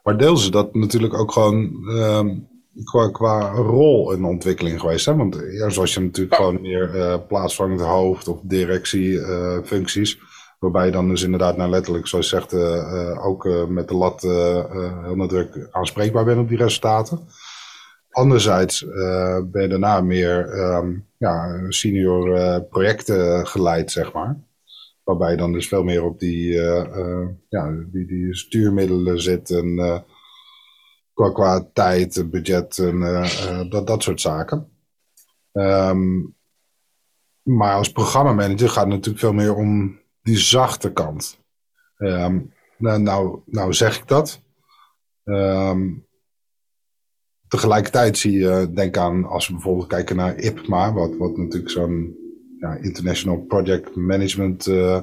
Maar 0.02 0.16
deels 0.16 0.42
is 0.42 0.50
dat 0.50 0.74
natuurlijk 0.74 1.14
ook 1.14 1.32
gewoon 1.32 1.88
ehm, 1.88 2.36
qua, 2.84 3.10
qua 3.10 3.50
rol 3.50 4.12
in 4.12 4.20
de 4.20 4.26
ontwikkeling 4.26 4.80
geweest. 4.80 5.06
Hè? 5.06 5.16
Want 5.16 5.42
eerst 5.42 5.76
was 5.76 5.94
je 5.94 6.00
natuurlijk 6.00 6.34
gewoon 6.34 6.60
meer 6.60 7.20
plaatsvangend 7.20 7.80
hoofd 7.80 8.28
of 8.28 8.40
directiefuncties. 8.42 10.18
Waarbij 10.58 10.86
je 10.86 10.92
dan 10.92 11.08
dus 11.08 11.22
inderdaad 11.22 11.56
nou 11.56 11.70
letterlijk, 11.70 12.06
zoals 12.06 12.30
je 12.30 12.36
zegt, 12.36 12.52
uh, 12.52 13.26
ook 13.26 13.68
met 13.68 13.88
de 13.88 13.94
lat 13.94 14.22
heel 14.22 15.16
nadrukkelijk 15.16 15.74
aanspreekbaar 15.74 16.24
bent 16.24 16.40
op 16.40 16.48
die 16.48 16.58
resultaten. 16.58 17.28
Anderzijds 18.10 18.84
ben 19.44 19.62
je 19.62 19.68
daarna 19.68 20.00
meer 20.00 20.58
um, 20.58 21.06
ja, 21.16 21.60
senior 21.68 22.60
projecten 22.62 23.46
geleid, 23.46 23.90
zeg 23.90 24.12
maar. 24.12 24.40
Waarbij 25.02 25.30
je 25.30 25.36
dan 25.36 25.52
dus 25.52 25.68
veel 25.68 25.82
meer 25.84 26.04
op 26.04 26.18
die, 26.18 26.52
ja, 27.48 27.70
die, 27.86 28.06
die 28.06 28.34
stuurmiddelen 28.34 29.20
zit 29.20 29.50
en 29.50 30.04
qua, 31.14 31.30
qua 31.30 31.68
tijd, 31.72 32.30
budget 32.30 32.78
en 32.78 33.26
dat, 33.70 33.86
dat 33.86 34.02
soort 34.02 34.20
zaken. 34.20 34.68
Um, 35.52 36.36
maar 37.42 37.74
als 37.74 37.92
programmamanager 37.92 38.68
gaat 38.68 38.84
het 38.84 38.92
natuurlijk 38.92 39.18
veel 39.18 39.32
meer 39.32 39.54
om 39.54 39.97
die 40.28 40.38
zachte 40.38 40.92
kant. 40.92 41.38
Um, 41.98 42.52
nou, 42.78 43.02
nou, 43.02 43.40
nou, 43.46 43.72
zeg 43.72 43.98
ik 43.98 44.08
dat. 44.08 44.42
Um, 45.24 46.06
tegelijkertijd 47.48 48.18
zie 48.18 48.32
je, 48.32 48.70
denk 48.74 48.96
aan, 48.96 49.24
als 49.24 49.46
we 49.46 49.52
bijvoorbeeld 49.52 49.86
kijken 49.86 50.16
naar 50.16 50.38
IPMA, 50.38 50.92
wat, 50.92 51.16
wat 51.16 51.36
natuurlijk 51.36 51.70
zo'n 51.70 52.16
ja, 52.58 52.74
International 52.74 53.38
Project 53.38 53.96
Management 53.96 54.66
uh, 54.66 55.00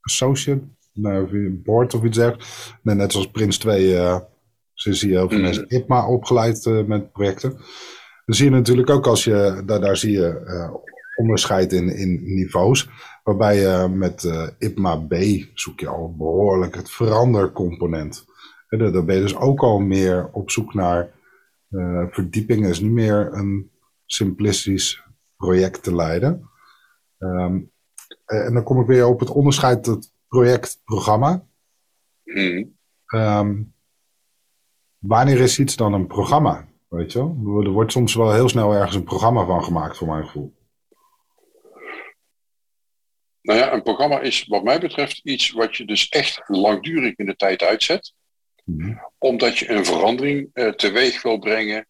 Associate, 0.00 0.62
nou, 0.92 1.50
board 1.50 1.94
of 1.94 2.04
iets 2.04 2.18
zegt. 2.18 2.44
Net 2.82 3.12
zoals 3.12 3.30
Prins 3.30 3.58
2 3.58 3.92
uh, 3.92 4.20
zo 4.72 4.92
zie 4.92 5.08
je 5.08 5.16
heel 5.16 5.28
veel 5.28 5.38
mm. 5.38 5.44
mensen 5.44 5.68
IPMA 5.68 6.06
opgeleid 6.06 6.64
uh, 6.64 6.84
met 6.84 7.12
projecten. 7.12 7.50
Dan 8.24 8.34
zie 8.34 8.44
je 8.44 8.50
natuurlijk 8.50 8.90
ook 8.90 9.06
als 9.06 9.24
je, 9.24 9.62
daar, 9.66 9.80
daar 9.80 9.96
zie 9.96 10.12
je 10.12 10.42
uh, 10.46 10.74
onderscheid 11.16 11.72
in, 11.72 11.88
in 11.88 12.34
niveaus. 12.34 12.88
Waarbij 13.22 13.56
je 13.56 13.88
met 13.88 14.22
uh, 14.24 14.48
IPMA 14.58 14.96
B 14.96 15.14
zoek 15.54 15.80
je 15.80 15.88
al 15.88 16.14
behoorlijk 16.16 16.74
het 16.74 16.90
verandercomponent. 16.90 18.24
En 18.68 18.78
daar 18.92 19.04
ben 19.04 19.14
je 19.14 19.20
dus 19.22 19.36
ook 19.36 19.60
al 19.60 19.78
meer 19.78 20.28
op 20.32 20.50
zoek 20.50 20.74
naar 20.74 21.12
verdieping. 22.10 22.62
Het 22.62 22.70
is 22.70 22.80
niet 22.80 22.90
meer 22.92 23.32
een 23.32 23.70
simplistisch 24.06 25.02
project 25.36 25.82
te 25.82 25.94
leiden. 25.94 26.48
Um, 27.18 27.72
en 28.24 28.54
dan 28.54 28.62
kom 28.62 28.80
ik 28.80 28.86
weer 28.86 29.06
op 29.06 29.20
het 29.20 29.30
onderscheid 29.30 29.86
het 29.86 30.12
project-programma. 30.28 31.44
Mm. 32.24 32.76
Um, 33.14 33.74
wanneer 34.98 35.40
is 35.40 35.58
iets 35.58 35.76
dan 35.76 35.92
een 35.92 36.06
programma? 36.06 36.68
Weet 36.88 37.12
je 37.12 37.18
wel? 37.18 37.62
Er 37.64 37.70
wordt 37.70 37.92
soms 37.92 38.14
wel 38.14 38.32
heel 38.32 38.48
snel 38.48 38.74
ergens 38.74 38.96
een 38.96 39.04
programma 39.04 39.44
van 39.44 39.64
gemaakt, 39.64 39.96
voor 39.96 40.08
mijn 40.08 40.24
gevoel. 40.24 40.53
Nou 43.44 43.58
ja, 43.58 43.72
een 43.72 43.82
programma 43.82 44.20
is 44.20 44.44
wat 44.44 44.62
mij 44.62 44.80
betreft 44.80 45.20
iets 45.22 45.50
wat 45.50 45.76
je 45.76 45.84
dus 45.84 46.08
echt 46.08 46.40
langdurig 46.46 47.16
in 47.16 47.26
de 47.26 47.36
tijd 47.36 47.62
uitzet. 47.62 48.12
Mhm. 48.64 48.96
Omdat 49.18 49.58
je 49.58 49.70
een 49.70 49.84
verandering 49.84 50.50
uh, 50.54 50.68
teweeg 50.68 51.22
wil 51.22 51.38
brengen 51.38 51.86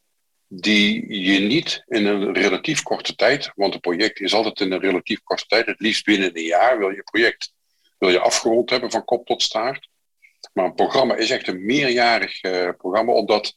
die 0.49 1.15
je 1.23 1.39
niet 1.39 1.83
in 1.87 2.07
een 2.07 2.33
relatief 2.33 2.83
korte 2.83 3.15
tijd, 3.15 3.53
want 3.55 3.75
een 3.75 3.81
project 3.81 4.21
is 4.21 4.35
altijd 4.35 4.61
in 4.61 4.73
een 4.73 4.81
relatief 4.81 5.23
korte 5.23 5.47
tijd, 5.47 5.67
het 5.67 5.81
liefst 5.81 6.05
binnen 6.05 6.37
een 6.37 6.45
jaar 6.45 6.79
wil 6.79 6.91
je 6.91 7.03
project 7.03 7.53
wil 7.99 8.11
je 8.11 8.21
afgerond 8.21 8.71
hebben 8.71 8.91
van 8.91 9.05
kop 9.05 9.27
tot 9.27 9.43
staart. 9.43 9.89
Maar 10.53 10.65
een 10.65 10.75
programma 10.75 11.15
is 11.15 11.31
echt 11.31 11.49
een 11.49 11.65
meerjarig 11.65 12.43
uh, 12.43 12.71
programma, 12.79 13.13
omdat 13.13 13.55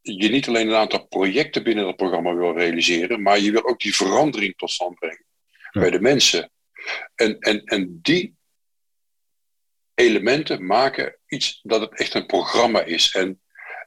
je 0.00 0.28
niet 0.28 0.48
alleen 0.48 0.68
een 0.68 0.74
aantal 0.74 1.06
projecten 1.06 1.62
binnen 1.62 1.84
dat 1.84 1.96
programma 1.96 2.34
wil 2.34 2.56
realiseren, 2.56 3.22
maar 3.22 3.38
je 3.38 3.52
wil 3.52 3.68
ook 3.68 3.80
die 3.80 3.96
verandering 3.96 4.56
tot 4.56 4.70
stand 4.70 4.98
brengen 4.98 5.24
bij 5.72 5.90
de 5.90 6.00
mensen. 6.00 6.50
En, 7.14 7.38
en, 7.38 7.64
en 7.64 7.98
die 8.02 8.34
elementen 9.94 10.66
maken 10.66 11.16
iets 11.26 11.60
dat 11.62 11.80
het 11.80 11.98
echt 11.98 12.14
een 12.14 12.26
programma 12.26 12.82
is. 12.82 13.14
En, 13.14 13.40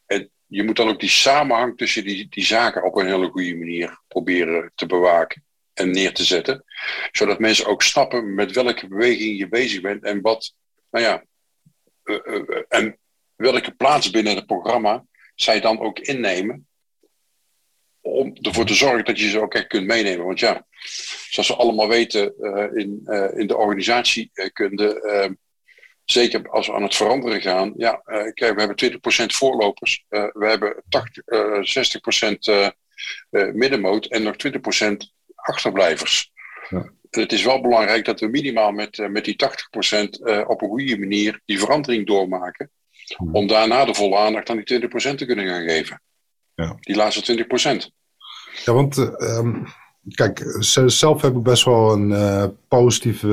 en 0.06 0.32
je 0.46 0.64
moet 0.64 0.76
dan 0.76 0.90
ook 0.90 1.00
die 1.00 1.10
samenhang 1.10 1.78
tussen 1.78 2.04
die, 2.04 2.28
die 2.30 2.46
zaken 2.46 2.84
op 2.84 2.96
een 2.96 3.06
hele 3.06 3.30
goede 3.30 3.56
manier 3.56 4.00
proberen 4.08 4.72
te 4.76 4.86
bewaken 4.86 5.44
en 5.74 5.92
neer 5.92 6.14
te 6.14 6.24
zetten. 6.24 6.64
Zodat 7.12 7.40
mensen 7.40 7.66
ook 7.66 7.84
snappen 7.84 8.34
met 8.34 8.52
welke 8.52 8.88
beweging 8.88 9.38
je 9.38 9.48
bezig 9.48 9.82
bent 9.82 10.04
en 10.04 10.22
wat, 10.22 10.54
nou 10.92 11.06
ja, 11.06 11.24
eh, 12.04 12.36
eh, 12.36 12.64
en 12.70 12.98
welke 13.36 13.72
plaats 13.72 14.10
binnen 14.10 14.36
het 14.36 14.46
programma 14.46 15.06
zij 15.36 15.60
dan 15.60 15.80
ook 15.80 16.00
innemen. 16.00 16.68
Om 18.06 18.36
ervoor 18.42 18.66
te 18.66 18.74
zorgen 18.74 19.06
dat 19.06 19.20
je 19.20 19.30
ze 19.30 19.42
ook 19.42 19.54
echt 19.54 19.68
kunt 19.68 19.86
meenemen. 19.86 20.26
Want 20.26 20.40
ja, 20.40 20.66
zoals 21.30 21.48
we 21.48 21.56
allemaal 21.56 21.88
weten 21.88 22.34
uh, 22.40 22.66
in, 22.74 23.02
uh, 23.06 23.38
in 23.38 23.48
de 23.48 23.58
organisatiekunde, 23.58 25.02
uh, 25.04 25.36
zeker 26.04 26.50
als 26.50 26.68
we 26.68 26.74
aan 26.74 26.84
het 26.84 26.96
veranderen 26.96 27.42
gaan. 27.42 27.74
Ja, 27.78 28.02
kijk, 28.34 28.56
we 28.56 28.62
hebben 28.62 28.94
20% 28.94 29.36
voorlopers, 29.36 30.06
we 30.10 30.46
hebben 30.48 30.84
80, 30.90 31.24
60% 33.32 33.54
middenmoot 33.54 34.06
en 34.06 34.24
nog 34.24 34.36
20% 34.36 34.96
achterblijvers. 35.36 36.32
Ja 36.70 36.92
het 37.22 37.32
is 37.32 37.44
wel 37.44 37.62
belangrijk 37.62 38.06
dat 38.06 38.20
we 38.20 38.28
minimaal 38.28 38.72
met, 38.72 39.10
met 39.10 39.26
die 39.26 39.36
80% 39.36 39.48
uh, 39.90 40.40
eh, 40.40 40.50
op 40.50 40.62
een 40.62 40.68
goede 40.68 41.00
manier 41.00 41.42
die 41.46 41.60
verandering 41.60 42.08
doormaken. 42.08 42.72
Om 43.32 43.48
daarna 43.48 43.86
de 43.86 43.94
volle 43.94 44.18
aandacht 44.18 44.50
aan 44.50 44.64
die 44.64 44.82
20% 44.82 44.88
te 45.16 45.26
kunnen 45.26 45.48
gaan 45.48 45.70
geven. 45.70 46.02
Ja. 46.56 46.78
Die 46.80 46.96
laatste 46.96 47.46
20%. 47.88 47.95
Ja, 48.64 48.74
want 48.74 48.98
um, 48.98 49.64
kijk, 50.08 50.56
zelf 50.88 51.22
heb 51.22 51.36
ik 51.36 51.44
best 51.44 51.66
wel 51.66 51.92
een 51.92 52.10
uh, 52.10 52.46
positief 52.68 53.24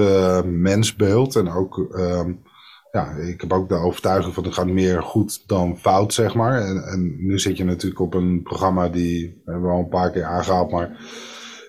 mensbeeld. 0.44 1.36
En 1.36 1.50
ook, 1.50 1.76
um, 1.96 2.42
ja, 2.90 3.10
ik 3.10 3.40
heb 3.40 3.52
ook 3.52 3.68
de 3.68 3.74
overtuiging 3.74 4.34
van 4.34 4.44
het 4.44 4.54
gaat 4.54 4.66
meer 4.66 5.02
goed 5.02 5.48
dan 5.48 5.78
fout, 5.78 6.14
zeg 6.14 6.34
maar. 6.34 6.60
En, 6.60 6.84
en 6.84 7.26
nu 7.26 7.38
zit 7.38 7.56
je 7.56 7.64
natuurlijk 7.64 8.00
op 8.00 8.14
een 8.14 8.42
programma 8.42 8.88
die, 8.88 9.42
hebben 9.44 9.62
we 9.62 9.70
al 9.70 9.78
een 9.78 9.88
paar 9.88 10.10
keer 10.10 10.24
aangehaald, 10.24 10.70
maar 10.70 11.00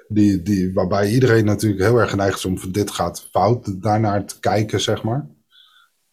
die, 0.08 0.42
die, 0.42 0.74
waarbij 0.74 1.10
iedereen 1.10 1.46
natuurlijk 1.46 1.84
heel 1.84 2.00
erg 2.00 2.10
geneigd 2.10 2.38
is 2.38 2.46
om 2.46 2.58
van 2.58 2.72
dit 2.72 2.92
gaat 2.92 3.28
fout 3.32 3.82
daarnaar 3.82 4.26
te 4.26 4.40
kijken, 4.40 4.82
zeg 4.82 5.04
maar. 5.04 5.28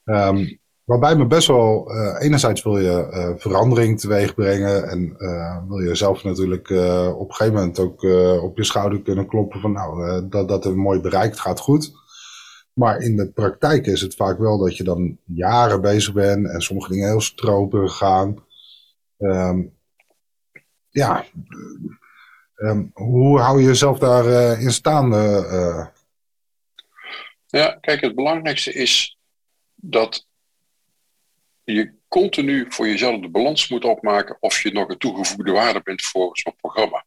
Um, 0.04 0.59
waarbij 0.90 1.16
me 1.16 1.26
best 1.26 1.46
wel, 1.46 1.94
uh, 1.94 2.16
enerzijds 2.18 2.62
wil 2.62 2.78
je 2.78 3.08
uh, 3.12 3.30
verandering 3.36 4.00
teweeg 4.00 4.34
brengen 4.34 4.88
en 4.88 5.14
uh, 5.18 5.68
wil 5.68 5.78
je 5.78 5.94
zelf 5.94 6.24
natuurlijk 6.24 6.70
op 7.16 7.28
een 7.28 7.34
gegeven 7.34 7.58
moment 7.58 7.78
ook 7.78 8.02
op 8.42 8.56
je 8.56 8.64
schouder 8.64 9.02
kunnen 9.02 9.26
kloppen 9.26 9.60
van 9.60 9.72
nou, 9.72 10.28
dat, 10.28 10.48
dat 10.48 10.64
het 10.64 10.74
mooi 10.74 11.00
bereikt 11.00 11.40
gaat 11.40 11.60
goed. 11.60 11.92
Maar 12.72 12.98
in 12.98 13.16
de 13.16 13.30
praktijk 13.30 13.86
is 13.86 14.00
het 14.00 14.14
vaak 14.14 14.38
wel 14.38 14.58
dat 14.58 14.76
je 14.76 14.84
dan 14.84 15.18
jaren 15.24 15.80
bezig 15.80 16.12
bent 16.12 16.48
en 16.48 16.60
sommige 16.60 16.92
dingen 16.92 17.08
heel 17.08 17.20
stroperig 17.20 17.96
gaan. 17.96 18.44
Um, 19.18 19.76
ja, 20.88 21.24
Um, 22.56 22.90
hoe 22.94 23.40
hou 23.40 23.60
je 23.60 23.66
jezelf 23.66 23.98
daarin 23.98 24.60
in 24.60 24.72
staande? 24.72 25.92
Ja, 27.46 27.78
kijk, 27.80 28.00
het 28.00 28.14
belangrijkste 28.14 28.72
is 28.72 29.18
dat 29.74 30.28
je 31.72 31.92
continu 32.08 32.66
voor 32.68 32.86
jezelf 32.86 33.20
de 33.20 33.28
balans 33.28 33.68
moet 33.68 33.84
opmaken 33.84 34.36
of 34.40 34.62
je 34.62 34.72
nog 34.72 34.88
een 34.88 34.98
toegevoegde 34.98 35.52
waarde 35.52 35.82
bent 35.82 36.02
voor 36.02 36.38
zo'n 36.38 36.56
programma. 36.56 37.04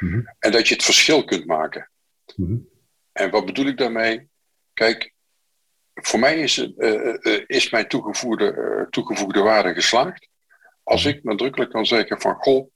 Mm 0.00 0.10
-hmm. 0.10 0.34
En 0.38 0.52
dat 0.52 0.68
je 0.68 0.74
het 0.74 0.84
verschil 0.84 1.24
kunt 1.24 1.46
maken. 1.46 1.90
Mm 2.36 2.46
-hmm. 2.46 2.68
En 3.12 3.30
wat 3.30 3.46
bedoel 3.46 3.66
ik 3.66 3.78
daarmee? 3.78 4.28
Kijk, 4.72 5.12
voor 5.94 6.18
mij 6.18 6.38
is, 6.38 6.58
uh, 6.76 7.42
is 7.46 7.70
mijn 7.70 7.88
toegevoegde, 7.88 8.86
toegevoegde 8.90 9.40
waarde 9.40 9.74
geslaagd. 9.74 10.28
Als 10.82 11.04
ik 11.04 11.24
nadrukkelijk 11.24 11.70
kan 11.70 11.86
zeggen 11.86 12.20
van, 12.20 12.34
goh, 12.34 12.70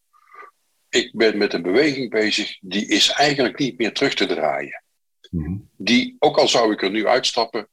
ik 0.89 1.17
ben 1.17 1.39
met 1.39 1.53
een 1.53 1.63
beweging 1.63 2.11
bezig, 2.11 2.59
die 2.61 2.87
is 2.89 3.11
eigenlijk 3.11 3.59
niet 3.59 3.79
meer 3.79 3.93
terug 3.93 4.15
te 4.15 4.27
draaien. 4.27 4.83
Mhm. 5.31 5.57
Die, 5.77 6.17
ook 6.19 6.37
al 6.37 6.49
zou 6.49 6.73
ik 6.73 6.83
er 6.83 6.91
nu 6.91 7.07
uitstappen, 7.07 7.69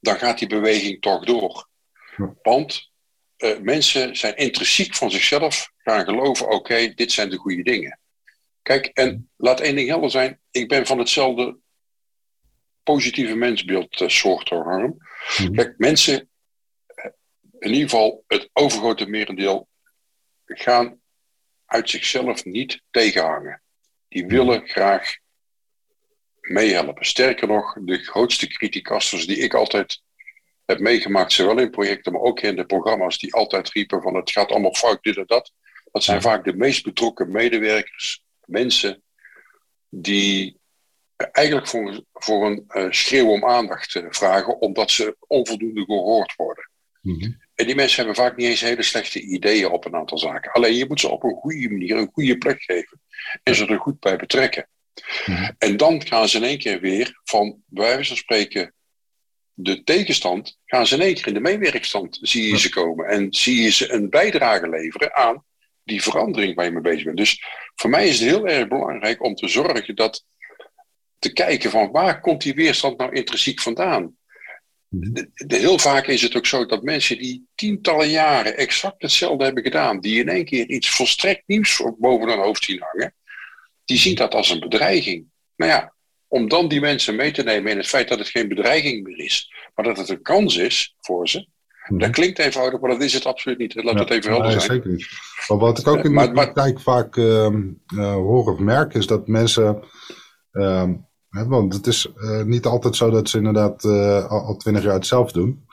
dan 0.00 0.16
gaat 0.16 0.38
die 0.38 0.48
beweging 0.48 1.00
toch 1.00 1.24
door. 1.24 1.68
Want 2.42 2.87
uh, 3.38 3.58
mensen 3.58 4.16
zijn 4.16 4.36
intrinsiek 4.36 4.94
van 4.94 5.10
zichzelf 5.10 5.72
gaan 5.76 6.04
geloven, 6.04 6.48
oké, 6.48 6.94
dit 6.94 7.12
zijn 7.12 7.30
de 7.30 7.36
goede 7.36 7.62
dingen. 7.62 7.98
Kijk, 8.62 8.86
en 8.86 9.08
mhm. 9.08 9.20
laat 9.36 9.60
één 9.60 9.76
ding 9.76 9.88
helder 9.88 10.10
zijn, 10.10 10.40
ik 10.50 10.68
ben 10.68 10.86
van 10.86 10.98
hetzelfde 10.98 11.56
positieve 12.82 13.34
mensbeeld 13.34 14.00
uh, 14.00 14.08
soort 14.08 14.48
Harm. 14.48 14.96
Mhm. 15.38 15.52
Kijk, 15.52 15.74
mensen, 15.78 16.28
eh, 16.86 17.10
in 17.58 17.72
ieder 17.72 17.88
geval 17.88 18.24
het 18.26 18.50
overgrote 18.52 19.06
merendeel, 19.06 19.68
gaan 20.44 21.00
uit 21.66 21.90
zichzelf 21.90 22.44
niet 22.44 22.82
tegenhangen. 22.90 23.62
Die 24.08 24.26
willen 24.26 24.68
graag 24.68 25.16
meehelpen. 26.40 27.06
Sterker 27.06 27.48
nog, 27.48 27.76
de 27.80 27.98
grootste 27.98 28.46
criticasters 28.46 29.26
die 29.26 29.38
ik 29.38 29.54
altijd 29.54 30.02
heb 30.68 30.80
meegemaakt, 30.80 31.32
zowel 31.32 31.58
in 31.58 31.70
projecten, 31.70 32.12
maar 32.12 32.20
ook 32.20 32.40
in 32.40 32.56
de 32.56 32.66
programma's, 32.66 33.18
die 33.18 33.34
altijd 33.34 33.70
riepen 33.70 34.02
van 34.02 34.14
het 34.14 34.30
gaat 34.30 34.50
allemaal 34.50 34.74
fout, 34.74 35.02
dit 35.02 35.16
en 35.16 35.26
dat. 35.26 35.52
Dat 35.92 36.04
zijn 36.04 36.22
vaak 36.22 36.44
de 36.44 36.56
meest 36.56 36.84
betrokken 36.84 37.30
medewerkers, 37.30 38.24
mensen 38.44 39.02
die 39.88 40.58
eigenlijk 41.16 41.68
voor, 41.68 42.04
voor 42.12 42.46
een 42.46 42.64
uh, 42.68 42.86
schreeuw 42.90 43.28
om 43.28 43.44
aandacht 43.44 43.94
uh, 43.94 44.06
vragen, 44.10 44.60
omdat 44.60 44.90
ze 44.90 45.16
onvoldoende 45.26 45.84
gehoord 45.84 46.34
worden. 46.36 46.70
Mhm. 47.00 47.32
En 47.54 47.66
die 47.66 47.74
mensen 47.74 47.96
hebben 47.96 48.24
vaak 48.24 48.36
niet 48.36 48.48
eens 48.48 48.60
hele 48.60 48.82
slechte 48.82 49.20
ideeën 49.20 49.68
op 49.68 49.84
een 49.84 49.94
aantal 49.94 50.18
zaken. 50.18 50.52
Alleen 50.52 50.74
je 50.74 50.86
moet 50.88 51.00
ze 51.00 51.08
op 51.08 51.22
een 51.22 51.34
goede 51.34 51.70
manier, 51.70 51.96
een 51.96 52.10
goede 52.12 52.38
plek 52.38 52.62
geven 52.62 53.00
en 53.42 53.54
ze 53.54 53.66
er 53.66 53.78
goed 53.78 54.00
bij 54.00 54.16
betrekken. 54.16 54.68
Mhm. 55.26 55.50
En 55.58 55.76
dan 55.76 56.06
gaan 56.06 56.28
ze 56.28 56.36
in 56.36 56.44
één 56.44 56.58
keer 56.58 56.80
weer 56.80 57.20
van, 57.24 57.62
bij 57.66 57.84
wijze 57.84 58.08
van 58.08 58.16
spreken, 58.16 58.74
de 59.60 59.82
tegenstand, 59.82 60.58
gaan 60.64 60.86
ze 60.86 60.94
in 60.94 61.00
één 61.00 61.14
keer 61.14 61.26
in 61.26 61.34
de 61.34 61.40
meewerkstand, 61.40 62.18
zie 62.20 62.50
je 62.50 62.58
ze 62.58 62.68
komen. 62.68 63.06
En 63.06 63.26
zie 63.30 63.62
je 63.62 63.70
ze 63.70 63.92
een 63.92 64.10
bijdrage 64.10 64.68
leveren 64.68 65.14
aan 65.14 65.44
die 65.84 66.02
verandering 66.02 66.54
waar 66.54 66.64
je 66.64 66.70
mee 66.70 66.80
bezig 66.82 67.04
bent. 67.04 67.16
Dus 67.16 67.44
voor 67.74 67.90
mij 67.90 68.08
is 68.08 68.20
het 68.20 68.28
heel 68.28 68.46
erg 68.46 68.68
belangrijk 68.68 69.22
om 69.24 69.34
te 69.34 69.48
zorgen 69.48 69.96
dat, 69.96 70.24
te 71.18 71.32
kijken 71.32 71.70
van 71.70 71.90
waar 71.90 72.20
komt 72.20 72.42
die 72.42 72.54
weerstand 72.54 72.98
nou 72.98 73.12
intrinsiek 73.12 73.60
vandaan? 73.60 74.16
Mhm. 74.88 75.12
De, 75.34 75.56
heel 75.56 75.78
vaak 75.78 76.06
is 76.06 76.22
het 76.22 76.36
ook 76.36 76.46
zo 76.46 76.66
dat 76.66 76.82
mensen 76.82 77.18
die 77.18 77.46
tientallen 77.54 78.08
jaren 78.08 78.56
exact 78.56 79.02
hetzelfde 79.02 79.44
hebben 79.44 79.62
gedaan, 79.62 80.00
die 80.00 80.20
in 80.20 80.28
één 80.28 80.44
keer 80.44 80.68
iets 80.68 80.90
volstrekt 80.90 81.42
nieuws 81.46 81.82
boven 81.98 82.28
hun 82.28 82.38
hoofd 82.38 82.64
zien 82.64 82.82
hangen, 82.82 83.14
die 83.84 83.98
zien 83.98 84.14
dat 84.14 84.34
als 84.34 84.50
een 84.50 84.60
bedreiging. 84.60 85.26
Nou 85.56 85.70
ja, 85.70 85.94
om 86.28 86.48
dan 86.48 86.68
die 86.68 86.80
mensen 86.80 87.16
mee 87.16 87.32
te 87.32 87.42
nemen 87.42 87.70
in 87.70 87.76
het 87.76 87.86
feit 87.86 88.08
dat 88.08 88.18
het 88.18 88.28
geen 88.28 88.48
bedreiging 88.48 89.02
meer 89.02 89.18
is, 89.18 89.52
maar 89.74 89.84
dat 89.84 89.96
het 89.96 90.08
een 90.08 90.22
kans 90.22 90.56
is 90.56 90.94
voor 91.00 91.28
ze. 91.28 91.46
Mhm. 91.88 92.00
Dat 92.00 92.10
klinkt 92.10 92.38
eenvoudig, 92.38 92.80
maar 92.80 92.90
dat 92.90 93.02
is 93.02 93.12
het 93.12 93.26
absoluut 93.26 93.58
niet. 93.58 93.74
Laat 93.74 93.94
ja, 93.94 94.00
het 94.00 94.10
even 94.10 94.30
helder 94.30 94.50
nee, 94.50 94.60
zijn. 94.60 94.72
Zeker 94.72 94.90
niet. 94.90 95.08
Maar 95.48 95.58
wat 95.58 95.78
ik 95.78 95.86
ook 95.86 96.04
in 96.04 96.16
de 96.16 96.32
praktijk 96.32 96.80
vaak 96.80 97.16
uh, 97.16 97.48
uh, 97.94 98.12
hoor 98.12 98.52
of 98.52 98.58
merk, 98.58 98.94
is 98.94 99.06
dat 99.06 99.28
mensen. 99.28 99.82
Uh, 100.52 100.90
hè, 101.30 101.46
want 101.46 101.74
het 101.74 101.86
is 101.86 102.12
eh, 102.16 102.42
niet 102.42 102.66
altijd 102.66 102.96
zo 102.96 103.10
dat 103.10 103.28
ze 103.28 103.36
inderdaad 103.36 103.84
eh, 103.84 104.30
al 104.30 104.56
twintig 104.56 104.82
jaar 104.82 104.94
hetzelfde 104.94 105.38
doen. 105.38 105.66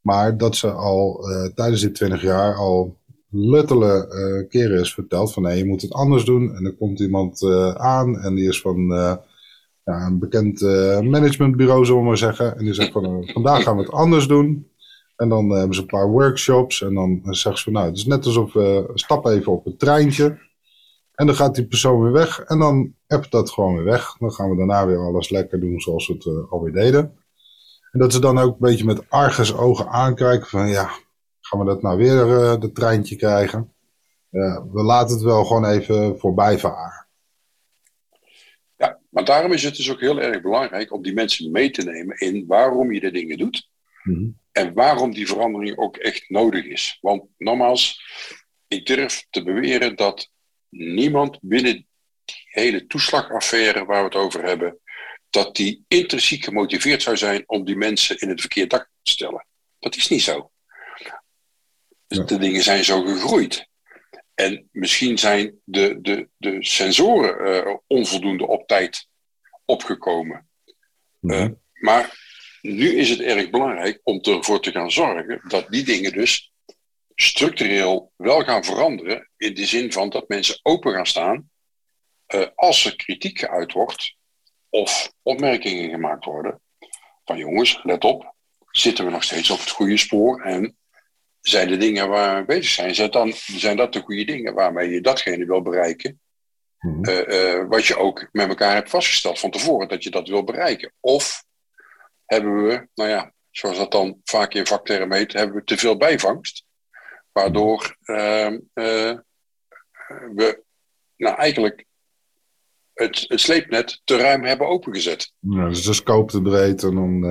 Maar 0.00 0.36
dat 0.36 0.56
ze 0.56 0.70
al 0.70 1.24
tijdens 1.54 1.80
die 1.80 1.92
twintig 1.92 2.22
jaar 2.22 2.54
al 2.54 3.00
luttele 3.30 4.46
keren 4.48 4.80
is 4.80 4.94
verteld 4.94 5.32
van 5.32 5.42
nee, 5.42 5.58
je 5.58 5.64
moet 5.64 5.82
het 5.82 5.92
anders 5.92 6.24
doen. 6.24 6.54
En 6.54 6.64
dan 6.64 6.76
komt 6.76 7.00
iemand 7.00 7.42
aan 7.76 8.20
en 8.20 8.34
die 8.34 8.48
is 8.48 8.60
van 8.60 8.88
een 9.84 10.18
bekend 10.18 10.60
managementbureau, 11.10 11.84
zullen 11.84 12.00
we 12.00 12.06
maar 12.06 12.16
zeggen. 12.16 12.58
En 12.58 12.64
die 12.64 12.74
zegt 12.74 12.92
van 12.92 13.30
vandaag 13.32 13.62
gaan 13.62 13.76
we 13.76 13.82
het 13.82 13.92
anders 13.92 14.26
doen. 14.26 14.70
En 15.16 15.28
dan 15.28 15.50
hebben 15.50 15.74
ze 15.74 15.80
een 15.80 15.86
paar 15.86 16.10
workshops 16.10 16.82
en 16.82 16.94
dan 16.94 17.20
zeggen 17.22 17.56
ze 17.56 17.64
van 17.64 17.72
nou, 17.72 17.86
het 17.86 17.96
is 17.96 18.06
net 18.06 18.26
alsof 18.26 18.52
we 18.52 18.90
stappen 18.94 19.32
even 19.32 19.52
op 19.52 19.64
het 19.64 19.78
treintje. 19.78 20.38
En 21.14 21.26
dan 21.26 21.34
gaat 21.34 21.54
die 21.54 21.66
persoon 21.66 22.02
weer 22.02 22.12
weg 22.12 22.40
en 22.40 22.58
dan 22.58 22.94
appt 23.06 23.30
dat 23.30 23.50
gewoon 23.50 23.74
weer 23.74 23.84
weg. 23.84 24.16
Dan 24.18 24.32
gaan 24.32 24.50
we 24.50 24.56
daarna 24.56 24.86
weer 24.86 24.98
alles 24.98 25.30
lekker 25.30 25.60
doen 25.60 25.80
zoals 25.80 26.06
we 26.06 26.12
het 26.12 26.50
alweer 26.50 26.72
deden. 26.72 27.16
En 27.92 27.98
dat 27.98 28.12
ze 28.12 28.20
dan 28.20 28.38
ook 28.38 28.52
een 28.52 28.70
beetje 28.70 28.84
met 28.84 29.10
argus 29.10 29.54
ogen 29.54 29.88
aankijken 29.88 30.48
van 30.48 30.68
ja, 30.68 30.90
gaan 31.40 31.58
we 31.60 31.64
dat 31.64 31.82
nou 31.82 31.96
weer 31.96 32.60
de 32.60 32.72
treintje 32.72 33.16
krijgen? 33.16 33.72
We 34.72 34.82
laten 34.82 35.14
het 35.14 35.24
wel 35.24 35.44
gewoon 35.44 35.64
even 35.64 36.18
voorbij 36.18 36.58
varen. 36.58 37.01
Maar 39.12 39.24
daarom 39.24 39.52
is 39.52 39.62
het 39.62 39.76
dus 39.76 39.90
ook 39.90 40.00
heel 40.00 40.20
erg 40.20 40.40
belangrijk 40.40 40.92
om 40.92 41.02
die 41.02 41.12
mensen 41.12 41.50
mee 41.50 41.70
te 41.70 41.82
nemen 41.82 42.18
in 42.18 42.46
waarom 42.46 42.92
je 42.92 43.00
de 43.00 43.10
dingen 43.10 43.38
doet. 43.38 43.68
Mhm. 44.02 44.28
En 44.52 44.72
waarom 44.72 45.12
die 45.14 45.26
verandering 45.26 45.78
ook 45.78 45.96
echt 45.96 46.28
nodig 46.28 46.64
is. 46.64 46.98
Want 47.00 47.24
nogmaals, 47.38 48.02
ik 48.68 48.86
durf 48.86 49.26
te 49.30 49.42
beweren 49.42 49.96
dat 49.96 50.30
niemand 50.68 51.38
binnen 51.40 51.86
die 52.24 52.44
hele 52.44 52.86
toeslagaffaire 52.86 53.84
waar 53.84 53.98
we 53.98 54.04
het 54.04 54.14
over 54.14 54.44
hebben, 54.44 54.78
dat 55.30 55.56
die 55.56 55.84
intrinsiek 55.88 56.44
gemotiveerd 56.44 57.02
zou 57.02 57.16
zijn 57.16 57.42
om 57.46 57.64
die 57.64 57.76
mensen 57.76 58.18
in 58.18 58.28
het 58.28 58.40
verkeerd 58.40 58.70
dak 58.70 58.90
te 59.02 59.10
stellen. 59.10 59.46
Dat 59.78 59.96
is 59.96 60.08
niet 60.08 60.22
zo. 60.22 60.50
De 62.06 62.38
dingen 62.38 62.62
zijn 62.62 62.84
zo 62.84 63.02
gegroeid. 63.02 63.68
En 64.42 64.68
misschien 64.72 65.18
zijn 65.18 65.60
de, 65.64 66.00
de, 66.00 66.28
de 66.36 66.64
sensoren 66.64 67.66
uh, 67.66 67.76
onvoldoende 67.86 68.46
op 68.46 68.66
tijd 68.66 69.08
opgekomen. 69.64 70.48
Uh, 71.20 71.48
maar 71.72 72.18
nu 72.60 72.96
is 72.96 73.10
het 73.10 73.20
erg 73.20 73.50
belangrijk 73.50 74.00
om 74.02 74.20
ervoor 74.20 74.60
te 74.60 74.70
gaan 74.70 74.90
zorgen 74.90 75.40
dat 75.48 75.70
die 75.70 75.84
dingen 75.84 76.12
dus 76.12 76.52
structureel 77.14 78.12
wel 78.16 78.40
gaan 78.40 78.64
veranderen. 78.64 79.30
In 79.36 79.54
de 79.54 79.66
zin 79.66 79.92
van 79.92 80.08
dat 80.08 80.28
mensen 80.28 80.58
open 80.62 80.92
gaan 80.92 81.06
staan 81.06 81.50
uh, 82.34 82.46
als 82.54 82.84
er 82.84 82.96
kritiek 82.96 83.38
geuit 83.38 83.72
wordt 83.72 84.16
of 84.68 85.12
opmerkingen 85.22 85.90
gemaakt 85.90 86.24
worden. 86.24 86.60
Van 87.24 87.38
jongens, 87.38 87.80
let 87.82 88.04
op, 88.04 88.34
zitten 88.70 89.04
we 89.04 89.10
nog 89.10 89.24
steeds 89.24 89.50
op 89.50 89.58
het 89.58 89.70
goede 89.70 89.96
spoor 89.96 90.40
en 90.40 90.76
zijn 91.42 91.68
de 91.68 91.76
dingen 91.76 92.08
waar 92.08 92.40
we 92.40 92.46
bezig 92.46 92.70
zijn, 92.70 92.94
zijn, 92.94 93.10
dan, 93.10 93.32
zijn 93.32 93.76
dat 93.76 93.92
de 93.92 94.00
goede 94.00 94.24
dingen 94.24 94.54
waarmee 94.54 94.90
je 94.90 95.00
datgene 95.00 95.44
wil 95.44 95.62
bereiken. 95.62 96.20
Mhm. 96.78 97.04
Eh, 97.04 97.54
eh, 97.58 97.68
wat 97.68 97.86
je 97.86 97.96
ook 97.96 98.28
met 98.32 98.48
elkaar 98.48 98.74
hebt 98.74 98.90
vastgesteld 98.90 99.38
van 99.38 99.50
tevoren 99.50 99.88
dat 99.88 100.02
je 100.02 100.10
dat 100.10 100.28
wil 100.28 100.44
bereiken. 100.44 100.92
Of 101.00 101.44
hebben 102.24 102.66
we, 102.66 102.88
nou 102.94 103.10
ja, 103.10 103.32
zoals 103.50 103.76
dat 103.76 103.92
dan 103.92 104.20
vaak 104.24 104.54
in 104.54 104.66
vaktermen 104.66 105.16
heet, 105.16 105.32
hebben 105.32 105.56
we 105.56 105.64
te 105.64 105.76
veel 105.76 105.96
bijvangst. 105.96 106.64
Waardoor 107.32 107.96
ehm, 108.02 108.58
eh, 108.72 109.18
we 110.34 110.62
nou 111.16 111.36
eigenlijk 111.36 111.84
het, 112.92 113.24
het 113.28 113.40
sleepnet 113.40 114.00
te 114.04 114.16
ruim 114.16 114.44
hebben 114.44 114.68
opengezet. 114.68 115.32
Ja, 115.38 115.68
dus 115.68 115.84
de 115.84 115.92
scope 115.92 116.32
te 116.32 116.42
breed 116.42 116.82
en 116.82 116.94
dan. 116.94 117.22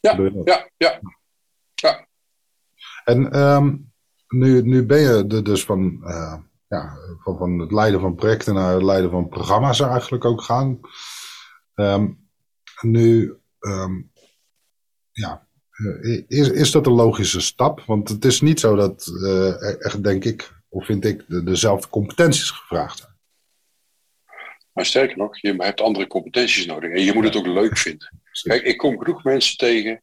ja, 0.00 0.16
ja, 0.44 0.68
ja, 0.76 1.00
ja. 1.74 2.08
En 3.04 3.32
ehm, 3.32 3.76
nu, 4.28 4.62
nu 4.62 4.86
ben 4.86 5.00
je 5.00 5.24
er 5.28 5.44
dus 5.44 5.64
van, 5.64 6.00
uh, 6.02 6.36
ja, 6.68 6.96
van, 7.18 7.36
van 7.36 7.58
het 7.58 7.72
leiden 7.72 8.00
van 8.00 8.14
projecten 8.14 8.54
naar 8.54 8.74
het 8.74 8.82
leiden 8.82 9.10
van 9.10 9.28
programma's 9.28 9.80
eigenlijk 9.80 10.24
ook 10.24 10.42
gaan. 10.42 10.80
Um, 11.74 12.28
nu, 12.80 13.34
um, 13.60 14.10
ja, 15.12 15.46
eh, 15.70 16.22
is, 16.28 16.48
is 16.48 16.70
dat 16.70 16.86
een 16.86 16.92
logische 16.92 17.40
stap? 17.40 17.82
Want 17.86 18.08
het 18.08 18.24
is 18.24 18.40
niet 18.40 18.60
zo 18.60 18.76
dat 18.76 19.06
uh, 19.06 19.84
echt, 19.84 20.04
denk 20.04 20.24
ik, 20.24 20.52
of 20.68 20.84
vind 20.84 21.04
ik, 21.04 21.24
de, 21.28 21.42
dezelfde 21.42 21.88
competenties 21.88 22.50
gevraagd 22.50 22.98
zijn. 22.98 23.18
Maar 24.72 24.86
sterker 24.86 25.16
nog, 25.16 25.40
je 25.40 25.54
hebt 25.56 25.80
andere 25.80 26.06
competenties 26.06 26.66
nodig 26.66 26.90
en 26.90 27.04
je 27.04 27.12
moet 27.12 27.24
het 27.24 27.36
ook 27.36 27.46
leuk 27.46 27.78
vinden. 27.78 28.20
Kijk, 28.42 28.62
ik 28.62 28.76
kom 28.76 28.98
genoeg 28.98 29.24
mensen 29.24 29.56
tegen 29.56 30.02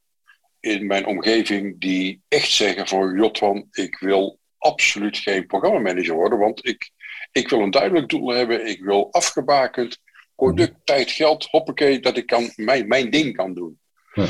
in 0.68 0.88
mijn 0.88 1.06
omgeving 1.06 1.80
die 1.80 2.22
echt 2.28 2.52
zeggen 2.52 2.88
voor 2.88 3.18
Jotwan, 3.18 3.68
ik 3.72 4.00
wil 4.00 4.40
absoluut 4.58 5.18
geen 5.18 5.46
programmamanager 5.46 6.16
worden, 6.16 6.40
want 6.40 6.66
ik, 6.66 6.90
ik 7.32 7.50
wil 7.50 7.60
een 7.60 7.72
duidelijk 7.72 8.10
doel 8.10 8.30
hebben, 8.30 8.68
ik 8.68 8.84
wil 8.84 9.12
afgebakend 9.12 10.00
product, 10.36 10.72
mhm. 10.72 10.82
tijd, 10.84 11.12
geld, 11.12 11.46
hoppakee, 11.46 12.00
dat 12.00 12.18
ik 12.18 12.26
kan, 12.26 12.52
mijn, 12.56 12.88
mijn 12.88 13.10
ding 13.10 13.36
kan 13.36 13.54
doen. 13.54 13.80
Ja. 14.14 14.26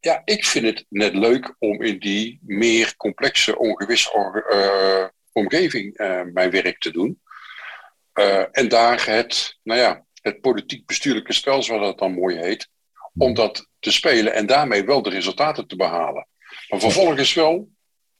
ja. 0.00 0.22
ik 0.24 0.44
vind 0.44 0.64
het 0.64 0.84
net 0.88 1.14
leuk 1.14 1.54
om 1.58 1.82
in 1.82 1.98
die 1.98 2.38
meer 2.42 2.96
complexe, 2.96 3.58
ongewisse 3.58 4.42
uh, 4.52 5.06
omgeving 5.32 6.00
uh, 6.00 6.22
mijn 6.32 6.50
werk 6.50 6.78
te 6.78 6.90
doen. 6.90 7.20
Uh, 8.14 8.44
en 8.50 8.68
daar 8.68 9.06
het, 9.06 9.58
nou 9.62 9.80
ja, 9.80 10.06
het 10.22 10.40
politiek-bestuurlijke 10.40 11.32
spel, 11.32 11.62
zoals 11.62 11.82
dat 11.82 11.98
dan 11.98 12.12
mooi 12.12 12.36
heet, 12.36 12.68
om 13.14 13.34
dat 13.34 13.67
te 13.78 13.92
spelen 13.92 14.34
en 14.34 14.46
daarmee 14.46 14.84
wel 14.84 15.02
de 15.02 15.10
resultaten 15.10 15.66
te 15.66 15.76
behalen. 15.76 16.26
Maar 16.68 16.80
vervolgens 16.80 17.34
wel 17.34 17.68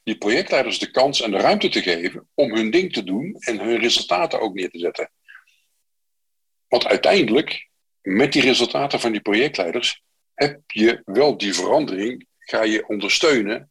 die 0.03 0.19
projectleiders 0.19 0.79
de 0.79 0.91
kans 0.91 1.21
en 1.21 1.31
de 1.31 1.37
ruimte 1.37 1.69
te 1.69 1.83
geven 1.83 2.29
om 2.35 2.55
hun 2.55 2.71
ding 2.71 2.93
te 2.93 3.05
doen 3.05 3.37
en 3.39 3.59
hun 3.59 3.79
resultaten 3.79 4.41
ook 4.41 4.55
neer 4.55 4.71
te 4.71 4.79
zetten. 4.79 5.11
Want 6.69 6.87
uiteindelijk, 6.87 7.69
met 8.01 8.33
die 8.33 8.43
resultaten 8.43 9.01
van 9.01 9.13
die 9.13 9.21
projectleiders, 9.21 10.03
heb 10.35 10.61
je 10.67 11.03
wel 11.05 11.37
die 11.37 11.55
verandering, 11.55 12.27
ga 12.39 12.63
je 12.63 12.89
ondersteunen 12.89 13.71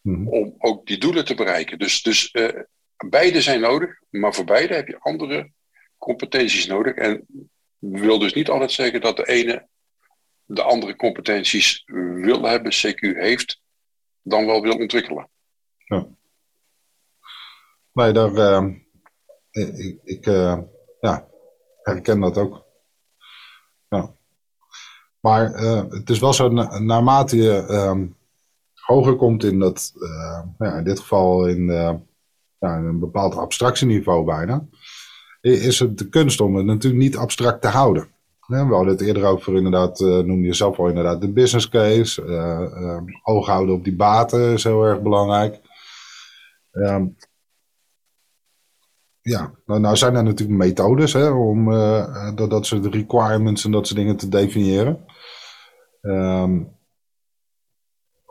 mhm. 0.00 0.28
om 0.28 0.54
ook 0.58 0.86
die 0.86 0.98
doelen 0.98 1.24
te 1.24 1.34
bereiken. 1.34 1.78
Dus, 1.78 2.02
dus 2.02 2.28
uh, 2.32 2.48
beide 2.96 3.40
zijn 3.40 3.60
nodig, 3.60 4.00
maar 4.10 4.34
voor 4.34 4.44
beide 4.44 4.74
heb 4.74 4.88
je 4.88 4.98
andere 4.98 5.50
competenties 5.98 6.66
nodig. 6.66 6.94
En 6.94 7.26
wil 7.78 8.18
dus 8.18 8.32
niet 8.32 8.48
altijd 8.48 8.72
zeggen 8.72 9.00
dat 9.00 9.16
de 9.16 9.28
ene 9.28 9.68
de 10.54 10.62
andere 10.62 10.96
competenties 10.96 11.82
wil 12.14 12.42
hebben, 12.42 12.72
CQ 12.72 12.98
heeft, 13.00 13.60
dan 14.22 14.46
wel 14.46 14.62
wil 14.62 14.76
ontwikkelen. 14.76 15.28
Ja. 15.76 16.06
Nee, 17.92 18.12
daar, 18.12 18.32
uh, 18.32 18.66
ik, 19.50 20.00
ik 20.04 20.26
uh, 20.26 20.58
ja, 21.00 21.28
herken 21.82 22.20
dat 22.20 22.38
ook. 22.38 22.70
Maar 25.20 25.52
het 25.90 26.10
is 26.10 26.18
wel 26.18 26.32
zo, 26.32 26.48
naarmate 26.78 27.36
je 27.36 27.66
ehm, 27.66 28.06
hoger 28.74 29.16
komt 29.16 29.44
in 29.44 29.58
dat, 29.58 29.92
ja, 30.58 30.76
in 30.76 30.84
dit 30.84 31.00
geval 31.00 31.48
in, 31.48 31.66
ja, 32.58 32.76
een 32.76 32.98
bepaald 32.98 33.34
abstractieniveau 33.34 34.24
bijna, 34.24 34.66
is 35.40 35.78
het 35.78 35.98
de 35.98 36.08
kunst 36.08 36.40
om 36.40 36.56
het 36.56 36.66
natuurlijk 36.66 37.02
niet 37.02 37.16
abstract 37.16 37.62
te 37.62 37.68
houden. 37.68 38.11
We 38.52 38.74
hadden 38.74 38.92
het 38.92 39.00
eerder 39.00 39.24
over, 39.24 39.56
inderdaad, 39.56 40.00
uh, 40.00 40.18
noemde 40.18 40.46
je 40.46 40.54
zelf 40.54 40.78
al 40.78 40.88
inderdaad 40.88 41.20
de 41.20 41.32
business 41.32 41.68
case. 41.68 42.22
Uh, 42.22 42.98
oog 43.22 43.46
houden 43.46 43.74
op 43.74 43.84
die 43.84 43.96
baten 43.96 44.52
is 44.52 44.64
heel 44.64 44.84
erg 44.84 45.02
belangrijk. 45.02 45.60
Ehm, 46.70 47.06
ja, 49.20 49.52
nou, 49.66 49.80
nou, 49.80 49.96
zijn 49.96 50.14
er 50.14 50.22
natuurlijk 50.22 50.58
methodes 50.58 51.12
hè, 51.12 51.28
om 51.28 51.70
dat, 52.34 52.50
dat 52.50 52.66
soort 52.66 52.86
requirements 52.86 53.64
en 53.64 53.70
dat 53.70 53.86
soort 53.86 53.98
dingen 53.98 54.16
te 54.16 54.28
definiëren. 54.28 55.04
Um, 56.00 56.80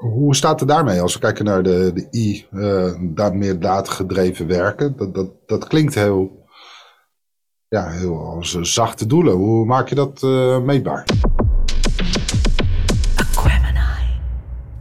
hoe 0.02 0.36
staat 0.36 0.60
het 0.60 0.70
daarmee 0.70 1.02
als 1.02 1.14
we 1.14 1.20
kijken 1.20 1.46
naar 1.46 1.64
de, 1.64 1.92
de 1.94 2.08
I, 2.12 2.48
uh, 2.52 3.32
meer 3.32 3.60
datagedreven 3.60 4.48
werken? 4.48 4.98
Dat, 4.98 5.14
dat, 5.14 5.32
dat 5.46 5.68
klinkt 5.68 5.96
heel, 5.96 6.41
ja, 7.72 7.90
heel 7.90 8.18
als 8.18 8.52
zachte 8.62 9.06
doelen. 9.06 9.34
Hoe 9.34 9.66
maak 9.66 9.90
je 9.90 9.96
dat 9.96 10.22
uh, 10.24 10.60
meetbaar? 10.60 11.06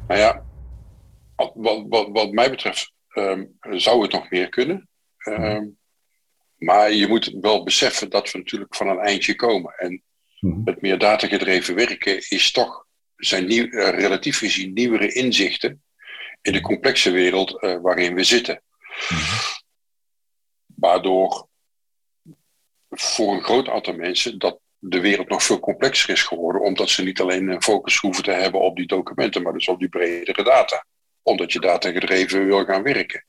Nou 0.07 0.21
ja, 0.21 0.45
wat, 1.55 1.85
wat, 1.89 2.09
wat 2.13 2.33
mij 2.33 2.51
betreft 2.51 2.93
um, 3.15 3.57
zou 3.61 4.03
het 4.03 4.13
nog 4.13 4.31
meer 4.31 4.49
kunnen. 4.49 4.89
Um, 5.29 5.79
maar 6.57 6.93
je 6.93 7.07
moet 7.07 7.37
wel 7.41 7.65
beseffen 7.65 8.11
dat 8.11 8.31
we 8.31 8.39
natuurlijk 8.39 8.75
van 8.75 8.89
een 8.89 8.99
eindje 8.99 9.35
komen. 9.35 9.75
En 9.77 10.03
mhm. 10.41 10.61
het 10.65 10.81
meer 10.81 10.99
datagedreven 10.99 11.75
werken 11.75 12.17
is 12.29 12.53
toch 12.53 12.87
zijn 13.17 13.47
nieuw, 13.47 13.65
uh, 13.65 13.89
relatief 13.89 14.39
gezien 14.39 14.73
nieuwere 14.73 15.13
inzichten 15.13 15.83
in 16.43 16.53
de 16.53 16.61
complexe 16.61 17.11
wereld 17.11 17.63
uh, 17.63 17.81
waarin 17.83 18.15
we 18.15 18.25
zitten. 18.25 18.63
Mhm. 19.09 19.59
Waardoor 20.67 21.49
voor 22.91 23.35
een 23.35 23.43
groot 23.43 23.69
aantal 23.69 23.95
mensen 23.95 24.39
dat 24.39 24.59
de 24.79 25.01
wereld 25.01 25.29
nog 25.29 25.43
veel 25.43 25.61
complexer 25.61 26.11
is 26.11 26.23
geworden, 26.23 26.63
omdat 26.63 26.89
ze 26.89 27.03
niet 27.03 27.21
alleen 27.21 27.49
een 27.49 27.63
focus 27.63 27.97
hoeven 27.97 28.25
te 28.25 28.31
hebben 28.31 28.61
op 28.61 28.77
die 28.77 28.87
documenten, 28.87 29.43
maar 29.43 29.53
dus 29.53 29.69
op 29.69 29.79
die 29.79 29.89
bredere 29.89 30.43
data. 30.43 30.85
Omdat 31.23 31.53
je 31.53 31.61
data 31.61 31.91
gedreven 31.91 32.47
wil 32.47 32.65
gaan 32.65 32.83
werken. 32.83 33.25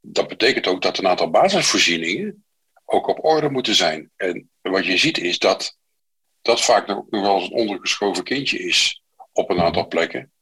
Dat 0.00 0.28
betekent 0.28 0.66
ook 0.66 0.82
dat 0.82 0.98
een 0.98 1.06
aantal 1.06 1.30
basisvoorzieningen 1.30 2.44
ook 2.84 3.06
op 3.06 3.24
orde 3.24 3.50
moeten 3.50 3.74
zijn. 3.74 4.10
En 4.16 4.50
wat 4.60 4.86
je 4.86 4.96
ziet 4.96 5.18
is 5.18 5.38
dat 5.38 5.78
dat 6.42 6.64
vaak 6.64 6.86
nog, 6.86 7.04
wel 7.10 7.34
eens 7.34 7.50
een 7.50 7.56
ondergeschoven 7.56 8.24
kindje 8.24 8.58
is 8.58 9.02
op 9.32 9.50
een 9.50 9.60
aantal 9.60 9.88
plekken. 9.88 10.32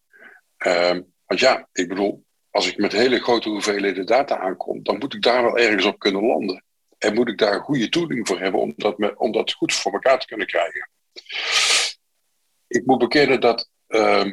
Ehm, 0.57 1.03
want 1.27 1.41
ja, 1.41 1.69
ik 1.73 1.89
bedoel, 1.89 2.25
als 2.51 2.69
ik 2.69 2.77
met 2.77 2.93
hele 2.93 3.21
grote 3.21 3.49
hoeveelheden 3.49 4.07
data 4.07 4.39
aankom, 4.39 4.83
dan 4.83 4.99
moet 4.99 5.15
ik 5.15 5.23
daar 5.23 5.43
wel 5.43 5.59
ergens 5.59 5.85
op 5.85 5.99
kunnen 5.99 6.27
landen. 6.27 6.65
En 7.07 7.15
moet 7.15 7.29
ik 7.29 7.39
daar 7.39 7.55
een 7.55 7.61
goede 7.61 7.89
tooling 7.89 8.27
voor 8.29 8.41
hebben 8.41 8.61
om 8.61 8.73
dat, 8.77 9.17
om 9.17 9.33
dat 9.33 9.53
goed 9.53 9.75
voor 9.75 9.93
elkaar 9.93 10.21
te 10.21 10.27
kunnen 10.27 10.47
krijgen. 10.47 10.91
Ik 12.67 12.87
moet 12.87 12.99
bekennen 12.99 13.41
dat 13.41 13.71
uh, 13.89 14.25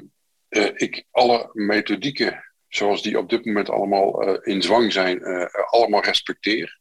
uh, 0.49 0.69
ik 0.73 1.05
alle 1.11 1.49
methodieken, 1.53 2.43
zoals 2.67 3.01
die 3.01 3.17
op 3.17 3.29
dit 3.29 3.45
moment 3.45 3.69
allemaal 3.69 4.27
uh, 4.27 4.37
in 4.41 4.61
zwang 4.61 4.91
zijn, 4.91 5.19
uh, 5.21 5.45
allemaal 5.65 6.03
respecteer. 6.03 6.79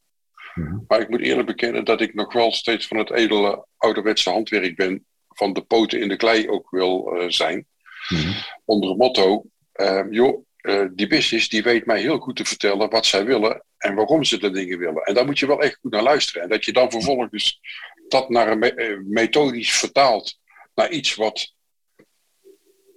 Mhm. 0.53 0.77
Maar 0.87 1.01
ik 1.01 1.09
moet 1.09 1.21
eerlijk 1.21 1.47
bekennen 1.47 1.85
dat 1.85 2.01
ik 2.01 2.13
nog 2.13 2.33
wel 2.33 2.51
steeds 2.51 2.87
van 2.87 2.97
het 2.97 3.11
edele 3.11 3.65
ouderwetse 3.77 4.29
handwerk 4.29 4.75
ben, 4.75 5.05
van 5.27 5.53
de 5.53 5.61
poten 5.61 5.99
in 5.99 6.07
de 6.07 6.15
klei 6.15 6.49
ook 6.49 6.69
wil 6.69 7.15
zijn. 7.27 7.67
Mhm. 8.09 8.31
Onder 8.65 8.89
het 8.89 8.97
motto, 8.97 9.45
uh, 9.75 10.03
joh, 10.09 10.45
uh, 10.63 10.85
die 10.91 11.07
business 11.07 11.49
die 11.49 11.63
weet 11.63 11.85
mij 11.85 11.99
heel 11.99 12.17
goed 12.17 12.35
te 12.35 12.45
vertellen 12.45 12.89
wat 12.89 13.05
zij 13.05 13.25
willen 13.25 13.63
en 13.77 13.95
waarom 13.95 14.23
ze 14.23 14.39
de 14.39 14.51
dingen 14.51 14.77
willen. 14.77 15.03
En 15.03 15.13
daar 15.13 15.25
moet 15.25 15.39
je 15.39 15.47
wel 15.47 15.61
echt 15.61 15.77
goed 15.81 15.91
naar 15.91 16.03
luisteren. 16.03 16.41
En 16.41 16.49
dat 16.49 16.65
je 16.65 16.73
dan 16.73 16.91
vervolgens 16.91 17.59
dat 18.07 18.29
naar 18.29 18.47
een 18.47 18.59
me 18.59 19.03
methodisch 19.07 19.71
vertaalt 19.71 20.39
naar 20.75 20.91
iets 20.91 21.15
wat 21.15 21.53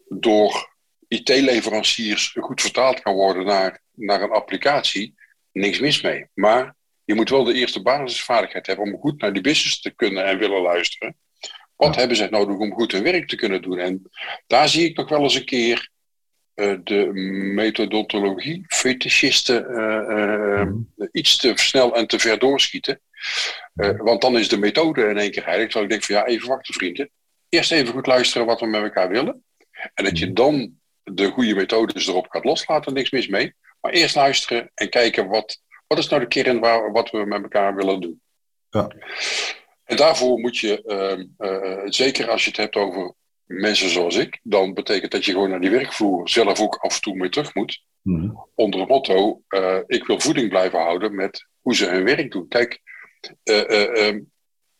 door 0.09 0.75
IT-leveranciers 1.09 2.37
goed 2.41 2.61
vertaald 2.61 3.01
kan 3.01 3.15
worden 3.15 3.45
naar, 3.45 3.83
naar 3.95 4.23
een 4.23 4.31
applicatie, 4.31 5.15
niks 5.53 5.79
mis 5.79 6.01
mee. 6.01 6.27
Maar 6.35 6.75
je 7.05 7.15
moet 7.15 7.31
wel 7.31 7.45
de 7.45 7.55
eerste 7.55 7.83
basisvaardigheid 7.83 8.67
hebben 8.67 8.85
om 8.85 9.01
goed 9.01 9.21
naar 9.21 9.33
die 9.33 9.43
business 9.43 9.81
te 9.81 9.91
kunnen 9.91 10.25
en 10.25 10.39
willen 10.39 10.63
luisteren. 10.63 11.17
Wat 11.77 11.97
hebben 11.97 12.17
zij 12.17 12.29
nodig 12.29 12.57
om 12.57 12.73
goed 12.73 12.93
hun 12.93 13.03
werk 13.03 13.29
te 13.29 13.37
kunnen 13.37 13.63
doen? 13.63 13.79
En 13.79 14.11
daar 14.47 14.69
zie 14.69 14.85
ik 14.85 14.97
nog 14.97 15.09
wel 15.09 15.23
eens 15.23 15.35
een 15.35 15.45
keer 15.45 15.91
de 16.57 17.11
methodologie, 17.55 18.65
fetischisten, 18.69 19.71
uh, 19.71 20.67
uh, 20.97 21.09
iets 21.13 21.37
te 21.37 21.53
snel 21.55 21.97
en 21.97 22.07
te 22.07 22.19
ver 22.19 22.39
doorschieten. 22.39 23.01
want 23.97 24.21
dan 24.21 24.39
is 24.39 24.49
de 24.49 24.59
methode 24.59 25.09
in 25.09 25.19
één 25.19 25.31
keer 25.31 25.45
heilig. 25.45 25.65
Terwijl 25.65 25.85
ik 25.85 25.91
denk 25.91 26.05
van 26.05 26.15
ja, 26.15 26.27
even 26.27 26.49
wachten 26.49 26.75
vrienden. 26.75 27.11
Eerst 27.49 27.73
even 27.73 27.93
goed 27.93 28.07
luisteren 28.07 28.47
wat 28.47 28.61
we 28.61 28.67
met 28.67 28.83
elkaar 28.83 29.09
willen. 29.09 29.45
En 29.95 30.05
dat 30.05 30.19
je 30.19 30.33
dan 30.33 30.75
de 31.03 31.31
goede 31.31 31.55
methodes 31.55 32.07
erop 32.07 32.27
gaat 32.29 32.45
loslaten, 32.45 32.95
niks 32.95 33.11
mis 33.11 33.29
mee. 33.29 33.55
Maar 33.81 33.93
eerst 33.93 34.15
luisteren 34.15 34.71
en 34.75 34.89
kijken 34.89 35.29
wat, 35.29 35.61
wat 35.87 35.99
is 35.99 36.09
nou 36.09 36.21
de 36.21 36.29
kern 36.29 36.61
waar, 36.61 36.93
wat 36.93 37.11
we 37.11 37.25
met 37.25 37.43
elkaar 37.43 37.75
willen 37.75 38.01
doen? 38.01 38.21
Ja. 38.71 38.89
En 39.85 39.97
daarvoor 39.97 40.39
moet 40.39 40.59
je, 40.59 40.83
uh, 41.39 41.83
zeker 41.85 42.31
als 42.31 42.45
je 42.45 42.49
het 42.49 42.59
hebt 42.59 42.77
over 42.77 43.15
mensen 43.47 43.89
zoals 43.89 44.17
ik, 44.17 44.41
dan 44.43 44.75
betekent 44.75 45.13
dat 45.13 45.25
je 45.25 45.33
gewoon 45.33 45.51
naar 45.51 45.61
die 45.61 45.71
werkvloer 45.71 46.29
zelf 46.29 46.61
ook 46.61 46.77
af 46.77 46.95
en 46.95 47.01
toe 47.01 47.17
mee 47.17 47.29
terug 47.29 47.55
moet. 47.55 47.85
Mm 48.03 48.45
Onder 48.55 48.81
het 48.81 48.89
motto, 48.89 49.43
uh, 49.49 49.79
ik 49.87 50.07
wil 50.07 50.21
voeding 50.21 50.49
blijven 50.49 50.79
houden 50.79 51.15
met 51.15 51.47
hoe 51.61 51.75
ze 51.75 51.87
hun 51.87 52.05
werk 52.05 52.31
doen. 52.31 52.49
Kijk, 52.49 52.81
um, 53.45 54.31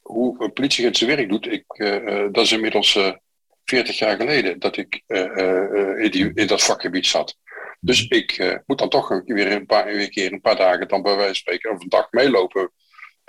hoe 0.01 0.43
een 0.45 0.53
politieagent 0.53 0.97
zijn 0.97 1.17
werk 1.17 1.29
doet, 1.29 1.53
ik, 1.53 1.65
dat 2.33 2.45
is 2.45 2.53
inmiddels 2.53 2.99
40 3.65 3.99
jaar 3.99 4.17
geleden 4.17 4.59
dat 4.59 4.77
ik 4.77 5.03
in, 5.97 6.11
die, 6.11 6.31
in 6.35 6.47
dat 6.47 6.63
vakgebied 6.63 7.07
zat. 7.07 7.37
Dus 7.81 8.09
ik 8.09 8.39
uh, 8.39 8.57
moet 8.67 8.79
dan 8.79 8.89
toch 8.89 9.23
weer 9.25 9.53
een 9.53 9.67
paar, 9.67 10.09
keer 10.09 10.33
een 10.33 10.41
paar 10.41 10.57
dagen 10.57 10.89
dan 10.89 11.03
bij 11.03 11.17
wijze 11.17 11.27
van 11.27 11.35
spreken 11.35 11.71
of 11.71 11.83
een 11.83 11.89
dag 11.89 12.11
meelopen 12.11 12.73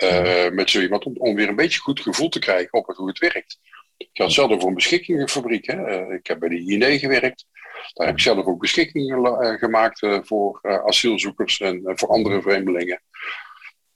uh, 0.02 0.50
met 0.50 0.70
zo 0.70 0.80
iemand 0.80 1.04
om, 1.04 1.16
om, 1.16 1.34
weer 1.34 1.48
een 1.48 1.56
beetje 1.56 1.80
goed 1.80 2.00
gevoel 2.00 2.28
te 2.28 2.38
krijgen 2.38 2.72
op 2.72 2.86
het, 2.86 2.96
hoe 2.96 3.08
het 3.08 3.18
werkt. 3.18 3.58
Ik 3.98 4.10
had 4.12 4.32
zelf 4.32 4.60
voor 4.60 4.68
een 4.68 4.74
beschikkingenfabriek. 4.74 5.66
Hè. 5.66 6.06
Uh, 6.06 6.14
ik 6.14 6.26
heb 6.26 6.38
bij 6.38 6.48
de 6.48 6.58
INE 6.58 6.98
gewerkt. 6.98 7.46
Daar 7.94 8.06
heb 8.06 8.16
ik 8.16 8.22
zelf 8.22 8.46
ook 8.46 8.60
beschikkingen 8.60 9.58
gemaakt 9.58 10.06
voor 10.22 10.60
asielzoekers 10.86 11.60
en 11.60 11.82
voor 11.84 12.08
andere 12.08 12.42
vreemdelingen. 12.42 13.02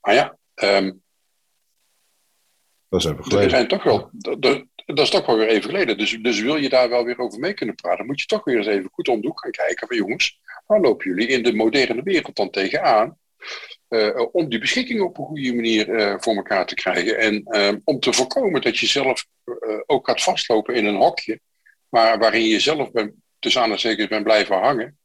Maar 0.01 0.15
ja, 0.15 0.39
um, 0.55 1.03
dat 2.93 3.05
is 3.05 3.11
even 3.11 3.25
geleden. 3.25 3.51
Zijn 3.51 3.69
toch 3.69 3.83
wel, 3.83 4.11
dat 4.87 4.99
is 4.99 5.11
toch 5.11 5.27
wel 5.27 5.37
weer 5.37 5.49
even 5.49 5.71
geleden. 5.71 5.99
Dus, 5.99 6.19
dus 6.23 6.41
wil 6.41 6.57
je 6.57 6.69
daar 6.69 6.89
wel 6.89 7.05
weer 7.05 7.19
over 7.19 7.39
mee 7.39 7.55
kunnen 7.55 7.75
praten, 7.75 8.07
moet 8.07 8.21
je 8.21 8.27
toch 8.27 8.45
weer 8.45 8.57
eens 8.57 8.67
even 8.67 8.91
goed 8.93 9.09
om 9.09 9.21
de 9.21 9.27
hoek 9.27 9.41
gaan 9.41 9.51
kijken 9.51 9.89
van 9.89 9.97
jongens, 9.97 10.41
waar 10.67 10.81
lopen 10.81 11.09
jullie 11.09 11.29
in 11.29 11.43
de 11.43 11.55
moderne 11.55 12.03
wereld 12.03 12.37
dan 12.37 12.51
tegenaan? 12.51 13.19
Uh, 13.93 14.27
om 14.33 14.49
die 14.49 14.59
beschikking 14.59 15.01
op 15.01 15.19
een 15.19 15.25
goede 15.25 15.55
manier 15.55 15.89
uh, 15.89 16.15
voor 16.19 16.35
elkaar 16.35 16.67
te 16.67 16.75
krijgen. 16.75 17.19
En 17.19 17.45
uh, 17.49 17.73
om 17.85 18.01
te 18.01 18.13
voorkomen 18.13 18.61
dat 18.61 18.79
je 18.79 18.87
zelf 18.87 19.27
ook 19.87 20.07
gaat 20.09 20.23
vastlopen 20.23 20.75
in 20.75 20.87
een 20.87 20.97
hokje, 20.97 21.41
maar 21.89 22.19
waarin 22.19 22.45
je 22.45 22.61
zelf 22.61 22.91
ben, 22.91 23.23
tussen 23.39 23.61
aanhalingstekens 23.61 24.09
bent 24.09 24.25
blijven 24.25 24.59
hangen. 24.59 24.99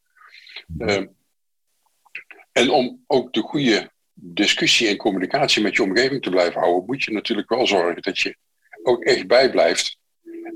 en 2.51 2.69
om 2.69 3.03
ook 3.07 3.33
de 3.33 3.41
goede 3.41 3.91
discussie 4.13 4.87
en 4.87 4.97
communicatie 4.97 5.63
met 5.63 5.75
je 5.75 5.83
omgeving 5.83 6.21
te 6.21 6.29
blijven 6.29 6.61
houden, 6.61 6.85
moet 6.85 7.03
je 7.03 7.11
natuurlijk 7.11 7.49
wel 7.49 7.67
zorgen 7.67 8.01
dat 8.01 8.19
je 8.19 8.37
ook 8.83 9.03
echt 9.03 9.27
bijblijft 9.27 9.97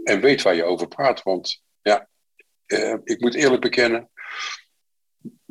en 0.03 0.21
weet 0.21 0.41
waar 0.41 0.55
je 0.55 0.63
over 0.63 0.87
praat. 0.87 1.23
Want 1.23 1.61
ja, 1.81 2.07
eh, 2.65 2.95
ik 3.03 3.19
moet 3.19 3.35
eerlijk 3.35 3.61
bekennen, 3.61 4.09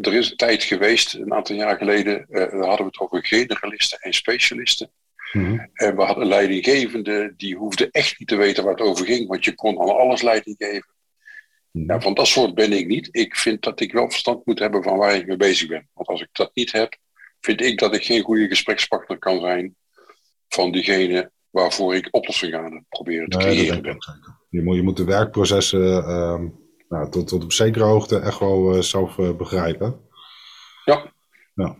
er 0.01 0.15
is 0.15 0.31
een 0.31 0.37
tijd 0.37 0.63
geweest, 0.63 1.15
een 1.15 1.35
aantal 1.35 1.57
jaar 1.57 1.77
geleden, 1.77 2.27
uh, 2.29 2.41
hadden 2.41 2.77
we 2.77 2.85
het 2.85 2.99
over 2.99 3.27
generalisten 3.27 3.99
en 3.99 4.13
specialisten. 4.13 4.91
Mhm. 5.33 5.59
En 5.73 5.97
we 5.97 6.03
hadden 6.03 6.27
leidinggevenden 6.27 7.35
die 7.37 7.57
hoefden 7.57 7.91
echt 7.91 8.19
niet 8.19 8.29
te 8.29 8.37
weten 8.37 8.65
waar 8.65 8.73
het 8.73 8.83
over 8.83 9.07
ging, 9.07 9.29
want 9.29 9.45
je 9.45 9.55
kon 9.55 9.77
al 9.77 9.99
alles 9.99 10.23
leiding 10.23 10.57
geven. 10.59 10.95
Mhm. 11.71 12.01
van 12.01 12.15
dat 12.15 12.27
soort 12.27 12.55
ben 12.55 12.73
ik 12.73 12.87
niet. 12.87 13.09
Ik 13.11 13.37
vind 13.37 13.63
dat 13.63 13.81
ik 13.81 13.93
wel 13.93 14.11
verstand 14.11 14.47
moet 14.47 14.59
hebben 14.59 14.83
van 14.83 14.97
waar 14.97 15.15
ik 15.15 15.27
mee 15.27 15.37
bezig 15.37 15.69
ben. 15.69 15.89
Want 15.93 16.09
als 16.09 16.21
ik 16.21 16.29
dat 16.33 16.51
niet 16.55 16.73
heb, 16.73 16.97
vind 17.41 17.61
ik 17.61 17.79
dat 17.79 17.95
ik 17.95 18.05
geen 18.05 18.23
goede 18.23 18.49
gesprekspartner 18.49 19.19
kan 19.19 19.41
zijn 19.41 19.75
van 20.49 20.73
diegene 20.73 21.31
waarvoor 21.51 21.95
ik 21.95 22.09
oplossingen 22.11 22.61
aan 22.61 22.85
proberen 22.89 23.29
te 23.29 23.39
creëren 23.39 23.83
ben. 23.83 23.97
Je 24.49 24.63
moet, 24.63 24.77
je 24.77 24.83
moet 24.83 24.97
de 24.97 25.05
werkprocessen 25.05 25.81
uh, 25.81 26.41
nou, 26.91 27.11
tot, 27.11 27.29
tot 27.29 27.45
op 27.45 27.53
zekere 27.53 27.85
hoogte 27.85 28.19
echt 28.19 28.39
wel 28.39 28.75
uh, 28.75 28.83
zelf 28.83 29.19
uh, 29.19 29.37
begrijpen. 29.37 30.01
Ja. 30.85 31.13
ja. 31.55 31.77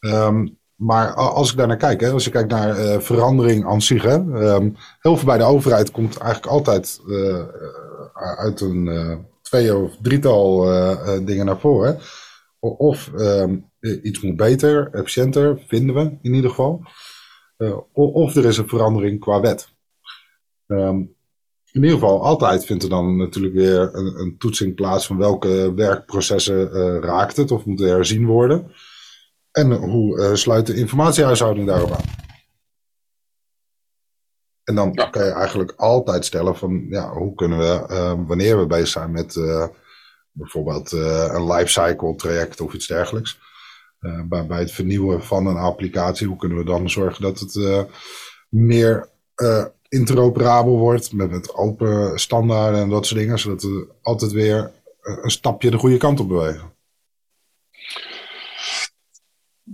Um, 0.00 0.60
maar 0.74 1.14
als 1.14 1.50
ik 1.50 1.56
daar 1.56 1.66
naar 1.66 1.76
kijk, 1.76 2.00
hè, 2.00 2.10
als 2.10 2.24
je 2.24 2.30
kijkt 2.30 2.50
naar 2.50 3.02
verandering 3.02 3.66
aan 3.66 3.82
zich, 3.82 4.02
hè, 4.02 4.14
um, 4.14 4.76
heel 5.00 5.16
veel 5.16 5.26
bij 5.26 5.38
de 5.38 5.44
overheid 5.44 5.90
komt 5.90 6.16
eigenlijk 6.16 6.52
altijd 6.52 7.00
uit 8.14 8.60
een 8.60 9.26
twee 9.42 9.76
of 9.76 9.96
drietal 10.02 10.60
dingen 11.24 11.46
naar 11.46 11.60
voren. 11.60 11.98
Of 12.58 13.12
ehm, 13.12 13.58
iets 13.80 14.20
moet 14.20 14.36
beter, 14.36 14.88
efficiënter, 14.92 15.62
vinden 15.66 15.94
we 15.94 16.18
in 16.22 16.34
ieder 16.34 16.50
geval. 16.50 16.82
of 17.92 18.34
er 18.36 18.44
is 18.44 18.58
een 18.58 18.68
verandering 18.68 19.20
qua 19.20 19.40
wet. 19.40 19.68
Um, 20.66 21.14
in 21.72 21.82
ieder 21.82 21.98
geval, 21.98 22.22
altijd 22.22 22.64
vindt 22.64 22.82
er 22.82 22.88
dan 22.88 23.16
natuurlijk 23.16 23.54
weer 23.54 23.94
een, 23.94 24.20
een 24.20 24.38
toetsing 24.38 24.74
plaats 24.74 25.06
van 25.06 25.16
welke 25.16 25.74
werkprocessen 25.74 26.76
uh, 26.76 26.98
raakt 26.98 27.36
het 27.36 27.50
of 27.50 27.64
moeten 27.64 27.88
herzien 27.88 28.26
worden. 28.26 28.72
En 29.50 29.72
hoe 29.72 30.18
uh, 30.18 30.34
sluit 30.34 30.66
de 30.66 30.74
informatiehuishouding 30.74 31.66
daarop 31.66 31.90
aan? 31.90 32.20
En 34.64 34.74
dan 34.74 34.94
kan 34.94 35.24
je 35.24 35.30
eigenlijk 35.30 35.72
altijd 35.76 36.24
stellen 36.24 36.56
van, 36.56 36.86
ja, 36.88 37.12
hoe 37.12 37.34
kunnen 37.34 37.58
we, 37.58 37.86
uh, 37.90 38.14
wanneer 38.26 38.58
we 38.58 38.66
bezig 38.66 38.88
zijn 38.88 39.10
met 39.10 39.34
bijvoorbeeld 40.30 40.92
een 40.92 41.52
lifecycle 41.52 42.16
traject 42.16 42.60
of 42.60 42.72
iets 42.74 42.86
dergelijks. 42.86 43.38
bij, 44.28 44.46
bij 44.46 44.58
het 44.58 44.72
vernieuwen 44.72 45.22
van 45.22 45.46
een 45.46 45.56
applicatie, 45.56 46.26
hoe 46.26 46.36
kunnen 46.36 46.58
we 46.58 46.64
dan 46.64 46.90
zorgen 46.90 47.22
dat 47.22 47.38
het 47.38 47.86
meer 48.48 49.08
interoperabel 49.92 50.78
wordt 50.78 51.12
met, 51.12 51.30
met 51.30 51.54
open 51.54 52.18
standaarden 52.18 52.80
en 52.80 52.88
dat 52.88 53.06
soort 53.06 53.20
dingen, 53.20 53.38
zodat 53.38 53.62
we 53.62 53.88
altijd 54.02 54.32
weer 54.32 54.72
een 55.00 55.30
stapje 55.30 55.70
de 55.70 55.78
goede 55.78 55.96
kant 55.96 56.20
op 56.20 56.28
bewegen. 56.28 56.72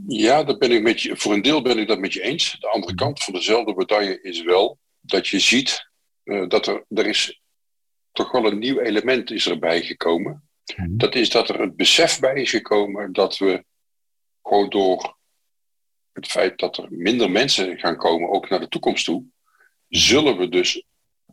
Ja, 0.07 0.45
dat 0.45 0.59
ben 0.59 0.71
ik 0.71 0.83
met 0.83 1.01
je, 1.01 1.17
voor 1.17 1.33
een 1.33 1.43
deel 1.43 1.63
ben 1.63 1.79
ik 1.79 1.89
dat 1.89 1.99
met 1.99 2.13
je 2.13 2.23
eens. 2.23 2.57
De 2.61 2.71
andere 2.71 2.93
mhm. 2.93 3.05
kant 3.05 3.23
van 3.23 3.35
dezelfde 3.35 3.75
medaille 3.77 4.21
is 4.23 4.43
wel 4.43 4.79
dat 5.01 5.29
je 5.29 5.39
ziet 5.39 5.91
uh, 6.25 6.49
dat 6.49 6.67
er, 6.67 6.85
er 6.89 7.07
is 7.07 7.41
toch 8.13 8.31
wel 8.31 8.47
een 8.47 8.59
nieuw 8.59 8.79
element 8.79 9.31
is 9.31 9.49
erbij 9.49 9.83
gekomen. 9.83 10.49
Mm 10.77 10.99
Dat 10.99 11.15
is 11.15 11.31
dat 11.31 11.49
er 11.49 11.61
het 11.61 11.77
besef 11.77 12.21
bij 12.21 12.41
is 12.41 12.51
gekomen 12.51 13.13
dat 13.13 13.39
we 13.39 13.65
gewoon 14.43 14.69
door 14.69 15.17
het 16.13 16.27
feit 16.27 16.59
dat 16.59 16.77
er 16.77 16.87
minder 16.91 17.31
mensen 17.31 17.79
gaan 17.79 17.97
komen, 17.97 18.31
ook 18.31 18.49
naar 18.49 18.61
de 18.61 18.69
toekomst 18.69 19.05
toe, 19.05 19.25
zullen 19.89 20.37
we 20.39 20.49
dus 20.49 20.85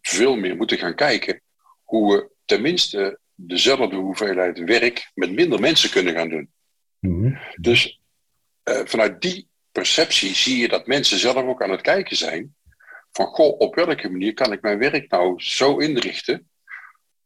veel 0.01 0.36
meer 0.36 0.56
moeten 0.56 0.78
gaan 0.78 0.95
kijken 0.95 1.41
hoe 1.84 2.16
we 2.16 2.30
tenminste 2.45 3.20
dezelfde 3.36 3.95
hoeveelheid 3.95 4.60
werk 4.60 5.12
met 5.14 5.32
minder 5.32 5.60
mensen 5.60 5.89
kunnen 5.89 6.14
gaan 6.14 6.30
doen. 6.30 6.51
Mhm. 6.99 7.38
Dus 7.56 8.01
uh, 8.64 8.82
vanuit 8.84 9.22
die 9.22 9.47
perceptie 9.72 10.36
zie 10.36 10.58
je 10.58 10.68
dat 10.68 10.88
mensen 10.88 11.18
zelf 11.18 11.36
ook 11.36 11.64
aan 11.64 11.72
het 11.72 11.82
kijken 11.82 12.18
zijn 12.18 12.56
van 13.12 13.26
goh, 13.26 13.60
op 13.60 13.76
welke 13.76 14.10
manier 14.10 14.34
kan 14.34 14.51
ik 14.51 14.62
mijn 14.62 14.78
werk 14.78 15.12
nou 15.12 15.41
zo 15.41 15.78
inrichten 15.78 16.49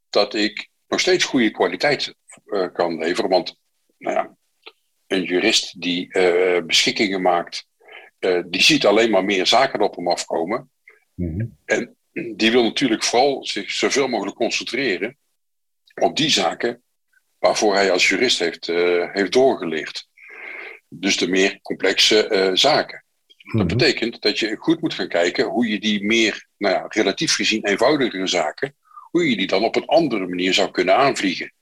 dat 0.09 0.33
ik 0.33 0.69
nog 0.87 0.99
steeds 0.99 1.23
goede 1.23 1.51
kwaliteit 1.51 2.15
uh, 2.45 2.67
kan 2.73 2.97
leveren. 2.97 3.29
Want 3.29 3.59
nou 3.97 4.15
ja, 4.15 4.35
een 5.07 5.23
jurist 5.23 5.81
die 5.81 6.17
uh, 6.17 6.63
beschikkingen 6.63 7.21
maakt, 7.21 7.67
die 8.45 8.61
ziet 8.61 8.85
alleen 8.85 9.09
maar 9.09 9.23
meer 9.23 9.47
zaken 9.47 9.81
op 9.81 9.95
hem 9.95 10.07
afkomen. 10.07 10.71
Mhm. 11.19 11.45
En 11.65 11.95
die 12.35 12.51
wil 12.51 12.63
natuurlijk 12.63 13.03
vooral 13.03 13.45
zich 13.45 13.71
zoveel 13.71 14.07
mogelijk 14.07 14.35
concentreren 14.35 15.17
op 15.95 16.17
die 16.17 16.29
zaken 16.29 16.83
waarvoor 17.39 17.73
hij 17.73 17.91
als 17.91 18.09
jurist 18.09 18.39
heeft, 18.39 18.67
uh, 18.67 19.13
heeft 19.13 19.31
doorgeleerd. 19.31 20.07
Dus 20.87 21.17
de 21.17 21.27
meer 21.27 21.59
complexe 21.61 22.29
uh, 22.31 22.55
zaken. 22.55 23.03
Dat 23.27 23.53
mhm. 23.53 23.67
betekent 23.67 24.21
dat 24.21 24.39
je 24.39 24.55
goed 24.55 24.81
moet 24.81 24.93
gaan 24.93 25.07
kijken 25.07 25.45
hoe 25.45 25.67
je 25.67 25.79
die 25.79 26.03
meer, 26.03 26.47
nou 26.57 26.75
ja, 26.75 26.85
relatief 26.87 27.35
gezien 27.35 27.65
eenvoudigere 27.65 28.27
zaken, 28.27 28.75
hoe 29.11 29.29
je 29.29 29.37
die 29.37 29.47
dan 29.47 29.63
op 29.63 29.75
een 29.75 29.85
andere 29.85 30.27
manier 30.27 30.53
zou 30.53 30.71
kunnen 30.71 30.95
aanvliegen. 30.95 31.53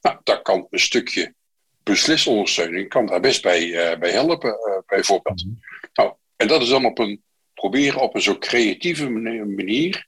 Nou, 0.00 0.18
daar 0.22 0.42
kan 0.42 0.66
een 0.70 0.78
stukje 0.78 1.34
beslisondersteuning 1.82 2.88
kan 2.88 3.06
daar 3.06 3.20
best 3.20 3.42
bij, 3.42 3.66
uh, 3.66 3.98
bij 3.98 4.10
helpen, 4.10 4.56
bijvoorbeeld. 4.86 5.44
Mhm. 5.44 5.54
Nou, 5.92 6.14
en 6.36 6.48
dat 6.48 6.62
is 6.62 6.68
dan 6.68 6.84
op 6.84 6.98
een 6.98 7.24
proberen 7.56 8.00
op 8.00 8.14
een 8.14 8.22
zo 8.22 8.38
creatieve 8.38 9.08
manier. 9.08 10.06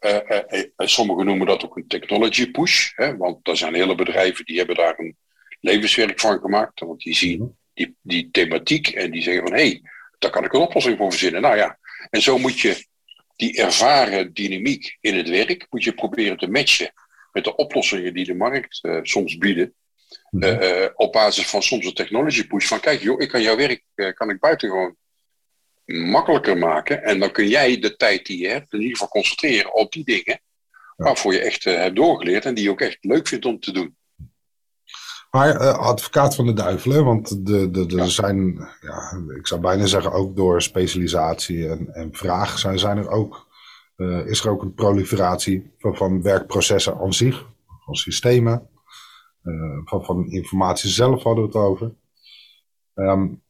Uh, 0.00 0.18
uh, 0.50 0.62
sommigen 0.76 1.24
noemen 1.24 1.46
dat 1.46 1.64
ook 1.64 1.76
een 1.76 1.86
technology 1.86 2.50
push, 2.50 2.92
hè, 2.94 3.16
want 3.16 3.48
er 3.48 3.56
zijn 3.56 3.74
hele 3.74 3.94
bedrijven 3.94 4.44
die 4.44 4.56
hebben 4.56 4.76
daar 4.76 4.98
een 4.98 5.16
levenswerk 5.60 6.20
van 6.20 6.40
gemaakt, 6.40 6.80
want 6.80 7.00
die 7.00 7.14
zien 7.14 7.38
mhm. 7.38 7.48
die, 7.74 7.96
die 8.02 8.28
thematiek 8.30 8.88
en 8.88 9.10
die 9.10 9.22
zeggen 9.22 9.42
van 9.42 9.56
hé, 9.56 9.68
hey, 9.68 9.82
daar 10.18 10.30
kan 10.30 10.44
ik 10.44 10.52
een 10.52 10.60
oplossing 10.60 10.96
voor 10.96 11.10
verzinnen. 11.10 11.40
Nou 11.40 11.56
ja, 11.56 11.78
en 12.10 12.22
zo 12.22 12.38
moet 12.38 12.60
je 12.60 12.86
die 13.36 13.56
ervaren 13.56 14.32
dynamiek 14.32 14.96
in 15.00 15.16
het 15.16 15.28
werk, 15.28 15.66
moet 15.70 15.84
je 15.84 15.94
proberen 15.94 16.36
te 16.36 16.48
matchen 16.48 16.92
met 17.32 17.44
de 17.44 17.56
oplossingen 17.56 18.14
die 18.14 18.24
de 18.24 18.34
markt 18.34 18.80
soms 19.02 19.38
bieden. 19.38 19.74
Uh, 20.30 20.86
op 20.94 21.12
basis 21.12 21.46
van 21.46 21.62
soms 21.62 21.86
een 21.86 21.94
technology 21.94 22.46
push 22.46 22.66
van 22.66 22.80
kijk 22.80 23.02
joh, 23.02 23.20
ik 23.20 23.28
kan 23.28 23.42
jouw 23.42 23.56
werk 23.56 23.82
kan 24.14 24.30
ik 24.30 24.40
buitengewoon 24.40 24.96
makkelijker 25.84 26.58
maken. 26.58 27.02
En 27.02 27.18
dan 27.18 27.32
kun 27.32 27.48
jij 27.48 27.78
de 27.78 27.96
tijd 27.96 28.26
die 28.26 28.38
je 28.38 28.48
hebt 28.48 28.72
in 28.72 28.80
ieder 28.80 28.92
geval 28.92 29.08
concentreren 29.08 29.74
op 29.74 29.92
die 29.92 30.04
dingen 30.04 30.40
waarvoor 30.96 31.32
je 31.32 31.40
echt 31.40 31.64
uh, 31.64 31.76
hebt 31.76 31.96
doorgeleerd 31.96 32.44
en 32.44 32.54
die 32.54 32.64
je 32.64 32.70
ook 32.70 32.80
echt 32.80 32.98
leuk 33.00 33.26
vindt 33.26 33.44
om 33.44 33.60
te 33.60 33.72
doen. 33.72 33.96
Maar 35.30 35.60
uh, 35.60 35.78
advocaat 35.78 36.34
van 36.34 36.46
de 36.46 36.52
duivel, 36.52 37.04
want 37.04 37.46
de, 37.46 37.70
de, 37.70 37.86
de 37.86 38.10
zijn, 38.10 38.68
ja, 38.80 39.22
ik 39.36 39.46
zou 39.46 39.60
bijna 39.60 39.86
zeggen, 39.86 40.12
ook 40.12 40.36
door 40.36 40.62
specialisatie 40.62 41.68
en, 41.68 41.94
en 41.94 42.14
vraag 42.14 42.58
zijn, 42.58 42.78
zijn 42.78 42.98
er 42.98 43.08
ook, 43.08 43.48
uh, 43.96 44.26
is 44.26 44.44
er 44.44 44.50
ook 44.50 44.62
een 44.62 44.74
proliferatie 44.74 45.72
van, 45.78 45.96
van 45.96 46.22
werkprocessen 46.22 46.98
aan 46.98 47.12
zich, 47.12 47.46
van 47.84 47.94
systemen, 47.94 48.68
van, 49.84 50.04
van 50.04 50.30
informatie 50.30 50.90
zelf 50.90 51.22
hadden 51.22 51.44
we 51.44 51.58
het 51.58 51.66
over. 51.66 51.94
Um, 52.94 53.43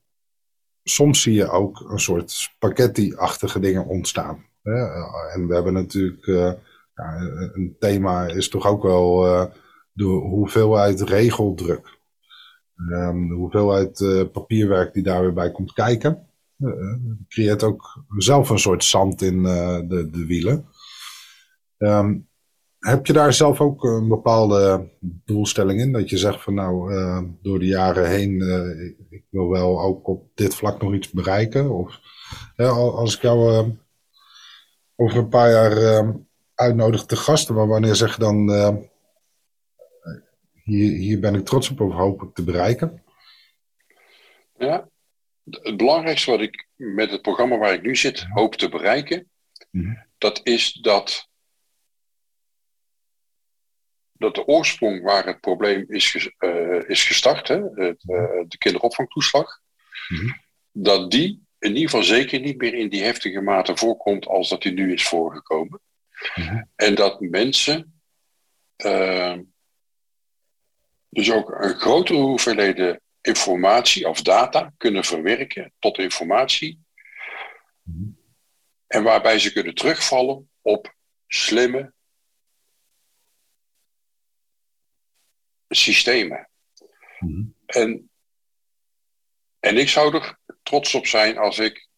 soms 0.84 1.22
zie 1.22 1.34
je 1.34 1.50
ook 1.50 1.80
een 1.80 2.00
soort 2.00 2.30
spaghetti-achtige 2.30 3.60
dingen 3.60 3.86
ontstaan. 3.86 4.44
Hè? 4.62 4.86
En 5.32 5.46
we 5.46 5.54
hebben 5.54 5.72
natuurlijk, 5.72 6.26
uh, 6.26 6.52
ja, 6.94 7.16
een 7.52 7.76
thema 7.78 8.26
is 8.26 8.48
toch 8.48 8.66
ook 8.66 8.82
wel 8.82 9.26
uh, 9.26 9.44
de 9.92 10.04
hoeveelheid 10.04 11.00
regeldruk. 11.00 11.98
Um, 12.76 13.28
de 13.28 13.34
hoeveelheid 13.34 14.00
uh, 14.00 14.30
papierwerk 14.32 14.94
die 14.94 15.02
daar 15.02 15.20
weer 15.20 15.32
bij 15.32 15.50
komt 15.50 15.72
kijken. 15.72 16.28
creëert 17.28 17.62
ook 17.62 18.04
zelf 18.16 18.50
een 18.50 18.58
soort 18.58 18.84
zand 18.84 19.22
in 19.22 19.42
de, 19.42 20.08
de 20.10 20.26
wielen. 20.26 20.66
Um, 21.78 22.28
heb 22.84 23.06
je 23.06 23.12
daar 23.12 23.32
zelf 23.32 23.60
ook 23.60 23.84
een 23.84 24.08
bepaalde 24.08 24.88
doelstelling 25.00 25.80
in? 25.80 25.92
Dat 25.92 26.10
je 26.10 26.18
zegt 26.18 26.42
van 26.42 26.54
nou, 26.54 26.92
uh, 26.92 27.22
door 27.42 27.58
de 27.58 27.66
jaren 27.66 28.08
heen, 28.08 28.30
uh, 28.30 28.92
ik 29.10 29.24
wil 29.30 29.48
wel 29.48 29.80
ook 29.80 30.08
op 30.08 30.30
dit 30.34 30.54
vlak 30.54 30.82
nog 30.82 30.94
iets 30.94 31.10
bereiken? 31.10 31.70
Of 31.70 32.00
als 32.56 33.16
ik 33.16 33.22
jou 33.22 33.52
uh, 33.52 33.72
over 34.96 35.18
een 35.18 35.28
paar 35.28 35.50
jaar 35.50 36.04
uitnodig 36.54 37.04
te 37.04 37.16
gasten, 37.16 37.54
maar 37.54 37.66
wanneer 37.66 37.94
zeg 37.94 38.14
je 38.14 38.20
dan, 38.20 38.48
hier, 40.64 40.92
hier 40.92 41.20
ben 41.20 41.34
ik 41.34 41.44
trots 41.44 41.70
op 41.70 41.80
of 41.80 41.92
hoop 41.92 42.22
ik 42.22 42.34
te 42.34 42.44
bereiken? 42.44 43.02
Ja, 44.58 44.88
het 45.50 45.76
belangrijkste 45.76 46.30
wat 46.30 46.40
ik 46.40 46.68
met 46.74 47.10
het 47.10 47.22
programma 47.22 47.58
waar 47.58 47.72
ik 47.72 47.82
nu 47.82 47.96
zit 47.96 48.26
hoop 48.32 48.54
te 48.54 48.68
bereiken, 48.68 49.30
mhm. 49.70 49.94
dat 50.18 50.40
is 50.42 50.72
dat 50.72 51.32
dat 54.24 54.34
de 54.34 54.46
oorsprong 54.46 55.02
waar 55.02 55.26
het 55.26 55.40
probleem 55.40 55.84
is, 55.88 56.30
uh, 56.38 56.88
is 56.88 57.04
gestart, 57.04 57.48
hè, 57.48 57.56
het, 57.74 58.04
uh, 58.06 58.42
de 58.48 58.58
kinderopvangtoeslag, 58.58 59.60
mhm. 60.08 60.32
dat 60.72 61.10
die 61.10 61.42
in 61.58 61.70
ieder 61.70 61.90
geval 61.90 62.02
zeker 62.02 62.40
niet 62.40 62.56
meer 62.56 62.74
in 62.74 62.88
die 62.88 63.02
heftige 63.02 63.40
mate 63.40 63.76
voorkomt 63.76 64.26
als 64.26 64.48
dat 64.48 64.62
die 64.62 64.72
nu 64.72 64.92
is 64.92 65.08
voorgekomen. 65.08 65.80
Mhm. 66.34 66.62
En 66.76 66.94
dat 66.94 67.20
mensen 67.20 68.00
uh, 68.84 69.38
dus 71.08 71.32
ook 71.32 71.50
een 71.50 71.74
grotere 71.74 72.18
hoeveelheden 72.18 73.00
informatie 73.20 74.08
of 74.08 74.22
data 74.22 74.72
kunnen 74.76 75.04
verwerken 75.04 75.72
tot 75.78 75.98
informatie. 75.98 76.84
Mhm. 77.82 78.08
En 78.86 79.02
waarbij 79.02 79.38
ze 79.38 79.52
kunnen 79.52 79.74
terugvallen 79.74 80.50
op 80.62 80.94
slimme, 81.26 81.92
systemen. 85.68 86.48
Mhm. 87.18 87.42
En, 87.66 88.10
en 89.60 89.76
ik 89.76 89.88
zou 89.88 90.16
er 90.16 90.38
trots 90.62 90.94
op 90.94 91.06
zijn 91.06 91.38
als 91.38 91.58
ik 91.58 91.88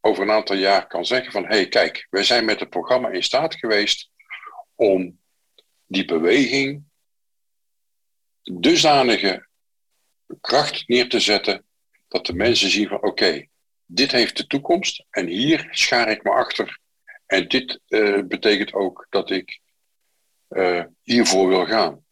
over 0.00 0.22
een 0.22 0.30
aantal 0.30 0.56
jaar 0.56 0.86
kan 0.86 1.04
zeggen 1.04 1.32
van 1.32 1.42
hé 1.42 1.48
hey, 1.48 1.68
kijk, 1.68 2.06
wij 2.10 2.24
zijn 2.24 2.44
met 2.44 2.60
het 2.60 2.70
programma 2.70 3.10
in 3.10 3.22
staat 3.22 3.54
geweest 3.54 4.10
om 4.74 5.18
die 5.86 6.04
beweging 6.04 6.84
dusdanige 8.42 9.48
kracht 10.40 10.88
neer 10.88 11.08
te 11.08 11.20
zetten 11.20 11.64
Dat 12.08 12.26
de 12.26 12.34
mensen 12.34 12.70
zien 12.70 12.88
van 12.88 13.02
oké, 13.02 13.46
dit 13.86 14.12
heeft 14.12 14.36
de 14.36 14.46
toekomst 14.46 15.04
en 15.10 15.26
hier 15.26 15.68
schaar 15.70 16.08
ik 16.08 16.22
me 16.22 16.30
achter. 16.30 16.78
En 17.26 17.48
dit 17.48 17.80
uh, 17.88 18.22
betekent 18.22 18.72
ook 18.72 19.06
dat 19.10 19.30
ik 19.30 19.60
uh, 20.50 20.84
hiervoor 21.02 21.48
wil 21.48 21.66
gaan. 21.66 22.04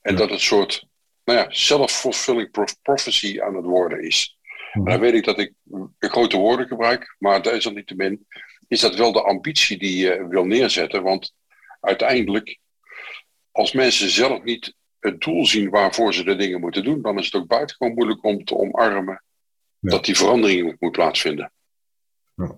En 0.00 0.16
dat 0.16 0.30
het 0.30 0.40
soort 0.40 0.86
nou 1.24 1.38
ja, 1.38 1.46
self-fulfilling 1.48 2.76
prophecy 2.82 3.40
aan 3.40 3.54
het 3.54 3.64
worden 3.64 4.02
is. 4.04 4.38
En 4.72 4.84
dan 4.84 5.00
weet 5.00 5.14
ik 5.14 5.24
dat 5.24 5.38
ik 5.38 5.52
grote 5.98 6.36
woorden 6.36 6.66
gebruik, 6.66 7.16
maar 7.18 7.42
desalniettemin 7.42 8.26
is 8.68 8.80
dat 8.80 8.94
wel 8.94 9.12
de 9.12 9.22
ambitie 9.22 9.78
die 9.78 9.96
je 9.96 10.26
wil 10.28 10.44
neerzetten. 10.44 11.02
Want 11.02 11.34
uiteindelijk, 11.80 12.58
als 13.50 13.72
mensen 13.72 14.10
zelf 14.10 14.42
niet 14.42 14.74
het 14.98 15.20
doel 15.20 15.46
zien 15.46 15.70
waarvoor 15.70 16.14
ze 16.14 16.24
de 16.24 16.36
dingen 16.36 16.60
moeten 16.60 16.84
doen, 16.84 17.02
dan 17.02 17.18
is 17.18 17.24
het 17.24 17.34
ook 17.34 17.46
buitengewoon 17.46 17.94
moeilijk 17.94 18.24
om 18.24 18.44
te 18.44 18.56
omarmen 18.56 19.24
dat 19.80 20.04
die 20.04 20.16
verandering 20.16 20.76
moet 20.78 20.92
plaatsvinden. 20.92 21.52
Ja. 22.34 22.56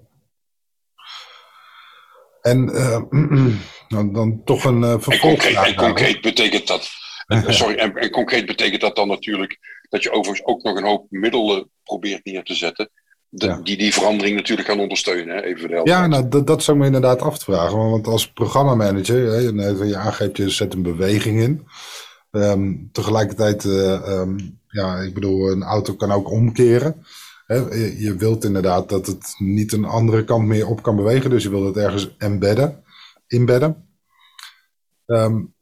En 2.45 2.69
uh, 2.69 3.03
dan, 3.95 4.13
dan, 4.13 4.41
toch 4.45 4.65
een 4.65 4.81
uh, 4.81 4.95
vervolg. 4.99 5.43
En, 5.43 5.57
en 5.57 5.75
concreet, 5.75 6.21
betekent 6.21 6.67
dat. 6.67 6.91
sorry, 7.47 7.75
en, 7.75 7.97
en, 7.97 8.11
concreet 8.11 8.47
betekent 8.47 8.81
dat 8.81 8.97
dan 8.97 9.09
natuurlijk 9.09 9.59
dat 9.89 10.03
je 10.03 10.11
overigens 10.11 10.47
ook 10.47 10.63
nog 10.63 10.77
een 10.77 10.85
hoop 10.85 11.07
middelen 11.11 11.71
probeert 11.85 12.25
neer 12.25 12.43
te 12.43 12.55
zetten. 12.55 12.91
Die 13.63 13.77
die 13.77 13.95
verandering 13.95 14.37
natuurlijk 14.37 14.69
gaan 14.69 14.81
ondersteunen. 14.81 15.37
Hè? 15.37 15.43
Even 15.43 15.81
ja, 15.85 16.07
nou, 16.07 16.29
dat, 16.29 16.47
dat 16.47 16.63
zou 16.63 16.79
me 16.79 16.87
inderdaad 16.87 17.23
af 17.23 17.39
te 17.39 17.45
vragen. 17.45 17.91
Want 17.91 18.07
als 18.07 18.33
programmamanager, 18.33 19.33
hè, 19.33 19.39
je 19.85 19.97
aangeeft, 19.97 20.37
je 20.37 20.51
zet 20.51 20.75
een 20.75 20.83
beweging 20.83 21.41
in. 21.41 21.67
Um, 22.31 22.89
tegelijkertijd, 22.93 23.65
uh, 23.65 24.09
um, 24.09 24.61
ja, 24.69 24.97
ik 24.97 25.15
bedoel, 25.15 25.51
een 25.51 25.63
auto 25.63 25.95
kan 25.95 26.13
ook 26.13 26.31
omkeren. 26.31 27.05
Je, 27.47 28.15
wilt 28.19 28.45
inderdaad 28.45 28.89
dat 28.89 29.07
het 29.07 29.35
niet 29.39 29.73
een 29.73 29.85
andere 29.85 30.25
kant 30.25 30.47
meer 30.47 30.69
op 30.69 30.83
kan 30.83 30.97
bewegen. 30.97 31.31
Dus 31.31 31.43
je 31.43 31.51
wilt 31.51 31.75
het 31.75 31.85
ergens 31.85 32.17
embedden, 32.19 32.85
inbedden. 33.27 33.89
Um, 35.07 35.55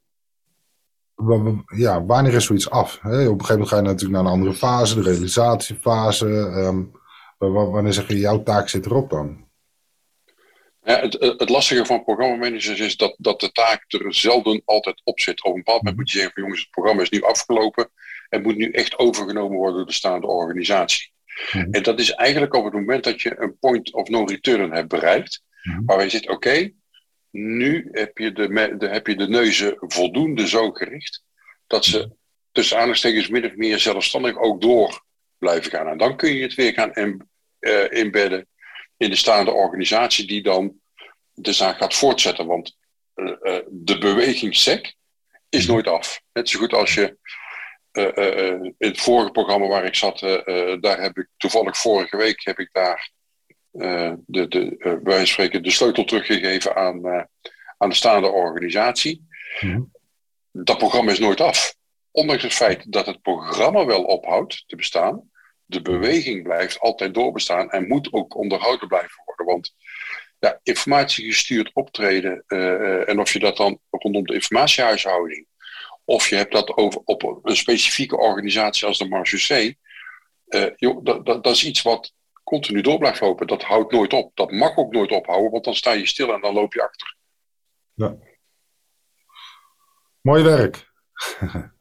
ja, 1.75 2.05
wanneer 2.05 2.33
is 2.33 2.45
zoiets 2.45 2.69
af? 2.69 2.95
Op 2.97 3.03
een 3.03 3.11
gegeven 3.11 3.47
moment 3.49 3.67
ga 3.69 3.75
je 3.75 3.81
natuurlijk 3.81 4.11
naar 4.11 4.25
een 4.25 4.37
andere 4.37 4.53
fase, 4.53 4.95
de 4.95 5.01
realisatiefase. 5.01 6.27
Um, 6.27 6.91
wanneer 7.37 7.93
zeg 7.93 8.07
je, 8.07 8.19
jouw 8.19 8.43
taak 8.43 8.69
zit 8.69 8.85
erop 8.85 9.09
dan? 9.09 9.47
Het, 10.81 11.13
het, 11.19 11.49
lastige 11.49 11.85
van 11.85 12.03
programmamanagers 12.03 12.79
is 12.79 12.97
dat, 12.97 13.15
dat 13.17 13.39
de 13.39 13.51
taak 13.51 13.85
er 13.87 14.13
zelden 14.13 14.61
altijd 14.65 15.01
op 15.03 15.19
zit. 15.19 15.43
Op 15.43 15.51
een 15.51 15.57
bepaald 15.57 15.77
moment 15.77 15.97
moet 15.97 16.11
je 16.11 16.17
zeggen 16.17 16.33
van 16.33 16.43
jongens, 16.43 16.61
het 16.61 16.71
programma 16.71 17.01
is 17.01 17.09
nu 17.09 17.21
afgelopen. 17.21 17.89
Het 18.29 18.43
moet 18.43 18.57
nu 18.57 18.71
echt 18.71 18.97
overgenomen 18.97 19.57
worden 19.57 19.77
door 19.77 19.85
de 19.85 19.93
staande 19.93 20.27
organisatie. 20.27 21.12
Mhm. 21.51 21.71
En 21.71 21.83
dat 21.83 21.99
is 21.99 22.11
eigenlijk 22.11 22.53
op 22.53 22.63
het 22.63 22.73
moment 22.73 23.03
dat 23.03 23.21
je 23.21 23.39
een 23.39 23.57
point 23.57 23.93
of 23.93 24.09
no 24.09 24.23
return 24.23 24.71
hebt 24.71 24.87
bereikt. 24.87 25.43
Mhm. 25.63 25.85
Waar 25.85 26.03
je 26.03 26.09
zegt, 26.09 26.29
oké, 26.29 26.71
nu 27.29 27.89
heb 27.91 28.17
je 28.17 28.31
de, 28.31 28.75
de, 28.77 28.87
heb 28.87 29.07
je 29.07 29.15
de 29.15 29.27
neuzen 29.27 29.75
voldoende 29.79 30.47
zo 30.47 30.71
gericht. 30.71 31.23
Dat 31.67 31.85
ze 31.85 32.09
tussen 32.51 32.75
aanhalingstekens 32.75 33.27
min 33.27 33.45
of 33.45 33.55
meer 33.55 33.79
zelfstandig 33.79 34.37
ook 34.37 34.61
door 34.61 35.03
blijven 35.37 35.71
gaan. 35.71 35.87
En 35.87 35.97
dan 35.97 36.17
kun 36.17 36.33
je 36.33 36.41
het 36.41 36.55
weer 36.55 36.73
gaan 36.73 36.93
in, 36.93 37.29
uh, 37.59 37.91
inbedden 37.91 38.47
in 38.97 39.09
de 39.09 39.15
staande 39.15 39.51
organisatie 39.51 40.27
die 40.27 40.43
dan 40.43 40.73
de 41.33 41.53
zaak 41.53 41.77
gaat 41.77 41.95
voortzetten. 41.95 42.45
Want 42.45 42.77
uh, 43.15 43.25
uh, 43.41 43.57
de 43.69 43.97
beweging 43.97 44.55
SEC 44.55 44.95
is 45.49 45.67
nooit 45.67 45.87
af. 45.87 46.21
Net 46.33 46.49
zo 46.49 46.59
goed 46.59 46.73
als 46.73 46.93
je 46.93 47.17
in 47.93 48.75
het 48.77 49.01
vorige 49.01 49.31
programma 49.31 49.67
waar 49.67 49.85
ik 49.85 49.95
zat, 49.95 50.19
daar 50.79 51.01
heb 51.01 51.17
ik 51.17 51.27
toevallig 51.37 51.77
vorige 51.77 52.17
week 52.17 52.45
heb 52.45 52.59
ik 52.59 52.69
daar 52.71 53.11
de, 53.71 54.47
de, 54.47 54.99
wij 55.03 55.25
spreken 55.25 55.63
de 55.63 55.71
sleutel 55.71 56.03
teruggegeven 56.03 56.75
aan, 56.75 57.27
aan 57.77 57.89
de 57.89 57.95
staande 57.95 58.27
organisatie. 58.27 59.27
Mhm. 59.59 59.81
Dat 60.51 60.77
programma 60.77 61.11
is 61.11 61.19
nooit 61.19 61.41
af. 61.41 61.75
Ondanks 62.11 62.43
het 62.43 62.53
feit 62.53 62.91
dat 62.91 63.05
het 63.05 63.21
programma 63.21 63.85
wel 63.85 64.03
ophoudt 64.03 64.63
te 64.67 64.75
bestaan, 64.75 65.31
de 65.65 65.81
beweging 65.81 66.43
blijft 66.43 66.79
altijd 66.79 67.13
doorbestaan 67.13 67.71
en 67.71 67.87
moet 67.87 68.13
ook 68.13 68.35
onderhouden 68.35 68.87
blijven 68.87 69.21
worden. 69.25 69.45
Want 69.45 69.75
ja, 70.39 70.59
informatiegestuurd 70.63 71.71
optreden, 71.73 72.43
uh, 72.47 73.09
en 73.09 73.19
of 73.19 73.33
je 73.33 73.39
dat 73.39 73.57
dan 73.57 73.79
rondom 73.89 74.25
de 74.25 74.33
informatiehuishouding, 74.33 75.47
of 76.05 76.27
je 76.27 76.35
hebt 76.35 76.51
dat 76.51 76.77
over, 76.77 77.01
op 77.05 77.39
een 77.43 77.55
specifieke 77.55 78.17
organisatie 78.17 78.87
als 78.87 78.97
de 78.97 79.07
Marge 79.07 79.75
uh, 80.47 80.71
joh, 80.75 81.03
dat, 81.03 81.25
dat, 81.25 81.43
dat, 81.43 81.53
is 81.53 81.65
iets 81.65 81.81
wat 81.81 82.13
continu 82.43 82.81
door 82.81 82.97
blijft 82.97 83.21
lopen. 83.21 83.47
Dat 83.47 83.63
houdt 83.63 83.91
nooit 83.91 84.13
op. 84.13 84.31
Dat 84.35 84.51
mag 84.51 84.77
ook 84.77 84.91
nooit 84.91 85.11
ophouden, 85.11 85.51
want 85.51 85.63
dan 85.63 85.75
sta 85.75 85.91
je 85.91 86.07
stil 86.07 86.33
en 86.33 86.41
dan 86.41 86.53
loop 86.53 86.73
je 86.73 86.83
achter. 86.83 87.15
Ja. 87.93 88.15
Mooi 90.21 90.43
werk. 90.43 90.91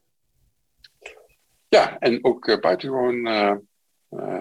ja, 1.76 1.98
en 1.98 2.24
ook 2.24 2.60
buitengewoon 2.60 3.26
uh, 3.26 3.56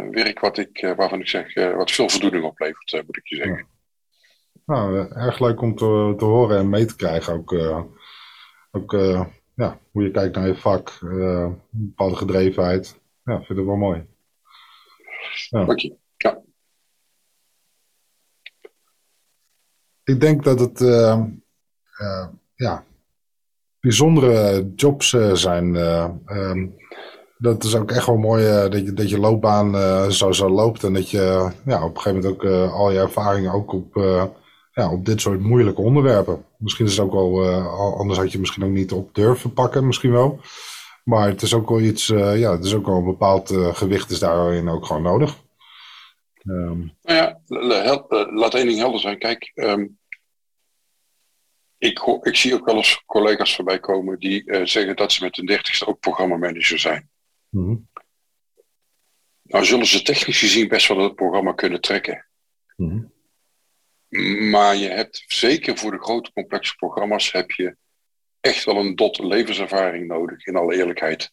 werk 0.10 0.40
wat 0.40 0.58
ik, 0.58 0.82
uh, 0.82 0.96
waarvan 0.96 1.20
ik 1.20 1.28
zeg, 1.28 1.56
uh, 1.56 1.76
wat 1.76 1.92
veel 1.92 2.10
voldoening 2.10 2.44
oplevert, 2.44 2.92
moet 3.06 3.18
ik 3.18 3.28
je 3.28 3.36
zeggen. 3.36 3.68
Nou, 4.66 5.12
erg 5.14 5.40
leuk 5.40 5.62
om 5.62 5.76
te, 5.76 6.14
te 6.18 6.26
horen 6.26 6.58
en 6.58 6.70
mee 6.70 6.86
te 6.86 6.96
krijgen. 6.96 7.34
Ook, 7.34 7.54
ook 8.72 8.94
ja, 9.62 9.80
hoe 9.92 10.04
je 10.04 10.12
kijkt 10.12 10.36
naar 10.36 10.48
je 10.48 10.56
vak, 10.56 10.98
een 11.02 11.60
bepaalde 11.70 12.16
gedrevenheid. 12.16 13.00
Ja, 13.24 13.42
vind 13.42 13.60
ik 13.60 13.66
wel 13.66 13.76
mooi. 13.76 14.06
Ja. 15.50 15.66
Dank 15.66 15.80
je. 15.80 15.96
Ja. 16.18 16.42
Ik 20.04 20.20
denk 20.20 20.44
dat 20.44 20.60
het 20.60 20.80
ja, 22.56 22.84
bijzondere 23.80 24.72
jobs 24.76 25.10
zijn. 25.34 25.76
Ehm, 25.76 26.68
dat 27.38 27.64
is 27.64 27.76
ook 27.76 27.92
echt 27.92 28.06
wel 28.06 28.18
mooi 28.18 28.70
dat, 28.70 28.86
je, 28.86 28.94
dat 28.94 29.10
je 29.10 29.20
loopbaan 29.20 30.12
zo, 30.12 30.32
zo 30.32 30.50
loopt. 30.50 30.84
En 30.84 30.94
dat 30.94 31.10
je 31.10 31.52
ja, 31.66 31.84
op 31.84 31.96
een 31.96 32.02
gegeven 32.02 32.22
moment 32.22 32.44
ook 32.44 32.72
al 32.72 32.92
je 32.92 33.00
ervaringen 33.00 33.52
ook 33.52 33.74
op, 33.74 33.96
ja, 34.72 34.92
op 34.92 35.06
dit 35.06 35.22
soort 35.22 35.40
moeilijke 35.40 35.82
onderwerpen. 35.82 36.46
Misschien 36.58 36.86
is 36.86 36.98
het 36.98 37.06
ook 37.06 37.12
wel, 37.12 37.46
anders 37.98 38.20
had 38.20 38.32
je 38.32 38.40
misschien 38.40 38.64
ook 38.64 38.72
niet 38.72 38.92
op 38.92 39.16
durven 39.16 39.54
pakken, 39.54 39.86
misschien 39.86 40.12
wel. 40.12 40.40
Maar 41.04 41.28
het 41.28 41.42
is 41.42 41.54
ook 41.54 41.70
wel 41.70 41.80
iets, 41.80 42.08
ja, 42.08 42.52
het 42.52 42.64
is 42.64 42.74
ook 42.74 42.86
wel 42.86 42.96
een 42.96 43.06
bepaald 43.06 43.50
gewicht 43.52 44.10
is 44.10 44.20
daarin 44.20 44.70
ook 44.70 44.86
gewoon 44.86 45.02
nodig. 45.02 45.38
Um. 46.44 46.94
Nou 47.04 47.16
ja, 47.16 47.40
laat 48.30 48.54
één 48.54 48.66
ding 48.66 48.80
helder 48.80 49.00
zijn. 49.00 49.18
Kijk, 49.18 49.52
um, 49.56 50.00
ik, 51.78 52.00
ik 52.22 52.36
zie 52.36 52.54
ook 52.54 52.66
wel 52.66 52.76
eens 52.76 53.04
collega's 53.06 53.56
voorbij 53.56 53.80
komen 53.80 54.20
die 54.20 54.66
zeggen 54.68 54.96
dat 54.96 55.12
ze 55.12 55.24
met 55.24 55.36
hun 55.36 55.46
dertigste 55.46 55.88
ook 55.88 56.00
programmamanager 56.00 56.80
zijn. 56.80 57.10
Mm 57.50 57.90
Nou 59.42 59.66
zullen 59.66 59.86
ze 59.86 60.02
technisch 60.02 60.40
gezien 60.40 60.68
best 60.68 60.88
wel 60.88 60.98
het 60.98 61.16
programma 61.16 61.54
kunnen 61.54 61.82
trekken. 61.82 62.26
Mhm. 62.76 63.04
Maar 64.50 64.76
je 64.76 64.90
hebt 64.90 65.24
zeker 65.28 65.78
voor 65.78 65.92
de 65.92 66.04
grote 66.04 66.32
complexe 66.34 66.76
programma's 66.76 67.32
heb 67.32 67.52
je 67.52 67.76
echt 68.40 68.64
wel 68.64 68.78
een 68.78 68.96
dot 68.96 69.20
levenservaring 69.20 70.08
nodig, 70.08 70.46
in 70.46 70.56
alle 70.56 70.76
eerlijkheid. 70.76 71.32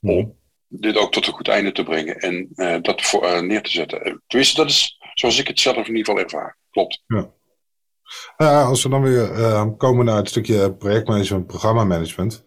Om 0.00 0.16
mhm. 0.16 0.28
dit 0.68 0.96
ook 0.96 1.12
tot 1.12 1.26
een 1.26 1.32
goed 1.32 1.48
einde 1.48 1.72
te 1.72 1.82
brengen 1.82 2.16
en 2.16 2.48
uh, 2.54 2.76
dat 2.80 3.02
voor, 3.02 3.24
uh, 3.24 3.40
neer 3.40 3.62
te 3.62 3.70
zetten. 3.70 4.04
Eh, 4.04 4.14
tenminste, 4.26 4.56
dat 4.56 4.70
is 4.70 4.98
zoals 5.14 5.38
ik 5.38 5.46
het 5.46 5.60
zelf 5.60 5.76
in 5.76 5.96
ieder 5.96 6.04
geval 6.04 6.20
ervaar. 6.20 6.58
Klopt. 6.70 7.02
Ja. 7.06 8.62
als 8.62 8.82
we 8.82 8.88
dan 8.88 9.02
weer 9.02 9.76
komen 9.76 10.04
naar 10.04 10.16
het 10.16 10.28
stukje 10.28 10.74
projectmanagement, 10.74 11.46
programmamanagement. 11.46 12.44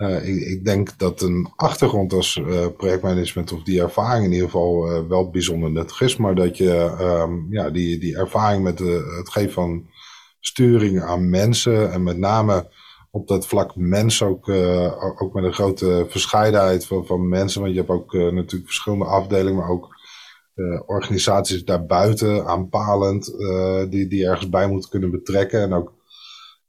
Uh, 0.00 0.28
ik, 0.28 0.40
ik, 0.40 0.64
denk 0.64 0.98
dat 0.98 1.20
een 1.20 1.52
achtergrond 1.56 2.12
als 2.12 2.36
uh, 2.36 2.66
projectmanagement 2.76 3.52
of 3.52 3.62
die 3.62 3.80
ervaring 3.80 4.24
in 4.24 4.32
ieder 4.32 4.46
geval 4.46 4.92
uh, 4.92 5.08
wel 5.08 5.30
bijzonder 5.30 5.70
nuttig 5.70 6.00
is. 6.00 6.16
Maar 6.16 6.34
dat 6.34 6.56
je 6.56 6.96
um, 7.00 7.46
ja, 7.50 7.70
die, 7.70 7.98
die 7.98 8.16
ervaring 8.16 8.62
met 8.62 8.78
de, 8.78 9.14
het 9.18 9.28
geven 9.28 9.52
van 9.52 9.86
sturing 10.40 11.02
aan 11.02 11.30
mensen 11.30 11.92
en 11.92 12.02
met 12.02 12.18
name 12.18 12.72
op 13.10 13.28
dat 13.28 13.46
vlak 13.46 13.76
mensen 13.76 14.26
ook, 14.26 14.48
ook 15.22 15.34
met 15.34 15.44
een 15.44 15.52
grote 15.52 16.06
verscheidenheid 16.08 16.86
van, 16.86 17.06
van 17.06 17.28
mensen. 17.28 17.60
Want 17.60 17.72
je 17.72 17.78
hebt 17.78 17.90
ook 17.90 18.12
natuurlijk 18.12 18.64
verschillende 18.64 19.04
afdelingen, 19.04 19.56
maar 19.56 19.68
ook 19.68 19.88
organisaties 20.86 21.64
daarbuiten 21.64 22.46
aanpalend 22.46 23.34
die, 23.90 24.06
die 24.06 24.26
ergens 24.26 24.48
bij 24.48 24.68
moeten 24.68 24.90
kunnen 24.90 25.10
betrekken. 25.10 25.60
En 25.60 25.72
ook 25.72 25.92
eh, 25.92 25.99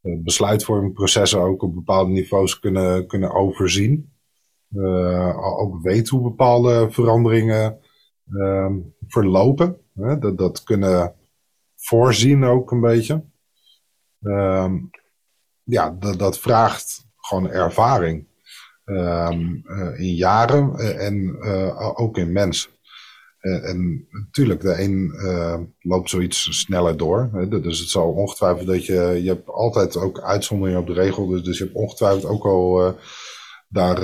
besluitvormingprocessen 0.01 1.39
ook 1.39 1.63
op 1.63 1.75
bepaalde 1.75 2.11
niveaus 2.11 2.59
kunnen, 2.59 3.07
kunnen 3.07 3.33
overzien. 3.33 4.13
Uh, 4.75 5.59
ook 5.59 5.81
weten 5.81 6.17
hoe 6.17 6.29
bepaalde 6.29 6.91
veranderingen 6.91 7.79
uh, 8.29 8.71
verlopen. 9.07 9.77
Dat, 9.93 10.37
dat 10.37 10.63
kunnen 10.63 11.15
voorzien 11.75 12.43
ook 12.43 12.71
een 12.71 12.81
beetje. 12.81 13.23
Uh, 14.21 14.73
ja, 15.63 15.95
dat, 15.99 16.19
dat 16.19 16.39
vraagt 16.39 17.07
gewoon 17.17 17.49
ervaring. 17.49 18.29
Ehm, 18.85 19.55
in 19.95 20.15
jaren 20.15 20.75
en 20.99 21.41
ook 21.95 22.17
in 22.17 22.31
mensen. 22.31 22.71
En 23.41 24.07
natuurlijk, 24.11 24.61
de 24.61 24.81
een 24.81 25.13
loopt 25.79 26.09
zoiets 26.09 26.59
sneller 26.59 26.97
door. 26.97 27.29
Hè, 27.33 27.61
dus 27.61 27.79
het 27.79 27.89
zal 27.89 28.11
ongetwijfeld 28.11 28.67
dat 28.67 28.85
je, 28.85 29.19
je 29.23 29.27
hebt 29.29 29.49
altijd 29.49 29.97
ook 29.97 30.21
uitzonderingen 30.21 30.81
op 30.81 30.87
de 30.87 30.93
regel. 30.93 31.27
Dus, 31.27 31.43
dus 31.43 31.57
je 31.57 31.63
hebt 31.63 31.75
ongetwijfeld 31.75 32.25
ook 32.25 32.45
al 32.45 32.95
daar 33.67 33.97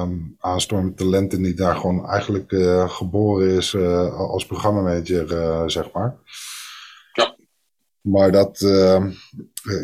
um, 0.00 0.36
aanstormend 0.38 0.96
talenten 0.96 1.42
die 1.42 1.54
daar 1.54 1.76
gewoon 1.76 2.08
eigenlijk 2.08 2.54
geboren 2.90 3.48
is 3.48 3.76
als 4.16 4.46
programmamanager, 4.46 5.70
zeg 5.70 5.92
maar. 5.92 6.16
Maar 8.06 8.32
dat 8.32 8.60
uh, 8.60 9.04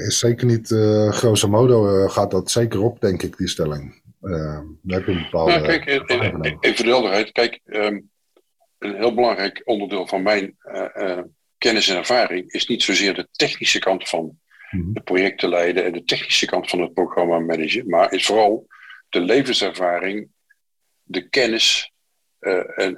is 0.07 0.19
zeker 0.19 0.47
niet, 0.47 0.71
uh, 0.71 1.13
grosso 1.13 1.49
modo 1.49 2.05
uh, 2.05 2.11
gaat 2.11 2.31
dat 2.31 2.51
zeker 2.51 2.83
op, 2.83 3.01
denk 3.01 3.23
ik, 3.23 3.37
die 3.37 3.49
stelling. 3.49 4.03
Uh, 4.23 4.59
heb 4.87 5.07
je 5.07 5.13
een 5.13 5.23
bepaalde... 5.23 5.53
Ja, 5.53 5.61
kijk, 5.61 5.87
even, 5.87 6.41
even 6.61 6.85
de 6.85 6.91
helderheid. 6.91 7.33
Kijk, 7.33 7.61
um, 7.65 8.11
een 8.83 8.97
heel 8.97 9.15
belangrijk 9.15 9.63
onderdeel 9.65 10.07
van 10.07 10.23
mijn 10.23 10.57
kennis 11.59 11.89
en 11.89 11.97
ervaring 11.97 12.53
is 12.53 12.67
niet 12.67 12.83
zozeer 12.83 13.15
de 13.15 13.29
technische 13.33 13.79
kant 13.79 14.09
van 14.09 14.39
mm-hmm. 14.71 14.95
de 14.95 15.01
projecten 15.01 15.49
leiden 15.49 15.85
en 15.85 15.93
de 15.93 16.05
technische 16.05 16.47
kant 16.47 16.71
van 16.71 16.81
het 16.81 16.95
programma 16.95 17.39
managen, 17.39 17.89
maar 17.89 18.13
is 18.13 18.27
vooral 18.27 18.67
de 19.09 19.21
levenservaring, 19.21 20.29
de 21.03 21.29
kennis 21.29 21.93
en, 22.39 22.97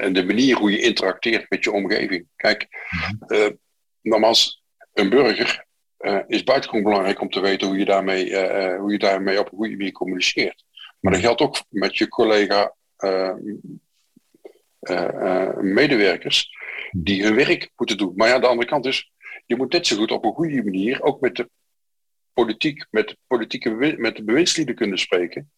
en, 0.00 0.12
de 0.12 0.24
manier 0.24 0.56
hoe 0.56 0.70
je 0.70 0.80
interacteert 0.80 1.50
met 1.50 1.64
je 1.64 1.72
omgeving. 1.72 2.26
Kijk, 2.36 2.66
mm-hmm. 2.90 3.58
nogmaals, 4.00 4.62
een 4.92 5.10
burger 5.10 5.64
uh, 6.00 6.18
is 6.26 6.44
buitengewoon 6.44 6.84
belangrijk 6.84 7.20
om 7.20 7.30
te 7.30 7.40
weten 7.40 7.66
hoe 7.66 7.78
je, 7.78 7.84
daarmee, 7.84 8.26
uh, 8.26 8.78
hoe 8.78 8.92
je 8.92 8.98
daarmee 8.98 9.38
op 9.38 9.52
een 9.52 9.58
goede 9.58 9.76
manier 9.76 9.92
communiceert. 9.92 10.64
Maar 11.00 11.12
dat 11.12 11.20
geldt 11.20 11.40
ook 11.40 11.64
met 11.68 11.98
je 11.98 12.08
collega 12.08 12.74
medewerkers 15.60 16.48
die 16.90 17.22
hun 17.22 17.34
werk 17.34 17.70
moeten 17.76 17.98
doen. 17.98 18.12
Maar 18.16 18.28
ja, 18.28 18.38
de 18.38 18.46
andere 18.46 18.68
kant 18.68 18.86
is, 18.86 19.12
je 19.46 19.56
moet 19.56 19.72
net 19.72 19.86
zo 19.86 19.96
goed 19.96 20.10
op 20.10 20.24
een 20.24 20.32
goede 20.32 20.64
manier 20.64 21.02
ook 21.02 21.20
met 21.20 21.36
de 21.36 21.50
politiek, 22.32 22.86
met 22.90 23.08
de 23.08 23.16
politieke 23.26 23.96
met 23.98 24.16
de 24.16 24.24
bewindslieden 24.24 24.74
kunnen 24.74 24.98
spreken. 24.98 25.50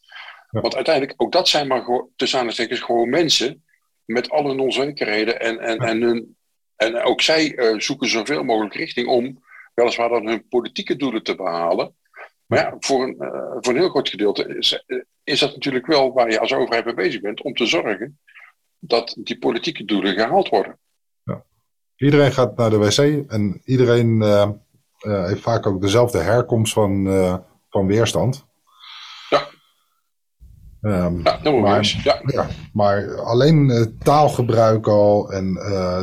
Want 0.50 0.74
uiteindelijk, 0.74 1.22
ook 1.22 1.32
dat 1.32 1.48
zijn 1.48 1.66
maar 1.66 1.84
tussen 2.16 2.38
aanhalingstekens 2.38 2.80
gewoon 2.80 3.08
mensen 3.08 3.64
met 4.04 4.30
al 4.30 4.46
hun 4.46 4.60
onzekerheden 4.60 5.40
en, 5.40 5.58
en, 5.58 5.78
en 5.78 6.00
hun 6.00 6.36
en 6.76 7.02
ook 7.02 7.20
zij 7.20 7.56
uh, 7.56 7.78
zoeken 7.78 8.08
zoveel 8.08 8.44
mogelijk 8.44 8.74
richting 8.74 9.06
om 9.06 9.42
weliswaar 9.74 10.08
dan 10.08 10.26
hun 10.26 10.48
politieke 10.48 10.96
doelen 10.96 11.22
te 11.22 11.34
behalen. 11.34 11.94
Maar 12.46 12.58
ja, 12.58 12.76
voor 12.78 13.02
een, 13.02 13.16
uh, 13.18 13.56
voor 13.60 13.72
een 13.72 13.78
heel 13.78 13.88
groot 13.88 14.08
gedeelte 14.08 14.56
is, 14.56 14.82
uh, 14.86 15.02
is 15.24 15.40
dat 15.40 15.52
natuurlijk 15.52 15.86
wel 15.86 16.12
waar 16.12 16.30
je 16.30 16.40
als 16.40 16.52
overheid 16.52 16.84
mee 16.84 16.94
bezig 16.94 17.20
bent 17.20 17.42
om 17.42 17.54
te 17.54 17.66
zorgen 17.66 18.18
dat 18.84 19.16
die 19.18 19.38
politieke 19.38 19.84
doelen 19.84 20.14
gehaald 20.14 20.48
worden. 20.48 20.78
Ja. 21.24 21.44
Iedereen 21.96 22.32
gaat 22.32 22.56
naar 22.56 22.70
de 22.70 22.76
wc 22.76 22.98
en 23.28 23.60
iedereen 23.64 24.22
heeft 24.98 25.40
vaak 25.40 25.66
ook 25.66 25.80
dezelfde 25.80 26.18
herkomst 26.18 26.72
van, 26.72 27.06
van 27.70 27.86
weerstand. 27.86 28.46
Ja. 29.28 29.48
Um, 30.80 31.20
ja, 31.24 31.38
dat 31.38 31.60
maar, 31.60 32.00
ja. 32.04 32.22
ja. 32.26 32.48
maar 32.72 33.20
alleen 33.20 33.94
taalgebruik 33.98 34.86
al 34.86 35.32
en 35.32 35.54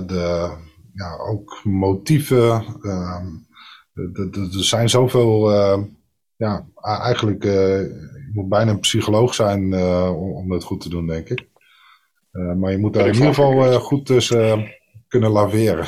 de 0.08 0.52
ja, 0.94 1.18
ook 1.18 1.62
motieven. 1.64 2.66
Uh, 2.82 3.22
er 3.94 4.64
zijn 4.64 4.90
zoveel, 4.90 5.52
uh, 5.52 5.84
ja, 6.36 6.66
eigenlijk, 6.82 7.44
je 7.44 8.32
moet 8.34 8.50
bijna 8.50 8.72
een 8.72 8.80
psycholoog 8.80 9.34
zijn 9.34 9.74
om, 10.14 10.32
om 10.32 10.50
dat 10.50 10.64
goed 10.64 10.82
te 10.82 10.90
doen, 10.90 11.08
denk 11.08 11.30
ik. 11.30 11.49
Maar 12.32 12.72
je 12.72 12.78
moet 12.78 12.94
daar 12.94 13.08
in 13.08 13.14
ieder 13.14 13.28
geval 13.28 13.80
goed 13.80 14.06
tussen 14.06 14.76
kunnen 15.08 15.32
laveren. 15.32 15.88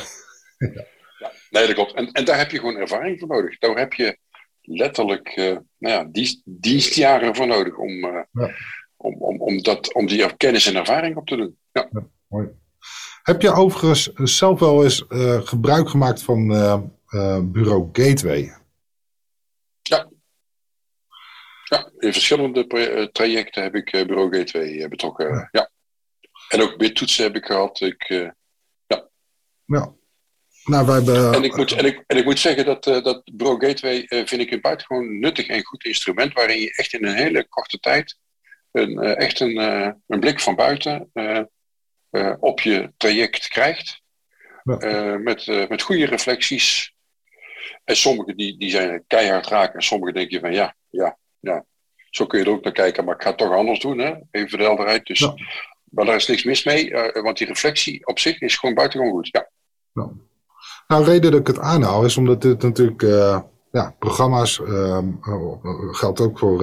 ja. 0.58 0.90
Nee, 1.50 1.66
dat 1.66 1.74
klopt. 1.74 1.94
En, 1.94 2.12
en 2.12 2.24
daar 2.24 2.38
heb 2.38 2.50
je 2.50 2.58
gewoon 2.58 2.76
ervaring 2.76 3.18
voor 3.18 3.28
nodig. 3.28 3.58
Daar 3.58 3.76
heb 3.76 3.92
je 3.92 4.18
letterlijk 4.60 5.36
nou 5.78 5.94
ja, 5.94 6.04
dienst, 6.04 6.42
dienstjaren 6.44 7.34
voor 7.34 7.46
nodig 7.46 7.76
om, 7.76 7.90
ja. 7.90 8.28
om, 8.96 9.14
om, 9.14 9.40
om, 9.40 9.62
dat, 9.62 9.94
om 9.94 10.06
die 10.06 10.36
kennis 10.36 10.66
en 10.66 10.76
ervaring 10.76 11.16
op 11.16 11.26
te 11.26 11.36
doen. 11.36 11.56
Ja. 11.72 11.88
ja 11.90 12.06
mooi. 12.28 12.48
Heb 13.22 13.42
je 13.42 13.52
overigens 13.52 14.12
zelf 14.12 14.60
wel 14.60 14.84
eens 14.84 15.04
uh, 15.08 15.40
gebruik 15.40 15.88
gemaakt 15.88 16.22
van 16.22 16.46
bureau 17.52 17.88
Gateway? 17.92 18.52
Ja. 19.82 20.10
Ja, 21.64 21.90
in 21.98 22.12
verschillende 22.12 22.66
trajecten 23.12 23.62
heb 23.62 23.74
ik 23.74 23.90
bureau 23.90 24.36
Gateway 24.36 24.88
betrokken. 24.88 25.48
Ja. 25.52 25.70
Ja. 26.52 26.58
En 26.58 26.62
ook 26.62 26.78
bittoetsen 26.78 27.24
heb 27.24 27.36
ik 27.36 27.44
gehad. 27.44 27.80
Ik, 27.80 28.08
ja. 28.86 29.08
Ja. 29.64 29.92
Nou, 30.64 30.86
wij 30.86 30.94
hebben... 30.94 31.34
en, 31.34 31.44
ik 31.44 31.56
moet, 31.56 31.72
en, 31.72 31.84
ik, 31.84 32.04
en 32.06 32.16
ik 32.16 32.24
moet 32.24 32.38
zeggen 32.38 32.64
dat, 32.64 32.84
dat 32.84 33.22
bureau 33.32 33.66
Gateway 33.66 34.06
vind 34.08 34.40
ik 34.40 34.50
een 34.50 34.60
buitengewoon 34.60 35.18
nuttig 35.18 35.46
en 35.46 35.64
goed 35.64 35.84
instrument 35.84 36.32
waarin 36.32 36.60
je 36.60 36.72
echt 36.76 36.92
in 36.92 37.04
een 37.04 37.14
hele 37.14 37.48
korte 37.48 37.78
tijd 37.78 38.18
een, 38.72 38.98
echt 38.98 39.40
een, 39.40 39.56
een 40.06 40.20
blik 40.20 40.40
van 40.40 40.54
buiten 40.54 41.10
uh, 42.12 42.34
op 42.40 42.60
je 42.60 42.92
traject 42.96 43.48
krijgt. 43.48 44.00
Uh, 44.64 45.16
met, 45.16 45.46
uh, 45.46 45.68
met 45.68 45.82
goede 45.82 46.06
reflecties. 46.06 46.94
En 47.84 47.96
sommige 47.96 48.34
die, 48.34 48.58
die 48.58 48.70
zijn 48.70 49.04
keihard 49.06 49.46
raken. 49.46 49.74
En 49.74 49.82
sommige 49.82 50.12
denk 50.12 50.30
je 50.30 50.40
van 50.40 50.52
ja, 50.52 50.76
ja, 50.90 51.18
ja. 51.40 51.64
Zo 52.10 52.26
kun 52.26 52.38
je 52.38 52.44
er 52.44 52.50
ook 52.50 52.64
naar 52.64 52.72
kijken. 52.72 53.04
Maar 53.04 53.14
ik 53.14 53.22
ga 53.22 53.28
het 53.28 53.38
toch 53.38 53.52
anders 53.52 53.80
doen. 53.80 53.98
Hè? 53.98 54.14
Even 54.30 54.58
de 54.58 54.64
helderheid. 54.64 55.06
Dus, 55.06 55.18
ja. 55.18 55.34
Maar 55.92 56.04
daar 56.04 56.16
is 56.16 56.26
niks 56.26 56.44
mis 56.44 56.64
mee. 56.64 56.90
want 57.22 57.38
die 57.38 57.46
reflectie 57.46 58.06
op 58.06 58.18
zich 58.18 58.40
is 58.40 58.56
gewoon 58.56 58.74
buitengewoon 58.74 59.14
goed. 59.14 59.28
Ja. 59.32 59.48
ja. 59.92 60.10
Nou, 60.86 61.04
de 61.04 61.10
reden 61.10 61.30
dat 61.30 61.40
ik 61.40 61.46
het 61.46 61.58
aanhaal 61.58 62.04
is 62.04 62.16
omdat 62.16 62.42
dit 62.42 62.62
natuurlijk 62.62 63.02
ja, 63.70 63.94
programma's 63.98 64.58
uh, 64.58 64.98
geldt 65.90 66.20
ook 66.20 66.38
voor 66.38 66.62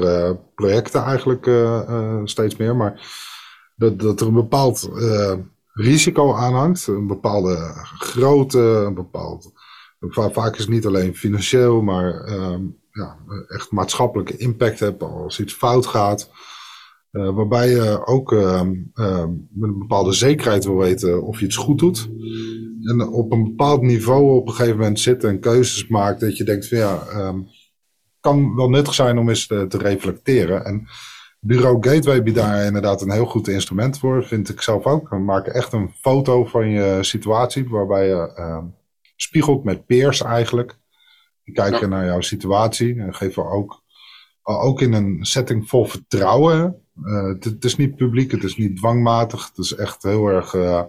projecten 0.56 1.04
eigenlijk 1.04 1.50
steeds 2.24 2.56
meer. 2.56 2.76
Maar 2.76 3.02
dat, 3.76 4.00
dat 4.00 4.22
er 4.22 4.28
een 4.28 4.34
bepaald 4.34 4.90
risico 5.74 6.34
aan 6.34 6.54
hangt. 6.54 6.88
Een 6.88 7.08
bepaalde 7.08 7.72
grootte, 8.00 8.60
een 8.60 8.94
bepaald. 8.94 9.52
Vaak 10.10 10.54
is 10.54 10.60
het 10.60 10.70
niet 10.70 10.86
alleen 10.86 11.16
financieel, 11.16 11.82
maar 11.82 12.28
uh, 12.28 12.58
ja, 12.92 13.18
echt 13.48 13.72
maatschappelijke 13.72 14.38
impact 14.38 14.80
hebt 14.80 15.04
als 15.04 15.40
iets 15.40 15.54
fout 15.54 15.86
gaat. 15.86 16.30
Uh, 17.12 17.30
waarbij 17.30 17.70
je 17.70 18.06
ook 18.06 18.32
uh, 18.32 18.62
met 19.50 19.70
een 19.70 19.80
bepaalde 19.80 20.12
zekerheid 20.12 20.66
wil 20.66 20.78
weten 20.78 21.24
of 21.24 21.40
je 21.40 21.46
iets 21.46 21.56
goed 21.56 21.80
doet. 21.80 22.10
En 22.84 23.08
op 23.08 23.32
een 23.32 23.44
bepaald 23.44 23.82
niveau 23.82 24.36
op 24.36 24.48
een 24.48 24.54
gegeven 24.54 24.78
moment 24.78 25.00
zit 25.00 25.24
en 25.24 25.40
keuzes 25.40 25.88
maakt 25.88 26.20
dat 26.20 26.38
je 26.38 26.44
denkt 26.44 26.68
van 26.68 26.78
ja, 26.78 27.04
um, 27.16 27.48
kan 28.20 28.56
wel 28.56 28.70
nuttig 28.70 28.94
zijn 28.94 29.18
om 29.18 29.30
eens 29.30 29.48
te, 29.48 29.66
te 29.68 29.78
reflecteren. 29.78 30.66
En 30.66 30.88
Bureau 31.40 31.78
Gateway 31.82 32.24
biedt 32.24 32.38
daar 32.38 32.66
inderdaad 32.66 33.02
een 33.02 33.12
heel 33.12 33.26
goed 33.26 33.48
instrument 33.48 34.00
voor, 34.00 34.24
vind 34.24 34.50
ik 34.50 34.62
zelf 34.62 34.86
ook. 34.86 35.10
We 35.10 35.18
maken 35.18 35.54
echt 35.54 35.74
een 35.74 35.92
foto 36.02 36.46
van 36.46 36.70
je 36.70 36.98
situatie, 37.02 37.70
waarbij 37.70 38.08
je 38.08 38.64
spiegelt 39.16 39.64
met 39.64 39.86
peers 39.86 40.22
eigenlijk. 40.22 40.78
Die 41.44 41.54
kijken 41.54 41.90
naar 41.90 42.06
jouw 42.06 42.22
situatie 42.22 43.00
en 43.00 43.16
geven 43.16 43.50
ook, 43.50 43.84
ook 44.44 44.82
in 44.82 44.94
een 44.94 45.26
setting 45.26 45.70
vol 45.70 45.86
vertrouwen. 45.86 46.82
Uh, 47.04 47.34
het, 47.40 47.64
is 47.64 47.76
niet 47.76 47.96
publiek, 47.96 48.32
het 48.32 48.44
is 48.44 48.56
niet 48.56 48.78
dwangmatig, 48.78 49.48
het 49.48 49.58
is 49.58 49.76
echt 49.76 50.04
heel 50.04 50.28
erg 50.28 50.54
uh, 50.54 50.84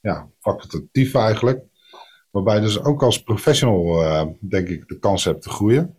ja, 0.00 0.28
facultatief 0.40 1.14
eigenlijk. 1.14 1.64
Waarbij 2.30 2.60
dus 2.60 2.82
ook 2.82 3.02
als 3.02 3.22
professional, 3.22 4.02
uh, 4.02 4.26
denk 4.40 4.68
ik, 4.68 4.88
de 4.88 4.98
kans 4.98 5.24
hebt 5.24 5.42
te 5.42 5.48
groeien. 5.48 5.96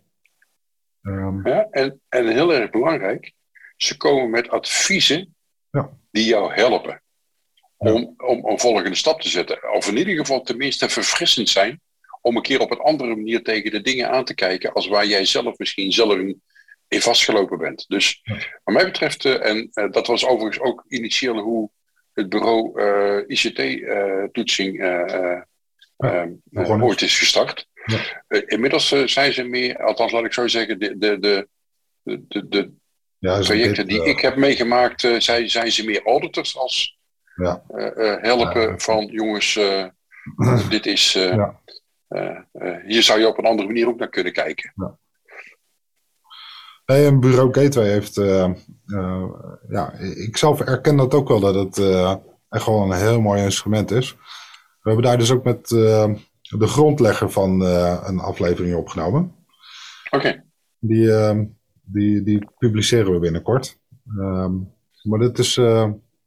Um, 1.02 1.48
ja, 1.48 1.66
en, 1.70 2.00
en 2.08 2.28
heel 2.28 2.54
erg 2.54 2.70
belangrijk, 2.70 3.32
ze 3.76 3.96
komen 3.96 4.30
met 4.30 4.48
adviezen 4.50 5.34
ja. 5.70 5.90
die 6.10 6.24
jou 6.24 6.52
helpen 6.52 7.02
om, 7.76 8.14
om 8.16 8.46
een 8.46 8.58
volgende 8.58 8.94
stap 8.94 9.20
te 9.20 9.28
zetten. 9.28 9.72
Of 9.72 9.88
in 9.88 9.96
ieder 9.96 10.16
geval 10.16 10.42
tenminste 10.42 10.88
verfrissend 10.88 11.48
zijn 11.48 11.80
om 12.20 12.36
een 12.36 12.42
keer 12.42 12.60
op 12.60 12.70
een 12.70 12.80
andere 12.80 13.16
manier 13.16 13.42
tegen 13.42 13.70
de 13.70 13.80
dingen 13.80 14.10
aan 14.10 14.24
te 14.24 14.34
kijken 14.34 14.72
als 14.72 14.88
waar 14.88 15.06
jij 15.06 15.24
zelf 15.24 15.58
misschien 15.58 15.92
zelf 15.92 16.18
in, 16.88 17.00
vastgelopen 17.00 17.58
bent. 17.58 17.84
Dus 17.88 18.22
wat 18.64 18.74
mij 18.74 18.84
betreft, 18.84 19.24
uh, 19.24 19.46
en 19.46 19.70
uh, 19.72 19.90
dat 19.90 20.06
was 20.06 20.26
overigens 20.26 20.60
ook 20.60 20.84
initieel 20.88 21.38
hoe 21.38 21.70
het 22.12 22.28
bureau 22.28 22.80
eh, 22.80 23.24
ICT-toetsing 23.26 24.82
ooit 26.82 27.02
is 27.02 27.18
gestart. 27.18 27.68
Inmiddels 28.28 28.88
zijn 29.04 29.32
ze 29.32 29.42
meer, 29.42 29.84
althans 29.84 30.12
laat 30.12 30.24
ik 30.24 30.32
zo 30.32 30.48
zeggen, 30.48 30.78
de, 30.78 30.98
de, 30.98 31.18
de, 32.02 32.48
de, 32.48 32.70
projecten 33.18 33.86
die 33.86 34.04
ik 34.04 34.20
heb 34.20 34.36
meegemaakt, 34.36 35.00
zijn, 35.18 35.50
zijn 35.50 35.72
ze 35.72 35.84
meer 35.84 36.02
auditors 36.02 36.56
als 36.56 36.98
ja. 37.34 37.62
uh, 37.70 38.16
helpen 38.22 38.80
van 38.80 39.06
jongens, 39.06 39.54
dit 40.70 40.86
is, 40.86 41.12
hier 42.86 43.02
zou 43.02 43.20
je 43.20 43.28
op 43.28 43.38
een 43.38 43.46
andere 43.46 43.68
manier 43.68 43.88
ook 43.88 43.98
naar 43.98 44.08
kunnen 44.08 44.32
kijken. 44.32 44.72
Ja. 44.76 44.98
Hey, 46.92 47.06
een 47.06 47.20
bureau 47.20 47.54
Gateway 47.54 47.88
heeft, 47.88 48.14
ja, 49.68 49.92
ik 49.98 50.36
zelf 50.36 50.60
erken 50.60 50.96
dat 50.96 51.14
ook 51.14 51.28
wel, 51.28 51.40
dat 51.40 51.54
het 51.54 51.78
echt 52.48 52.62
gewoon 52.62 52.90
een 52.90 52.98
heel 52.98 53.20
mooi 53.20 53.42
instrument 53.42 53.90
is. 53.90 54.12
We 54.82 54.90
hebben 54.90 55.04
daar 55.04 55.18
dus 55.18 55.30
ook 55.30 55.44
met 55.44 55.68
de 55.68 56.66
grondlegger 56.66 57.30
van 57.30 57.60
een 57.60 58.18
aflevering 58.18 58.76
opgenomen. 58.76 59.34
Oké. 60.10 60.44
Die, 60.78 61.10
die, 61.82 62.22
die 62.22 62.48
publiceren 62.58 63.12
we 63.12 63.18
binnenkort. 63.18 63.78
Ehm, 64.18 64.52
maar 65.02 65.18
dit 65.18 65.38
is 65.38 65.54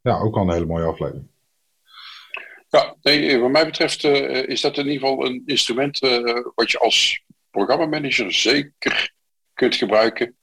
ja, 0.01 0.19
ook 0.19 0.35
al 0.35 0.41
een 0.41 0.53
hele 0.53 0.65
mooie 0.65 0.85
aflevering. 0.85 1.27
Ja, 2.69 2.95
nee, 3.01 3.39
wat 3.39 3.51
mij 3.51 3.65
betreft 3.65 4.03
is 4.03 4.61
dat 4.61 4.77
in 4.77 4.87
ieder 4.87 5.07
geval 5.07 5.25
een 5.25 5.43
instrument 5.45 5.99
wat 6.55 6.71
je 6.71 6.79
als 6.79 7.23
programmamanager 7.51 8.33
zeker 8.33 9.13
kunt 9.53 9.75
gebruiken. 9.75 10.35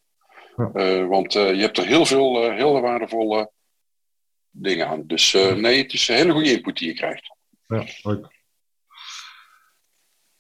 Eh, 0.59 1.07
want 1.07 1.35
eh, 1.35 1.55
je 1.55 1.61
hebt 1.61 1.79
er 1.79 1.87
heel 1.87 2.07
veel 2.07 2.45
uh, 2.45 2.55
heel 2.55 2.81
waardevolle 2.81 3.51
dingen 4.51 4.89
aan. 4.89 5.03
Dus 5.07 5.33
nee, 5.33 5.83
het 5.83 5.93
is 5.93 6.09
een 6.09 6.15
hele 6.15 6.33
goede 6.33 6.53
input 6.53 6.77
die 6.77 6.89
je 6.89 6.95
krijgt. 6.95 7.37
Ja, 7.67 7.85
leuk. 8.03 8.37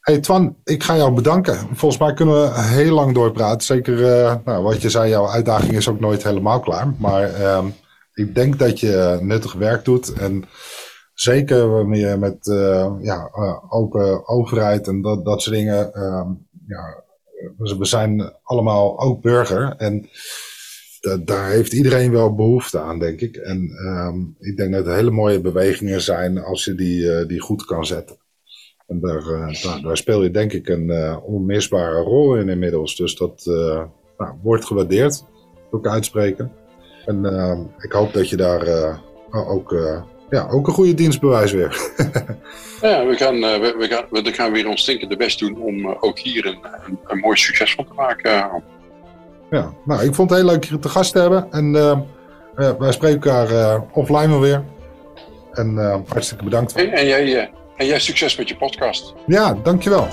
Hey 0.00 0.18
Twan, 0.18 0.56
ik 0.64 0.82
ga 0.82 0.96
jou 0.96 1.14
bedanken. 1.14 1.56
Volgens 1.56 2.00
mij 2.00 2.14
kunnen 2.14 2.42
we 2.42 2.60
heel 2.60 2.94
lang 2.94 3.14
doorpraten. 3.14 3.60
Zeker 3.60 3.96
nou, 4.44 4.62
wat 4.62 4.82
je 4.82 4.90
zei, 4.90 5.10
jouw 5.10 5.28
uitdaging 5.28 5.72
is 5.72 5.88
ook 5.88 6.00
nooit 6.00 6.22
helemaal 6.22 6.60
klaar. 6.60 6.94
Maar 6.98 7.34
ehm, 7.34 7.66
ik 8.14 8.34
denk 8.34 8.58
dat 8.58 8.80
je 8.80 9.18
nuttig 9.20 9.52
werk 9.52 9.84
doet. 9.84 10.12
En 10.12 10.44
zeker 11.14 11.70
wanneer 11.70 12.08
je 12.08 12.16
met 12.16 12.46
ja, 13.02 13.30
open 13.68 14.28
overheid 14.28 14.86
en 14.86 15.02
dat, 15.02 15.24
dat 15.24 15.42
soort 15.42 15.56
dingen 15.56 15.92
ehm, 15.94 16.30
ja, 16.66 17.04
we 17.56 17.84
zijn 17.84 18.32
allemaal 18.42 19.00
ook 19.00 19.22
burger. 19.22 19.74
En 19.76 20.08
daar 21.24 21.50
heeft 21.50 21.72
iedereen 21.72 22.10
wel 22.12 22.34
behoefte 22.34 22.78
aan, 22.78 22.98
denk 22.98 23.20
ik. 23.20 23.36
En 23.36 23.70
ehm, 23.70 24.48
ik 24.48 24.56
denk 24.56 24.72
dat 24.72 24.86
het 24.86 24.94
hele 24.94 25.10
mooie 25.10 25.40
bewegingen 25.40 26.00
zijn 26.00 26.38
als 26.38 26.64
je 26.64 26.74
die, 26.74 27.12
eh, 27.12 27.26
die 27.26 27.40
goed 27.40 27.64
kan 27.64 27.86
zetten. 27.86 28.16
En 28.86 29.00
daar, 29.00 29.22
uh, 29.22 29.82
daar, 29.82 29.96
speel 29.96 30.22
je 30.22 30.30
denk 30.30 30.52
ik 30.52 30.68
een 30.68 30.88
uh, 30.88 31.16
onmisbare 31.22 32.00
rol 32.00 32.36
in 32.36 32.48
inmiddels. 32.48 32.96
Dus 32.96 33.16
dat 33.16 33.42
nou, 34.16 34.38
wordt 34.42 34.64
gewaardeerd, 34.64 35.24
ook 35.70 35.86
uitspreken. 35.86 36.52
En 37.06 37.24
ehm, 37.24 37.60
ik 37.78 37.92
hoop 37.92 38.12
dat 38.12 38.28
je 38.28 38.36
daar 38.36 39.00
ook 39.30 39.74
ja, 40.30 40.48
ook 40.50 40.66
een 40.66 40.72
goede 40.72 40.94
dienstbewijs 40.94 41.52
weer. 41.52 41.68
ja, 42.82 43.06
we 43.06 43.14
gaan, 43.16 43.34
uh, 43.34 43.40
we, 43.40 43.74
we, 43.78 43.86
gaan, 43.86 44.04
we 44.10 44.32
gaan 44.32 44.52
weer 44.52 44.68
ons 44.68 44.80
stinkende 44.80 45.16
best 45.16 45.38
doen 45.38 45.56
om 45.56 45.78
uh, 45.78 45.90
ook 46.00 46.18
hier 46.18 46.46
een, 46.46 46.58
een, 46.86 46.98
een, 47.06 47.18
mooi 47.18 47.36
succes 47.36 47.74
van 47.74 47.86
te 47.86 47.94
maken. 47.94 48.62
Ja, 49.50 49.72
nou, 49.84 50.02
ik 50.02 50.14
vond 50.14 50.30
het 50.30 50.38
heel 50.38 50.48
leuk 50.48 50.64
je 50.64 50.78
te 50.78 50.88
gast 50.88 51.12
te 51.12 51.18
hebben. 51.18 51.46
En 51.50 51.74
uh, 51.74 52.70
wij 52.78 52.92
spreken 52.92 53.30
elkaar 53.30 53.82
offline 53.92 54.28
wel 54.28 54.40
weer. 54.40 54.64
En 55.52 55.76
hartstikke 56.08 56.44
bedankt. 56.44 56.72
En, 56.72 56.92
en, 56.92 57.06
jij, 57.06 57.50
en 57.76 57.86
jij 57.86 57.98
succes 57.98 58.36
met 58.36 58.48
je 58.48 58.56
podcast. 58.56 59.14
Ja, 59.26 59.54
dankjewel. 59.62 60.08